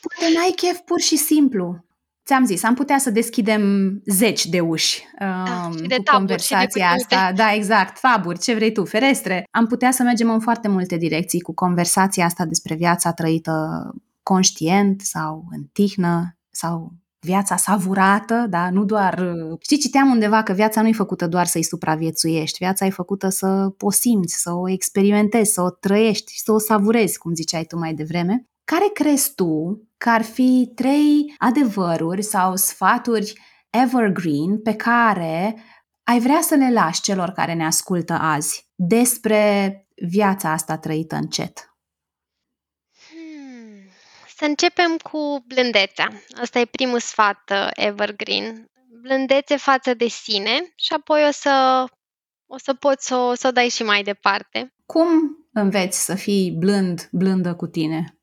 Poate 0.05 0.33
n-ai 0.33 0.53
chef, 0.55 0.77
pur 0.79 0.99
și 0.99 1.17
simplu. 1.17 1.85
Ți-am 2.25 2.45
zis, 2.45 2.63
am 2.63 2.73
putea 2.73 2.97
să 2.97 3.09
deschidem 3.09 3.61
zeci 4.05 4.45
de 4.45 4.59
uși 4.59 5.03
da, 5.19 5.65
um, 5.65 5.71
de 5.71 5.95
cu 5.95 6.03
taburi, 6.03 6.17
conversația 6.17 6.89
și 6.89 7.05
de 7.07 7.15
asta. 7.15 7.31
Da, 7.35 7.53
exact, 7.53 7.99
taburi, 7.99 8.39
ce 8.39 8.53
vrei 8.53 8.71
tu, 8.71 8.85
ferestre. 8.85 9.47
Am 9.51 9.67
putea 9.67 9.91
să 9.91 10.03
mergem 10.03 10.29
în 10.29 10.39
foarte 10.39 10.67
multe 10.67 10.97
direcții 10.97 11.41
cu 11.41 11.53
conversația 11.53 12.25
asta 12.25 12.45
despre 12.45 12.75
viața 12.75 13.13
trăită 13.13 13.53
conștient 14.23 15.01
sau 15.01 15.45
în 15.51 15.63
tihnă 15.73 16.37
sau 16.51 16.93
viața 17.25 17.55
savurată, 17.55 18.45
da? 18.49 18.69
nu 18.69 18.83
doar... 18.83 19.35
Știi, 19.59 19.77
citeam 19.77 20.09
undeva 20.11 20.43
că 20.43 20.53
viața 20.53 20.81
nu 20.81 20.87
e 20.87 20.91
făcută 20.91 21.27
doar 21.27 21.45
să-i 21.45 21.63
supraviețuiești, 21.63 22.57
viața 22.59 22.85
e 22.85 22.89
făcută 22.89 23.29
să 23.29 23.73
o 23.79 23.91
simți, 23.91 24.41
să 24.41 24.51
o 24.53 24.69
experimentezi, 24.69 25.53
să 25.53 25.61
o 25.61 25.69
trăiești, 25.69 26.33
să 26.43 26.51
o 26.51 26.57
savurezi, 26.57 27.17
cum 27.17 27.33
ziceai 27.33 27.63
tu 27.63 27.77
mai 27.77 27.93
devreme. 27.93 28.47
Care 28.63 28.85
crezi 28.93 29.33
tu 29.35 29.81
că 29.97 30.09
ar 30.09 30.21
fi 30.21 30.71
trei 30.75 31.35
adevăruri 31.37 32.21
sau 32.21 32.55
sfaturi 32.55 33.33
evergreen 33.69 34.61
pe 34.61 34.73
care 34.73 35.55
ai 36.03 36.19
vrea 36.19 36.39
să 36.41 36.55
le 36.55 36.71
lași 36.73 37.01
celor 37.01 37.29
care 37.29 37.53
ne 37.53 37.65
ascultă 37.65 38.13
azi 38.13 38.69
despre 38.75 39.71
viața 40.09 40.51
asta 40.51 40.77
trăită 40.77 41.15
încet? 41.15 41.74
Să 44.37 44.45
începem 44.45 44.97
cu 44.97 45.43
blândețea. 45.47 46.21
Asta 46.41 46.59
e 46.59 46.65
primul 46.65 46.99
sfat 46.99 47.51
uh, 47.51 47.69
evergreen. 47.73 48.65
Blândețe 49.01 49.57
față 49.57 49.93
de 49.93 50.07
sine 50.07 50.73
și 50.75 50.93
apoi 50.93 51.27
o 51.27 51.31
să, 51.31 51.85
o 52.45 52.57
să 52.57 52.73
poți 52.73 53.07
să 53.07 53.15
o, 53.15 53.33
să 53.33 53.47
o 53.47 53.51
dai 53.51 53.69
și 53.69 53.83
mai 53.83 54.03
departe. 54.03 54.73
Cum 54.85 55.07
înveți 55.53 56.05
să 56.05 56.15
fii 56.15 56.51
blând, 56.51 57.07
blândă 57.11 57.55
cu 57.55 57.67
tine? 57.67 58.19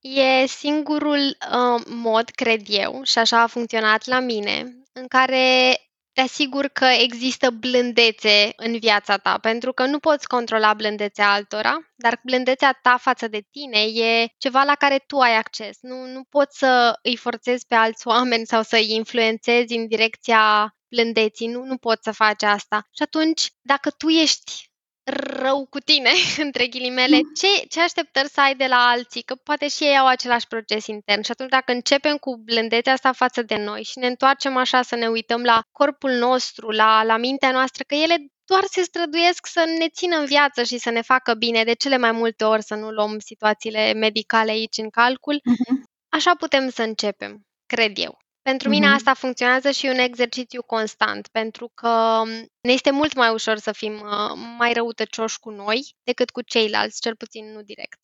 E 0.00 0.46
singurul 0.46 1.36
uh, 1.52 1.82
mod, 1.86 2.28
cred 2.28 2.62
eu, 2.66 3.00
și 3.02 3.18
așa 3.18 3.42
a 3.42 3.46
funcționat 3.46 4.06
la 4.06 4.20
mine, 4.20 4.64
în 4.92 5.06
care 5.06 5.76
te 6.18 6.24
asigur 6.24 6.66
că 6.66 6.84
există 6.84 7.50
blândețe 7.50 8.52
în 8.56 8.78
viața 8.78 9.16
ta, 9.16 9.38
pentru 9.38 9.72
că 9.72 9.84
nu 9.84 9.98
poți 9.98 10.26
controla 10.26 10.74
blândețea 10.74 11.32
altora, 11.32 11.76
dar 11.94 12.20
blândețea 12.24 12.78
ta 12.82 12.96
față 13.00 13.28
de 13.28 13.40
tine 13.50 13.78
e 13.78 14.26
ceva 14.38 14.62
la 14.62 14.74
care 14.74 15.04
tu 15.06 15.18
ai 15.18 15.36
acces. 15.36 15.76
Nu, 15.80 16.06
nu 16.06 16.24
poți 16.24 16.58
să 16.58 16.98
îi 17.02 17.16
forțezi 17.16 17.66
pe 17.66 17.74
alți 17.74 18.06
oameni 18.06 18.46
sau 18.46 18.62
să 18.62 18.76
îi 18.76 18.94
influențezi 18.94 19.74
în 19.74 19.86
direcția 19.86 20.74
blândeții, 20.88 21.46
nu, 21.46 21.64
nu 21.64 21.76
poți 21.76 22.02
să 22.02 22.12
faci 22.12 22.42
asta. 22.42 22.80
Și 22.96 23.02
atunci, 23.02 23.50
dacă 23.60 23.90
tu 23.90 24.08
ești 24.08 24.67
rău 25.10 25.66
cu 25.70 25.78
tine, 25.78 26.10
între 26.46 26.66
ghilimele, 26.66 27.16
mm. 27.16 27.32
ce, 27.34 27.66
ce 27.68 27.80
așteptări 27.80 28.28
să 28.28 28.40
ai 28.40 28.54
de 28.54 28.66
la 28.66 28.88
alții? 28.88 29.22
Că 29.22 29.34
poate 29.34 29.68
și 29.68 29.84
ei 29.84 29.98
au 29.98 30.06
același 30.06 30.46
proces 30.46 30.86
intern 30.86 31.22
și 31.22 31.30
atunci 31.30 31.50
dacă 31.50 31.72
începem 31.72 32.16
cu 32.16 32.36
blândețea 32.36 32.92
asta 32.92 33.12
față 33.12 33.42
de 33.42 33.56
noi 33.56 33.82
și 33.82 33.98
ne 33.98 34.06
întoarcem 34.06 34.56
așa 34.56 34.82
să 34.82 34.96
ne 34.96 35.08
uităm 35.08 35.42
la 35.42 35.62
corpul 35.72 36.10
nostru, 36.10 36.70
la, 36.70 37.02
la 37.02 37.16
mintea 37.16 37.50
noastră, 37.50 37.84
că 37.86 37.94
ele 37.94 38.16
doar 38.44 38.64
se 38.70 38.82
străduiesc 38.82 39.46
să 39.46 39.64
ne 39.78 39.88
țină 39.88 40.16
în 40.16 40.24
viață 40.24 40.62
și 40.62 40.78
să 40.78 40.90
ne 40.90 41.02
facă 41.02 41.34
bine, 41.34 41.64
de 41.64 41.72
cele 41.72 41.96
mai 41.96 42.12
multe 42.12 42.44
ori 42.44 42.62
să 42.62 42.74
nu 42.74 42.90
luăm 42.90 43.18
situațiile 43.18 43.92
medicale 43.92 44.50
aici 44.50 44.76
în 44.76 44.90
calcul, 44.90 45.40
mm-hmm. 45.40 45.82
așa 46.08 46.34
putem 46.34 46.70
să 46.70 46.82
începem, 46.82 47.42
cred 47.66 47.98
eu. 47.98 48.18
Pentru 48.50 48.68
mine 48.68 48.86
mm-hmm. 48.86 48.94
asta 48.94 49.14
funcționează 49.14 49.70
și 49.70 49.86
e 49.86 49.90
un 49.90 49.98
exercițiu 49.98 50.62
constant, 50.62 51.28
pentru 51.32 51.70
că 51.74 52.22
ne 52.60 52.72
este 52.72 52.90
mult 52.90 53.14
mai 53.14 53.30
ușor 53.32 53.56
să 53.56 53.72
fim 53.72 53.92
uh, 53.92 54.38
mai 54.58 54.72
răutăcioși 54.72 55.38
cu 55.38 55.50
noi 55.50 55.96
decât 56.02 56.30
cu 56.30 56.42
ceilalți, 56.42 57.00
cel 57.00 57.16
puțin 57.16 57.52
nu 57.52 57.62
direct. 57.62 57.98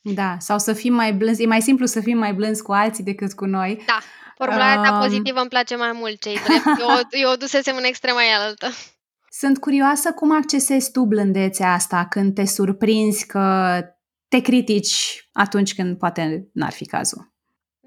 Da, 0.00 0.36
sau 0.38 0.58
să 0.58 0.72
fim 0.72 0.94
mai 0.94 1.12
blânzi, 1.12 1.42
e 1.42 1.46
mai 1.46 1.62
simplu 1.62 1.86
să 1.86 2.00
fim 2.00 2.18
mai 2.18 2.34
blânzi 2.34 2.62
cu 2.62 2.72
alții 2.72 3.04
decât 3.04 3.32
cu 3.32 3.44
noi. 3.44 3.82
Da, 3.86 3.98
formularea 4.36 4.82
ta 4.82 4.92
um... 4.92 4.98
pozitivă 4.98 5.40
îmi 5.40 5.48
place 5.48 5.76
mai 5.76 5.92
mult, 5.92 6.20
cei 6.20 6.34
drept. 6.34 6.64
Eu, 6.80 6.88
eu 7.10 7.30
o 7.30 7.36
dusesem 7.36 7.76
în 7.76 7.84
extrema 7.84 8.20
altă. 8.44 8.68
Sunt 9.40 9.58
curioasă 9.58 10.12
cum 10.12 10.36
accesezi 10.36 10.90
tu 10.90 11.04
blândețea 11.04 11.72
asta 11.72 12.06
când 12.10 12.34
te 12.34 12.44
surprinzi 12.44 13.26
că 13.26 13.78
te 14.28 14.40
critici 14.40 15.28
atunci 15.32 15.74
când 15.74 15.98
poate 15.98 16.48
n-ar 16.52 16.72
fi 16.72 16.86
cazul. 16.86 17.34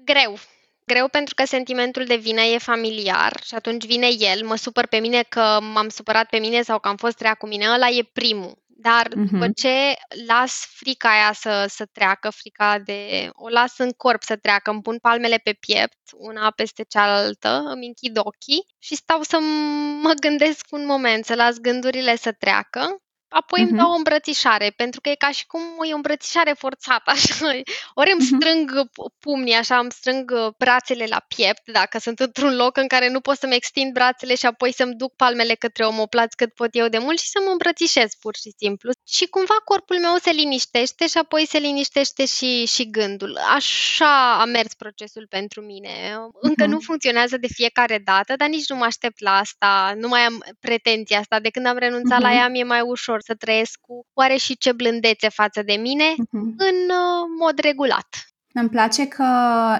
Greu, 0.04 0.38
greu 0.92 1.08
pentru 1.08 1.34
că 1.34 1.44
sentimentul 1.44 2.04
de 2.04 2.16
vină 2.16 2.40
e 2.40 2.58
familiar 2.58 3.32
și 3.44 3.54
atunci 3.54 3.86
vine 3.86 4.08
el, 4.18 4.46
mă 4.46 4.56
supăr 4.56 4.86
pe 4.86 4.98
mine 4.98 5.22
că 5.28 5.58
m-am 5.74 5.88
supărat 5.88 6.28
pe 6.28 6.38
mine 6.38 6.62
sau 6.62 6.78
că 6.78 6.88
am 6.88 6.96
fost 6.96 7.20
rea 7.20 7.34
cu 7.34 7.46
mine, 7.46 7.66
ăla 7.74 7.88
e 7.88 8.10
primul. 8.12 8.58
Dar 8.82 9.06
uh-huh. 9.06 9.30
după 9.30 9.46
ce 9.54 9.94
las 10.26 10.66
frica 10.74 11.08
aia 11.10 11.32
să, 11.32 11.66
să 11.68 11.84
treacă, 11.92 12.30
frica 12.30 12.78
de... 12.78 13.30
o 13.32 13.48
las 13.48 13.78
în 13.78 13.90
corp 13.90 14.22
să 14.22 14.36
treacă, 14.36 14.70
îmi 14.70 14.82
pun 14.82 14.98
palmele 14.98 15.36
pe 15.36 15.52
piept, 15.60 15.98
una 16.16 16.50
peste 16.50 16.84
cealaltă, 16.88 17.62
îmi 17.64 17.86
închid 17.86 18.18
ochii 18.18 18.66
și 18.78 18.94
stau 18.94 19.22
să 19.22 19.36
m- 19.36 20.02
mă 20.02 20.12
gândesc 20.20 20.66
un 20.70 20.86
moment, 20.86 21.24
să 21.24 21.34
las 21.34 21.56
gândurile 21.58 22.16
să 22.16 22.32
treacă 22.32 23.02
apoi 23.30 23.60
uh-huh. 23.60 23.68
îmi 23.68 23.78
dau 23.78 23.90
o 23.90 23.94
îmbrățișare, 23.94 24.72
pentru 24.76 25.00
că 25.00 25.08
e 25.08 25.14
ca 25.14 25.30
și 25.30 25.46
cum 25.46 25.60
e 25.82 25.92
o 25.92 25.94
îmbrățișare 25.94 26.54
forțată, 26.58 27.10
așa. 27.14 27.46
Ori 27.94 28.12
îmi 28.12 28.20
uh-huh. 28.20 28.36
strâng 28.36 28.90
pumnii, 29.20 29.54
așa, 29.54 29.78
îmi 29.78 29.92
strâng 29.92 30.30
uh, 30.30 30.52
brațele 30.58 31.06
la 31.08 31.24
piept, 31.36 31.62
dacă 31.72 31.98
sunt 31.98 32.18
într-un 32.20 32.56
loc 32.56 32.76
în 32.76 32.86
care 32.86 33.08
nu 33.10 33.20
pot 33.20 33.36
să-mi 33.36 33.54
extind 33.54 33.92
brațele 33.92 34.34
și 34.34 34.46
apoi 34.46 34.72
să-mi 34.72 34.94
duc 34.94 35.16
palmele 35.16 35.54
către 35.54 35.84
omoplați 35.84 36.36
cât 36.36 36.54
pot 36.54 36.68
eu 36.72 36.88
de 36.88 36.98
mult 36.98 37.18
și 37.18 37.28
să 37.28 37.40
mă 37.44 37.50
îmbrățișez 37.50 38.14
pur 38.20 38.36
și 38.36 38.52
simplu. 38.56 38.90
Și 39.06 39.26
cumva 39.26 39.54
corpul 39.64 39.98
meu 39.98 40.16
se 40.16 40.30
liniștește 40.30 41.06
și 41.06 41.18
apoi 41.18 41.46
se 41.46 41.58
liniștește 41.58 42.26
și, 42.26 42.66
și 42.66 42.90
gândul. 42.90 43.38
Așa 43.54 44.40
a 44.40 44.44
mers 44.44 44.74
procesul 44.74 45.26
pentru 45.28 45.60
mine. 45.60 45.90
Încă 46.40 46.64
uh-huh. 46.64 46.68
nu 46.68 46.78
funcționează 46.80 47.36
de 47.36 47.46
fiecare 47.46 47.98
dată, 48.04 48.36
dar 48.36 48.48
nici 48.48 48.68
nu 48.68 48.76
mă 48.76 48.84
aștept 48.84 49.20
la 49.20 49.36
asta, 49.36 49.92
nu 49.96 50.08
mai 50.08 50.20
am 50.20 50.44
pretenția 50.60 51.18
asta. 51.18 51.40
De 51.40 51.50
când 51.50 51.66
am 51.66 51.76
renunțat 51.76 52.18
uh-huh. 52.18 52.22
la 52.22 52.32
ea, 52.32 52.48
mi-e 52.48 52.64
mai 52.64 52.80
ușor 52.80 53.19
ușor 53.20 53.36
să 53.36 53.44
trăiesc 53.44 53.78
cu 53.80 54.06
oare 54.14 54.36
și 54.36 54.56
ce 54.56 54.72
blândețe 54.72 55.28
față 55.28 55.62
de 55.62 55.76
mine 55.80 56.08
uh-huh. 56.12 56.50
în 56.56 56.78
uh, 56.88 57.22
mod 57.38 57.58
regulat. 57.58 58.08
Îmi 58.52 58.68
place 58.68 59.06
că 59.06 59.26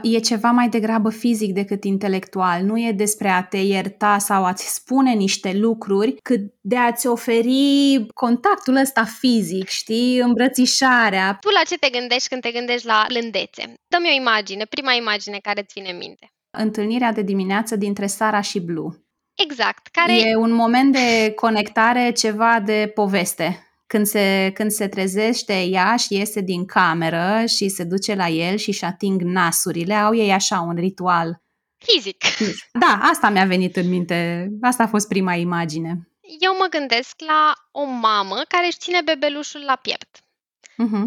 e 0.03 0.18
ceva 0.18 0.51
mai 0.51 0.68
degrabă 0.68 1.11
fizic 1.11 1.53
decât 1.53 1.84
intelectual. 1.84 2.62
Nu 2.62 2.78
e 2.78 2.93
despre 2.93 3.28
a 3.28 3.43
te 3.43 3.57
ierta 3.57 4.18
sau 4.18 4.45
a-ți 4.45 4.74
spune 4.74 5.12
niște 5.12 5.53
lucruri, 5.53 6.16
cât 6.22 6.41
de 6.61 6.76
a-ți 6.76 7.07
oferi 7.07 8.07
contactul 8.14 8.76
ăsta 8.76 9.05
fizic, 9.05 9.68
știi, 9.68 10.18
îmbrățișarea. 10.18 11.36
Tu 11.41 11.49
la 11.49 11.62
ce 11.68 11.76
te 11.78 11.99
gândești 11.99 12.28
când 12.28 12.43
te 12.43 12.51
gândești 12.51 12.86
la 12.86 13.05
blândețe? 13.09 13.62
Dă-mi 13.88 14.11
o 14.12 14.20
imagine, 14.20 14.64
prima 14.64 14.93
imagine 14.93 15.38
care 15.43 15.61
îți 15.61 15.72
vine 15.74 15.91
în 15.91 15.97
minte. 15.97 16.26
Întâlnirea 16.59 17.12
de 17.12 17.22
dimineață 17.22 17.76
dintre 17.76 18.07
Sara 18.07 18.41
și 18.41 18.61
Blue. 18.61 18.91
Exact. 19.43 19.86
Care... 19.86 20.18
E 20.18 20.36
un 20.36 20.53
moment 20.53 20.93
de 20.93 21.32
conectare, 21.36 22.12
ceva 22.12 22.61
de 22.61 22.91
poveste. 22.95 23.70
când 23.91 24.07
se, 24.07 24.51
când 24.55 24.70
se 24.70 24.88
trezește 24.88 25.62
ea 25.62 25.97
și 25.97 26.14
iese 26.14 26.41
din 26.41 26.66
cameră 26.66 27.45
și 27.47 27.68
se 27.68 27.84
duce 27.84 28.14
la 28.14 28.28
el 28.28 28.57
și 28.57 28.68
își 28.68 28.84
ating 28.84 29.20
nasurile, 29.20 29.95
au 29.95 30.14
ei 30.14 30.32
așa 30.32 30.61
un 30.61 30.74
ritual. 30.74 31.43
Fizic. 31.76 32.24
Da, 32.72 33.01
asta 33.03 33.28
mi-a 33.28 33.45
venit 33.45 33.76
în 33.76 33.88
minte. 33.88 34.49
Asta 34.61 34.82
a 34.82 34.86
fost 34.86 35.09
prima 35.09 35.34
imagine. 35.34 36.09
Eu 36.38 36.57
mă 36.59 36.66
gândesc 36.70 37.14
la 37.26 37.53
o 37.70 37.84
mamă 37.84 38.43
care 38.49 38.66
își 38.66 38.78
ține 38.78 39.01
bebelușul 39.05 39.62
la 39.66 39.76
piept. 39.76 40.18
Uh-huh. 40.72 41.07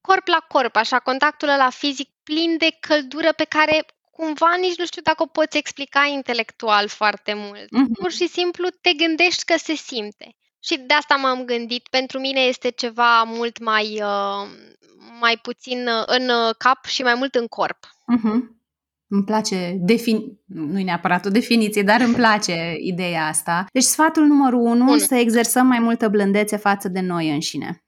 Corp 0.00 0.26
la 0.26 0.44
corp, 0.48 0.76
așa, 0.76 0.98
contactul 0.98 1.48
ăla 1.48 1.70
fizic 1.70 2.08
plin 2.22 2.56
de 2.58 2.76
căldură 2.80 3.32
pe 3.32 3.44
care 3.44 3.86
cumva 4.16 4.56
nici 4.60 4.78
nu 4.78 4.84
știu 4.84 5.02
dacă 5.02 5.22
o 5.22 5.26
poți 5.26 5.56
explica 5.56 6.04
intelectual 6.04 6.88
foarte 6.88 7.34
mult. 7.34 7.64
Uh-huh. 7.64 7.92
Pur 8.00 8.10
și 8.10 8.28
simplu 8.28 8.68
te 8.80 8.92
gândești 8.92 9.44
că 9.44 9.54
se 9.56 9.74
simte. 9.74 10.36
Și 10.60 10.78
de 10.78 10.94
asta 10.94 11.14
m-am 11.14 11.44
gândit. 11.44 11.88
Pentru 11.90 12.18
mine 12.18 12.40
este 12.40 12.68
ceva 12.70 13.22
mult 13.22 13.64
mai, 13.64 14.02
uh, 14.02 14.42
mai 15.20 15.38
puțin 15.42 15.86
uh, 15.86 16.02
în 16.06 16.28
uh, 16.28 16.54
cap 16.58 16.84
și 16.84 17.02
mai 17.02 17.14
mult 17.14 17.34
în 17.34 17.46
corp. 17.46 17.78
Uh-huh. 17.86 18.54
Îmi 19.08 19.24
place, 19.24 19.76
defin... 19.78 20.40
nu 20.46 20.78
e 20.78 20.82
neapărat 20.82 21.24
o 21.24 21.30
definiție, 21.30 21.82
dar 21.82 22.00
îmi 22.00 22.14
place 22.14 22.74
ideea 22.78 23.26
asta. 23.26 23.66
Deci 23.72 23.82
sfatul 23.82 24.24
numărul 24.24 24.60
unu, 24.60 24.90
Unu. 24.90 24.98
să 24.98 25.14
exersăm 25.14 25.66
mai 25.66 25.78
multă 25.78 26.08
blândețe 26.08 26.56
față 26.56 26.88
de 26.88 27.00
noi 27.00 27.30
înșine. 27.30 27.84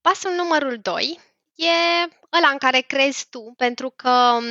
Pasul 0.00 0.30
numărul 0.36 0.78
2 0.82 1.18
e 1.56 1.68
ăla 2.36 2.48
în 2.52 2.58
care 2.58 2.80
crezi 2.80 3.26
tu, 3.30 3.52
pentru 3.56 3.90
că 3.90 4.38
m, 4.40 4.44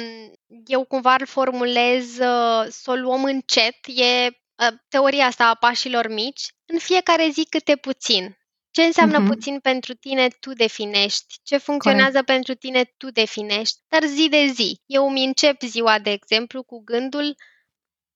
eu 0.65 0.85
cumva 0.85 1.15
îl 1.19 1.25
formulez 1.25 2.17
uh, 2.17 2.65
să 2.69 2.91
o 2.91 2.95
luăm 2.95 3.23
încet, 3.23 3.75
e 3.85 4.25
uh, 4.27 4.77
teoria 4.89 5.25
asta 5.25 5.47
a 5.47 5.55
pașilor 5.55 6.07
mici, 6.07 6.41
în 6.65 6.79
fiecare 6.79 7.29
zi 7.29 7.45
câte 7.49 7.75
puțin. 7.75 8.37
Ce 8.71 8.83
înseamnă 8.83 9.17
Mhm. 9.19 9.27
puțin 9.27 9.59
pentru 9.59 9.93
tine, 9.93 10.27
tu 10.27 10.53
definești. 10.53 11.35
Ce 11.43 11.57
funcționează 11.57 12.23
pentru 12.23 12.53
tine, 12.53 12.83
tu 12.83 13.11
definești. 13.11 13.77
Dar 13.87 14.03
zi 14.03 14.29
de 14.29 14.45
zi. 14.45 14.81
Eu 14.85 15.07
îmi 15.07 15.23
încep 15.23 15.61
ziua, 15.61 15.99
de 15.99 16.09
exemplu, 16.11 16.63
cu 16.63 16.81
gândul 16.83 17.35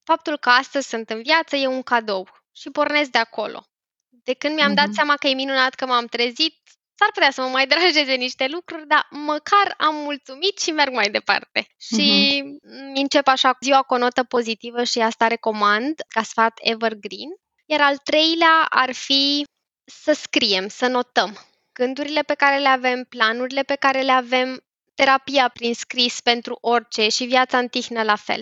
faptul 0.04 0.38
că 0.38 0.50
astăzi 0.50 0.88
sunt 0.90 1.10
în 1.10 1.22
viață 1.22 1.56
e 1.56 1.68
un 1.68 1.82
cadou 1.84 2.28
și 2.52 2.70
pornesc 2.70 3.10
de 3.10 3.18
acolo. 3.18 3.66
De 4.10 4.34
când 4.34 4.56
mi-am 4.56 4.74
dat 4.74 4.86
Mhm. 4.86 4.94
seama 4.94 5.16
că 5.16 5.28
e 5.28 5.34
minunat 5.34 5.74
că 5.74 5.86
m-am 5.86 6.06
trezit, 6.06 6.56
s-ar 7.00 7.12
putea 7.14 7.32
să 7.32 7.42
mă 7.42 7.48
mai 7.48 7.68
deranjeze 7.68 8.14
niște 8.14 8.48
lucruri, 8.48 8.88
dar 8.88 9.08
măcar 9.10 9.74
am 9.78 9.96
mulțumit 9.96 10.60
și 10.60 10.72
merg 10.72 10.94
mai 10.94 11.10
departe. 11.10 11.68
Și 11.78 12.40
îmi 12.62 13.02
încep 13.02 13.28
așa 13.28 13.58
ziua 13.62 13.82
cu 13.82 13.94
o 13.94 13.98
notă 13.98 14.24
pozitivă 14.24 14.84
și 14.84 15.00
asta 15.00 15.28
recomand 15.28 15.94
ca 16.08 16.24
sfat 16.24 16.60
evergreen. 16.62 17.30
Iar 17.66 17.82
al 17.82 17.98
treilea 17.98 18.66
ar 18.70 18.94
fi 18.94 19.46
să 19.86 20.12
scriem, 20.14 20.68
să 20.68 20.88
notăm 20.88 21.38
gândurile 21.74 22.22
pe 22.22 22.34
care 22.34 22.58
le 22.58 22.68
avem, 22.68 23.04
planurile 23.04 23.62
pe 23.64 23.76
care 23.76 24.02
le 24.02 24.12
avem, 24.12 24.64
terapia 24.96 25.48
prin 25.48 25.74
scris 25.74 26.22
pentru 26.22 26.58
orice 26.62 27.08
și 27.08 27.26
viața 27.26 27.58
în 27.58 27.68
tihnă 27.68 28.04
la 28.04 28.16
fel. 28.16 28.42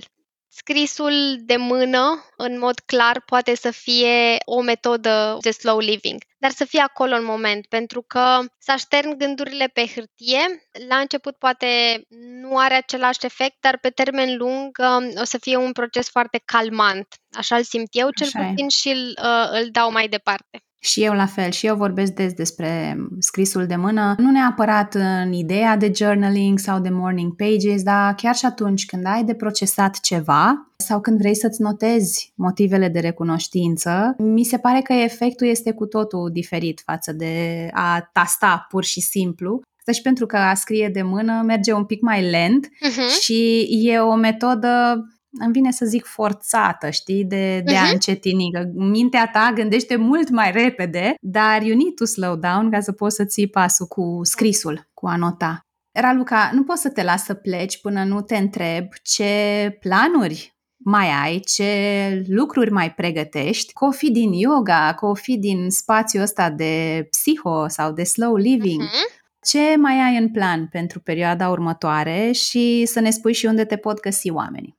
Scrisul 0.59 1.35
de 1.39 1.55
mână, 1.55 2.25
în 2.37 2.59
mod 2.59 2.79
clar, 2.79 3.21
poate 3.25 3.55
să 3.55 3.71
fie 3.71 4.37
o 4.45 4.61
metodă 4.61 5.37
de 5.41 5.51
slow 5.51 5.79
living, 5.79 6.21
dar 6.37 6.51
să 6.51 6.65
fie 6.65 6.79
acolo 6.79 7.15
în 7.15 7.23
moment, 7.23 7.65
pentru 7.65 8.01
că 8.01 8.39
să 8.59 8.71
aștern 8.71 9.17
gândurile 9.17 9.67
pe 9.73 9.85
hârtie, 9.85 10.67
la 10.87 10.97
început 10.97 11.35
poate 11.35 12.01
nu 12.41 12.57
are 12.57 12.73
același 12.73 13.25
efect, 13.25 13.55
dar 13.59 13.77
pe 13.77 13.89
termen 13.89 14.37
lung 14.37 14.77
um, 14.79 15.11
o 15.21 15.23
să 15.23 15.37
fie 15.37 15.55
un 15.55 15.71
proces 15.71 16.09
foarte 16.09 16.41
calmant. 16.45 17.07
Așa 17.31 17.55
îl 17.55 17.63
simt 17.63 17.89
eu, 17.91 18.09
cel 18.09 18.27
Așa 18.27 18.45
e. 18.45 18.49
puțin, 18.49 18.69
și 18.69 18.89
îl, 18.89 19.17
uh, 19.23 19.49
îl 19.51 19.69
dau 19.71 19.91
mai 19.91 20.07
departe. 20.07 20.61
Și 20.79 21.03
eu 21.03 21.13
la 21.13 21.25
fel, 21.25 21.51
și 21.51 21.65
eu 21.65 21.75
vorbesc 21.75 22.11
des 22.13 22.33
despre 22.33 22.97
scrisul 23.19 23.65
de 23.65 23.75
mână, 23.75 24.15
nu 24.17 24.31
neapărat 24.31 24.95
în 24.95 25.33
ideea 25.33 25.77
de 25.77 25.91
journaling 25.95 26.59
sau 26.59 26.79
de 26.79 26.89
morning 26.89 27.35
pages, 27.35 27.83
dar 27.83 28.13
chiar 28.15 28.35
și 28.35 28.45
atunci 28.45 28.85
când 28.85 29.05
ai 29.05 29.23
de 29.23 29.33
procesat 29.33 29.99
ceva 29.99 30.71
sau 30.75 31.01
când 31.01 31.17
vrei 31.17 31.35
să-ți 31.35 31.61
notezi 31.61 32.33
motivele 32.35 32.87
de 32.89 32.99
recunoștință, 32.99 34.15
mi 34.17 34.43
se 34.43 34.57
pare 34.57 34.81
că 34.81 34.93
efectul 34.93 35.47
este 35.47 35.71
cu 35.71 35.85
totul 35.85 36.29
diferit 36.31 36.81
față 36.85 37.13
de 37.13 37.67
a 37.73 38.09
tasta 38.13 38.65
pur 38.69 38.83
și 38.83 39.01
simplu. 39.01 39.61
Asta 39.77 39.91
și 39.91 40.01
pentru 40.01 40.25
că 40.25 40.37
a 40.37 40.53
scrie 40.53 40.89
de 40.93 41.01
mână 41.01 41.41
merge 41.45 41.73
un 41.73 41.85
pic 41.85 42.01
mai 42.01 42.29
lent 42.29 42.67
Uh-huh. 42.67 43.21
și 43.21 43.67
e 43.69 43.99
o 43.99 44.15
metodă 44.15 45.03
îmi 45.39 45.51
vine 45.51 45.71
să 45.71 45.85
zic 45.85 46.05
forțată, 46.05 46.89
știi, 46.89 47.23
de, 47.25 47.61
de 47.65 47.75
a 47.75 47.83
Mhm. 47.83 47.91
încetini, 47.93 48.51
că 48.51 48.63
mintea 48.73 49.29
ta 49.33 49.51
gândește 49.55 49.95
mult 49.95 50.29
mai 50.29 50.51
repede, 50.51 51.13
dar 51.21 51.61
you 51.61 51.77
need 51.77 51.93
to 51.95 52.05
slow 52.05 52.35
down 52.35 52.71
ca 52.71 52.79
să 52.79 52.91
poți 52.91 53.15
să 53.15 53.25
ții 53.25 53.47
pasul 53.47 53.85
cu 53.85 54.19
scrisul, 54.23 54.87
cu 54.93 55.07
a 55.07 55.15
nota. 55.15 55.59
Raluca, 55.99 56.49
nu 56.53 56.63
poți 56.63 56.81
să 56.81 56.89
te 56.89 57.03
las 57.03 57.23
să 57.23 57.33
pleci 57.33 57.81
până 57.81 58.03
nu 58.03 58.21
te 58.21 58.37
întreb 58.37 58.87
ce 59.03 59.31
planuri 59.79 60.55
mai 60.77 61.07
ai, 61.23 61.39
ce 61.39 62.23
lucruri 62.27 62.71
mai 62.71 62.91
pregătești, 62.93 63.73
că 63.73 63.85
o 63.85 63.91
fi 63.91 64.11
din 64.11 64.31
yoga, 64.33 64.93
că 64.93 65.05
o 65.05 65.13
fi 65.13 65.37
din 65.37 65.69
spațiul 65.69 66.21
ăsta 66.23 66.49
de 66.49 67.07
psiho 67.09 67.67
sau 67.67 67.91
de 67.91 68.03
slow 68.03 68.35
living. 68.35 68.83
Uh-huh. 68.83 69.25
Ce 69.47 69.75
mai 69.77 69.99
ai 69.99 70.17
în 70.17 70.31
plan 70.31 70.67
pentru 70.67 70.99
perioada 70.99 71.49
următoare 71.49 72.31
și 72.31 72.85
să 72.85 72.99
ne 72.99 73.09
spui 73.09 73.33
și 73.33 73.45
unde 73.45 73.65
te 73.65 73.75
pot 73.77 73.99
găsi 73.99 74.29
oamenii. 74.31 74.76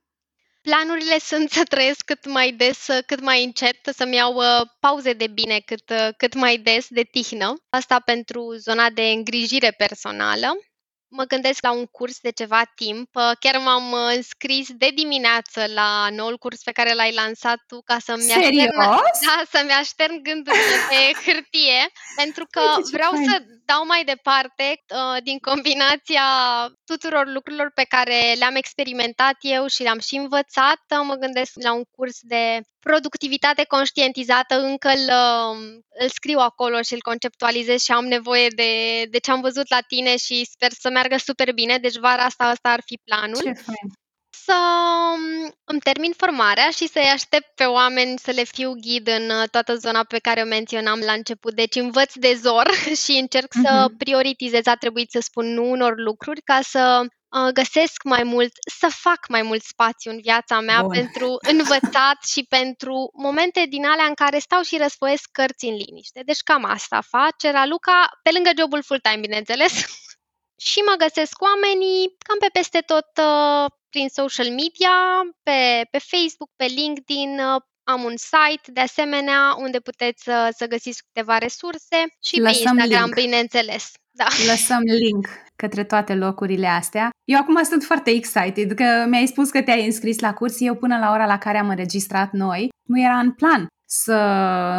Planurile 0.61 1.19
sunt 1.31 1.49
să 1.51 1.63
trăiesc 1.63 2.05
cât 2.05 2.25
mai 2.25 2.51
des, 2.51 2.87
uh, 2.87 2.97
cât 3.05 3.19
mai 3.19 3.43
încet, 3.43 3.77
să-mi 3.95 4.15
iau 4.15 4.33
uh, 4.35 4.61
pauze 4.79 5.13
de 5.13 5.27
bine 5.27 5.59
cât, 5.59 5.89
uh, 5.89 6.07
cât 6.17 6.33
mai 6.33 6.57
des, 6.57 6.87
de 6.89 7.01
tihnă. 7.01 7.53
Asta 7.69 7.99
pentru 7.99 8.53
zona 8.53 8.89
de 8.89 9.01
îngrijire 9.01 9.71
personală. 9.71 10.57
Mă 11.11 11.23
gândesc 11.23 11.63
la 11.63 11.71
un 11.71 11.85
curs 11.85 12.19
de 12.19 12.29
ceva 12.31 12.61
timp. 12.75 13.09
Uh, 13.15 13.31
Chiar 13.39 13.57
m-am 13.57 13.91
uh, 13.91 14.15
înscris 14.15 14.67
de 14.71 14.89
dimineață 14.95 15.65
la 15.73 16.07
noul 16.11 16.37
curs 16.37 16.61
pe 16.63 16.71
care 16.71 16.93
l-ai 16.93 17.13
lansat 17.13 17.59
tu 17.67 17.81
ca 17.81 17.97
să-mi 17.99 18.21
aștern, 18.31 18.43
Serios? 18.43 18.71
da, 19.27 19.41
să-mi 19.51 19.71
aștern 19.71 20.21
gândurile 20.21 20.75
pe 20.89 21.01
hârtie, 21.25 21.89
pentru 22.15 22.45
că 22.49 22.61
Uite 22.61 22.81
ce 22.81 22.95
vreau 22.95 23.11
fain. 23.11 23.29
să 23.29 23.43
dau 23.65 23.85
mai 23.85 24.03
departe 24.03 24.83
uh, 24.93 25.17
din 25.23 25.39
combinația 25.39 26.23
tuturor 26.85 27.27
lucrurilor 27.27 27.71
pe 27.73 27.83
care 27.83 28.33
le-am 28.37 28.55
experimentat 28.55 29.35
eu 29.41 29.67
și 29.67 29.81
le-am 29.83 29.99
și 29.99 30.15
învățat. 30.15 30.81
Uh, 30.89 31.01
Mă 31.03 31.13
gândesc 31.15 31.51
la 31.53 31.73
un 31.73 31.83
curs 31.91 32.17
de 32.21 32.61
productivitate 32.79 33.63
conștientizată, 33.63 34.59
încă 34.59 34.87
îl, 34.87 35.05
uh, 35.07 35.57
îl 35.99 36.09
scriu 36.09 36.39
acolo 36.39 36.81
și 36.81 36.93
îl 36.93 37.01
conceptualizez 37.01 37.81
și 37.81 37.91
am 37.91 38.05
nevoie 38.05 38.47
de, 38.55 39.03
de 39.09 39.17
ce 39.17 39.31
am 39.31 39.41
văzut 39.41 39.69
la 39.69 39.79
tine 39.87 40.17
și 40.17 40.45
sper 40.51 40.71
să 40.79 40.89
meargă 40.89 41.17
super 41.17 41.53
bine. 41.53 41.77
Deci 41.77 41.95
vara 41.97 42.23
asta 42.23 42.43
asta 42.43 42.69
ar 42.69 42.81
fi 42.85 42.99
planul 43.03 43.35
Ce 43.35 43.51
fain. 43.53 43.87
să 44.45 44.55
um, 45.13 45.53
îmi 45.63 45.79
termin 45.79 46.13
formarea 46.17 46.69
și 46.69 46.87
să-i 46.87 47.11
aștept 47.13 47.55
pe 47.55 47.63
oameni 47.63 48.19
să 48.19 48.31
le 48.31 48.43
fiu 48.43 48.73
ghid 48.81 49.07
în 49.07 49.29
uh, 49.29 49.49
toată 49.51 49.75
zona 49.75 50.03
pe 50.03 50.19
care 50.19 50.41
o 50.41 50.45
menționam 50.45 50.99
la 50.99 51.11
început. 51.11 51.53
Deci 51.53 51.75
învăț 51.75 52.13
de 52.15 52.33
zor 52.35 52.69
și 53.03 53.11
încerc 53.11 53.53
să 53.61 53.85
Mhm. 53.87 53.97
prioritizez. 53.97 54.65
A 54.65 54.75
trebuit 54.75 55.11
să 55.11 55.19
spun 55.21 55.53
nu 55.53 55.69
unor 55.69 55.93
lucruri 55.97 56.41
ca 56.41 56.59
să 56.61 57.05
uh, 57.29 57.51
găsesc 57.53 58.03
mai 58.03 58.23
mult, 58.23 58.51
să 58.79 58.87
fac 58.89 59.27
mai 59.27 59.41
mult 59.41 59.63
spațiu 59.63 60.11
în 60.11 60.19
viața 60.21 60.59
mea 60.59 60.81
Bun. 60.81 60.91
pentru 60.91 61.37
învățat 61.51 62.23
și 62.27 62.45
pentru 62.49 63.09
momente 63.13 63.65
din 63.69 63.85
alea 63.85 64.05
în 64.05 64.13
care 64.13 64.39
stau 64.39 64.61
și 64.61 64.77
răsfoiesc 64.77 65.29
cărți 65.31 65.65
în 65.65 65.75
liniște. 65.75 66.21
Deci 66.25 66.39
cam 66.39 66.63
asta 66.63 67.01
face 67.01 67.51
Raluca, 67.51 68.09
pe 68.23 68.29
lângă 68.33 68.49
jobul 68.59 68.83
full-time, 68.83 69.19
bineînțeles. 69.19 69.73
și 70.67 70.79
mă 70.79 70.95
găsesc 70.97 71.41
oamenii 71.41 72.15
cam 72.27 72.37
pe 72.39 72.49
peste 72.53 72.79
tot 72.79 73.09
uh, 73.21 73.65
prin 73.89 74.07
social 74.09 74.49
media, 74.49 74.95
pe, 75.43 75.87
pe 75.91 75.97
Facebook, 75.97 76.49
pe 76.55 76.65
LinkedIn, 76.65 77.39
uh, 77.39 77.61
am 77.83 78.03
un 78.03 78.17
site 78.17 78.71
de 78.71 78.79
asemenea 78.79 79.55
unde 79.57 79.79
puteți 79.79 80.29
uh, 80.29 80.47
să 80.57 80.65
găsiți 80.67 81.03
câteva 81.03 81.37
resurse 81.37 81.97
și 82.23 82.35
pe 82.35 82.41
Lăsăm 82.41 82.77
Instagram, 82.77 83.03
link. 83.03 83.13
bineînțeles. 83.13 83.91
Da. 84.11 84.27
Lăsăm 84.47 84.81
link 84.81 85.27
către 85.61 85.83
toate 85.83 86.15
locurile 86.15 86.67
astea. 86.67 87.09
Eu 87.31 87.39
acum 87.39 87.63
sunt 87.63 87.83
foarte 87.83 88.09
excited 88.09 88.73
că 88.73 89.05
mi-ai 89.09 89.25
spus 89.25 89.49
că 89.49 89.61
te-ai 89.61 89.85
înscris 89.85 90.19
la 90.19 90.33
curs. 90.33 90.55
Eu 90.59 90.75
până 90.75 90.97
la 90.97 91.11
ora 91.11 91.25
la 91.25 91.37
care 91.37 91.57
am 91.57 91.69
înregistrat 91.69 92.31
noi, 92.31 92.69
nu 92.87 93.01
era 93.01 93.17
în 93.17 93.31
plan 93.31 93.67
să 93.91 94.15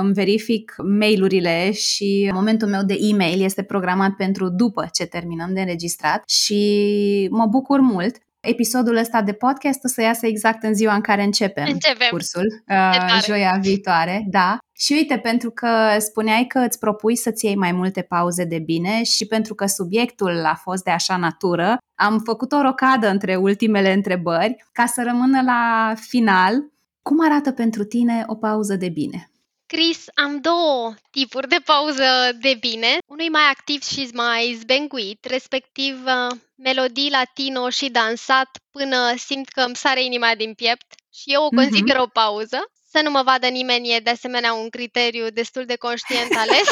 îmi 0.00 0.12
verific 0.12 0.74
mail-urile 0.98 1.72
și 1.72 2.30
momentul 2.32 2.68
meu 2.68 2.82
de 2.82 2.96
e-mail 3.00 3.42
este 3.42 3.62
programat 3.62 4.12
pentru 4.16 4.48
după 4.48 4.88
ce 4.92 5.06
terminăm 5.06 5.54
de 5.54 5.60
înregistrat 5.60 6.22
și 6.28 7.28
mă 7.30 7.46
bucur 7.46 7.80
mult. 7.80 8.16
Episodul 8.40 8.96
ăsta 8.96 9.22
de 9.22 9.32
podcast 9.32 9.84
o 9.84 9.88
să 9.88 10.00
iasă 10.02 10.26
exact 10.26 10.62
în 10.62 10.74
ziua 10.74 10.94
în 10.94 11.00
care 11.00 11.22
începem, 11.22 11.66
Începem. 11.66 12.08
cursul, 12.10 12.62
tare. 12.66 13.12
uh, 13.16 13.22
joia 13.24 13.58
viitoare, 13.60 14.24
da. 14.30 14.58
Și 14.72 14.92
uite, 14.92 15.18
pentru 15.18 15.50
că 15.50 15.96
spuneai 15.98 16.44
că 16.46 16.58
îți 16.58 16.78
propui 16.78 17.16
să-ți 17.16 17.44
iei 17.44 17.56
mai 17.56 17.72
multe 17.72 18.02
pauze 18.02 18.44
de 18.44 18.58
bine 18.58 19.02
și 19.02 19.26
pentru 19.26 19.54
că 19.54 19.66
subiectul 19.66 20.44
a 20.44 20.54
fost 20.54 20.84
de 20.84 20.90
așa 20.90 21.16
natură, 21.16 21.76
am 21.94 22.18
făcut 22.18 22.52
o 22.52 22.60
rocadă 22.60 23.08
între 23.08 23.36
ultimele 23.36 23.92
întrebări 23.92 24.56
ca 24.72 24.86
să 24.86 25.02
rămână 25.02 25.42
la 25.42 25.94
final. 25.96 26.54
Cum 27.02 27.24
arată 27.24 27.52
pentru 27.52 27.84
tine 27.84 28.24
o 28.26 28.34
pauză 28.34 28.74
de 28.74 28.88
bine? 28.88 29.30
Chris, 29.66 30.04
am 30.14 30.40
două 30.40 30.94
tipuri 31.10 31.48
de 31.48 31.60
pauză 31.64 32.04
de 32.40 32.56
bine. 32.60 32.86
Unul 33.06 33.24
e 33.26 33.28
mai 33.28 33.48
activ 33.50 33.82
și 33.82 34.10
mai 34.14 34.56
zbenguit, 34.60 35.24
respectiv 35.24 35.94
uh, 36.04 36.36
melodii 36.62 37.10
latino 37.10 37.70
și 37.70 37.88
dansat 37.88 38.48
până 38.70 39.14
simt 39.16 39.48
că 39.48 39.60
îmi 39.60 39.76
sare 39.76 40.04
inima 40.04 40.34
din 40.34 40.54
piept 40.54 40.86
și 41.12 41.32
eu 41.32 41.42
o 41.42 41.48
mhm. 41.50 41.56
consider 41.56 41.96
mm-hmm. 41.96 42.00
o 42.00 42.06
pauză. 42.06 42.58
Să 42.90 43.00
nu 43.02 43.10
mă 43.10 43.22
vadă 43.22 43.46
nimeni 43.46 43.92
e 43.94 43.98
de 43.98 44.10
asemenea 44.10 44.52
un 44.52 44.70
criteriu 44.70 45.28
destul 45.30 45.64
de 45.64 45.76
conștient 45.76 46.36
ales. 46.42 46.68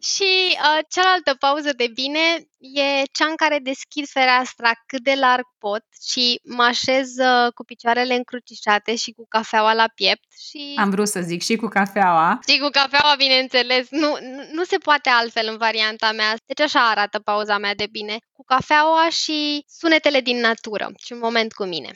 Și 0.00 0.30
uh, 0.52 0.78
cealaltă 0.88 1.34
pauză 1.38 1.72
de 1.76 1.88
bine 1.94 2.46
e 2.58 3.02
cea 3.12 3.26
în 3.26 3.36
care 3.36 3.58
deschid 3.58 4.08
fereastra 4.08 4.70
cât 4.86 5.02
de 5.02 5.14
larg 5.14 5.44
pot 5.58 5.84
și 6.10 6.40
mă 6.44 6.62
așez 6.62 7.16
uh, 7.16 7.52
cu 7.54 7.64
picioarele 7.64 8.14
încrucișate 8.14 8.94
și 8.96 9.12
cu 9.12 9.26
cafeaua 9.28 9.72
la 9.72 9.88
piept. 9.94 10.32
Și... 10.48 10.74
Am 10.76 10.90
vrut 10.90 11.08
să 11.08 11.20
zic 11.20 11.42
și 11.42 11.56
cu 11.56 11.66
cafeaua. 11.66 12.38
Și 12.48 12.58
cu 12.58 12.68
cafeaua, 12.68 13.14
bineînțeles. 13.16 13.86
Nu, 13.90 14.18
nu, 14.20 14.42
nu 14.52 14.64
se 14.64 14.76
poate 14.76 15.08
altfel 15.08 15.46
în 15.50 15.56
varianta 15.56 16.12
mea. 16.12 16.34
Deci 16.46 16.60
așa 16.60 16.90
arată 16.90 17.18
pauza 17.18 17.58
mea 17.58 17.74
de 17.74 17.86
bine. 17.90 18.16
Cu 18.32 18.44
cafeaua 18.44 19.08
și 19.08 19.64
sunetele 19.68 20.20
din 20.20 20.40
natură 20.40 20.92
și 20.98 21.12
un 21.12 21.18
moment 21.18 21.52
cu 21.52 21.64
mine. 21.64 21.90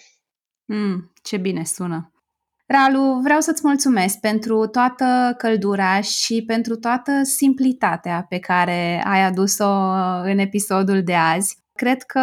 Mm, 0.64 1.12
ce 1.22 1.36
bine 1.36 1.64
sună! 1.64 2.10
Ralu, 2.66 3.20
vreau 3.22 3.40
să-ți 3.40 3.60
mulțumesc 3.64 4.20
pentru 4.20 4.66
toată 4.66 5.34
căldura 5.38 6.00
și 6.00 6.44
pentru 6.46 6.76
toată 6.76 7.22
simplitatea 7.22 8.26
pe 8.28 8.38
care 8.38 9.02
ai 9.04 9.22
adus-o 9.22 9.70
în 10.22 10.38
episodul 10.38 11.02
de 11.02 11.14
azi. 11.14 11.58
Cred 11.72 12.02
că 12.02 12.20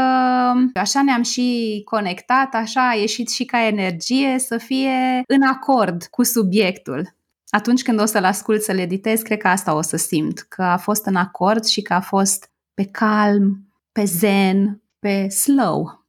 așa 0.73 1.01
ne-am 1.03 1.23
și 1.23 1.81
conectat, 1.85 2.53
așa 2.53 2.89
a 2.89 2.93
ieșit 2.93 3.29
și 3.29 3.45
ca 3.45 3.65
energie 3.65 4.39
să 4.39 4.57
fie 4.57 5.23
în 5.27 5.41
acord 5.41 6.03
cu 6.03 6.23
subiectul. 6.23 7.15
Atunci 7.49 7.81
când 7.83 7.99
o 7.99 8.05
să-l 8.05 8.23
ascult 8.23 8.61
să-l 8.61 8.79
editez, 8.79 9.21
cred 9.21 9.37
că 9.37 9.47
asta 9.47 9.75
o 9.75 9.81
să 9.81 9.97
simt, 9.97 10.39
că 10.39 10.63
a 10.63 10.77
fost 10.77 11.05
în 11.05 11.15
acord 11.15 11.63
și 11.63 11.81
că 11.81 11.93
a 11.93 12.01
fost 12.01 12.51
pe 12.73 12.85
calm, 12.85 13.73
pe 13.91 14.03
zen, 14.03 14.81
pe 14.99 15.29
slow. 15.29 16.05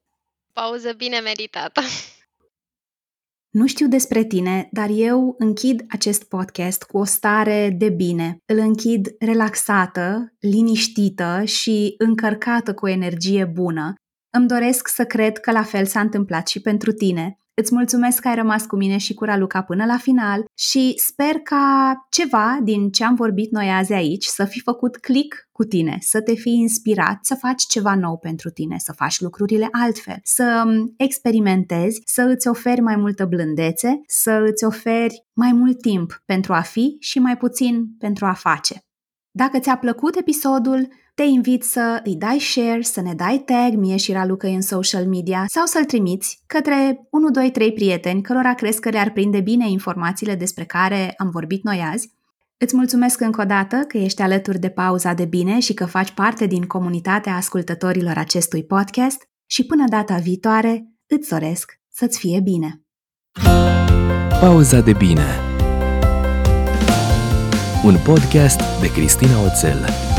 Pauză 0.53 0.93
bine 0.97 1.19
meritată. 1.19 1.81
Nu 3.55 3.67
știu 3.67 3.89
despre 3.89 4.25
tine, 4.25 4.69
dar 4.71 4.89
eu 4.93 5.35
închid 5.39 5.85
acest 5.89 6.25
podcast 6.25 6.83
cu 6.83 6.99
o 6.99 7.05
stare 7.05 7.75
de 7.79 7.89
bine. 7.89 8.37
Îl 8.47 8.59
închid 8.59 9.09
relaxată, 9.19 10.35
liniștită 10.39 11.43
și 11.45 11.95
încărcată 11.99 12.75
cu 12.75 12.87
energie 12.87 13.45
bună. 13.45 13.95
Îmi 14.37 14.49
doresc 14.49 14.89
să 14.89 15.05
cred 15.05 15.39
că 15.39 15.51
la 15.51 15.63
fel 15.63 15.87
s-a 15.87 16.01
întâmplat 16.01 16.49
și 16.49 16.61
pentru 16.61 16.93
tine. 16.93 17.37
Îți 17.57 17.75
mulțumesc 17.75 18.21
că 18.21 18.29
ai 18.29 18.35
rămas 18.35 18.67
cu 18.67 18.77
mine 18.77 18.97
și 18.97 19.15
cu 19.15 19.25
Raluca 19.25 19.63
până 19.63 19.85
la 19.85 19.97
final 19.97 20.45
și 20.59 20.95
sper 20.97 21.35
ca 21.43 21.95
ceva 22.11 22.59
din 22.63 22.91
ce 22.91 23.05
am 23.05 23.15
vorbit 23.15 23.51
noi 23.51 23.71
azi 23.71 23.93
aici 23.93 24.25
să 24.25 24.45
fi 24.45 24.61
făcut 24.61 24.97
click 24.97 25.49
cu 25.53 25.65
tine, 25.65 25.99
să 26.01 26.21
te 26.21 26.35
fi 26.35 26.51
inspirat 26.51 27.19
să 27.25 27.35
faci 27.35 27.63
ceva 27.63 27.95
nou 27.95 28.19
pentru 28.19 28.51
tine, 28.51 28.79
să 28.79 28.93
faci 28.93 29.21
lucrurile 29.21 29.69
altfel, 29.71 30.19
să 30.23 30.65
experimentezi, 30.97 32.01
să 32.05 32.23
îți 32.23 32.49
oferi 32.49 32.81
mai 32.81 32.97
multă 32.97 33.25
blândețe, 33.25 34.01
să 34.07 34.45
îți 34.51 34.65
oferi 34.65 35.27
mai 35.33 35.53
mult 35.53 35.81
timp 35.81 36.23
pentru 36.25 36.53
a 36.53 36.61
fi 36.61 36.97
și 37.01 37.19
mai 37.19 37.37
puțin 37.37 37.97
pentru 37.99 38.27
a 38.27 38.33
face. 38.33 38.79
Dacă 39.31 39.59
ți-a 39.59 39.77
plăcut 39.77 40.17
episodul, 40.17 40.89
te 41.15 41.23
invit 41.23 41.63
să 41.63 42.01
îi 42.05 42.17
dai 42.17 42.39
share, 42.39 42.83
să 42.83 43.01
ne 43.01 43.15
dai 43.15 43.43
tag 43.47 43.75
mie 43.75 43.97
și 43.97 44.13
Raluca 44.13 44.49
în 44.49 44.61
social 44.61 45.07
media 45.07 45.45
sau 45.49 45.67
să-l 45.67 45.85
trimiți 45.85 46.43
către 46.47 47.07
1, 47.11 47.31
2, 47.31 47.51
3 47.51 47.73
prieteni 47.73 48.23
cărora 48.23 48.55
crezi 48.55 48.81
că 48.81 48.89
le-ar 48.89 49.11
prinde 49.11 49.41
bine 49.41 49.71
informațiile 49.71 50.35
despre 50.35 50.65
care 50.65 51.15
am 51.17 51.31
vorbit 51.31 51.65
noi 51.65 51.81
azi. 51.93 52.13
Îți 52.59 52.77
mulțumesc 52.77 53.21
încă 53.21 53.41
o 53.41 53.45
dată 53.45 53.77
că 53.77 53.99
ești 53.99 54.23
alături 54.23 54.59
de 54.59 54.69
pauza 54.69 55.13
de 55.13 55.25
bine 55.25 55.59
și 55.59 55.75
că 55.75 55.87
faci 55.87 56.11
parte 56.11 56.47
din 56.47 56.63
comunitatea 56.63 57.35
ascultătorilor 57.35 58.17
acestui 58.17 58.65
podcast 58.65 59.29
și 59.47 59.67
până 59.67 59.85
data 59.89 60.17
viitoare 60.17 60.89
îți 61.07 61.29
doresc 61.29 61.81
să-ți 61.93 62.19
fie 62.19 62.41
bine. 62.41 62.85
Pauza 64.41 64.81
de 64.81 64.93
bine 64.93 65.27
Un 67.85 67.97
podcast 68.05 68.61
de 68.81 68.93
Cristina 68.93 69.43
Oțel 69.45 70.13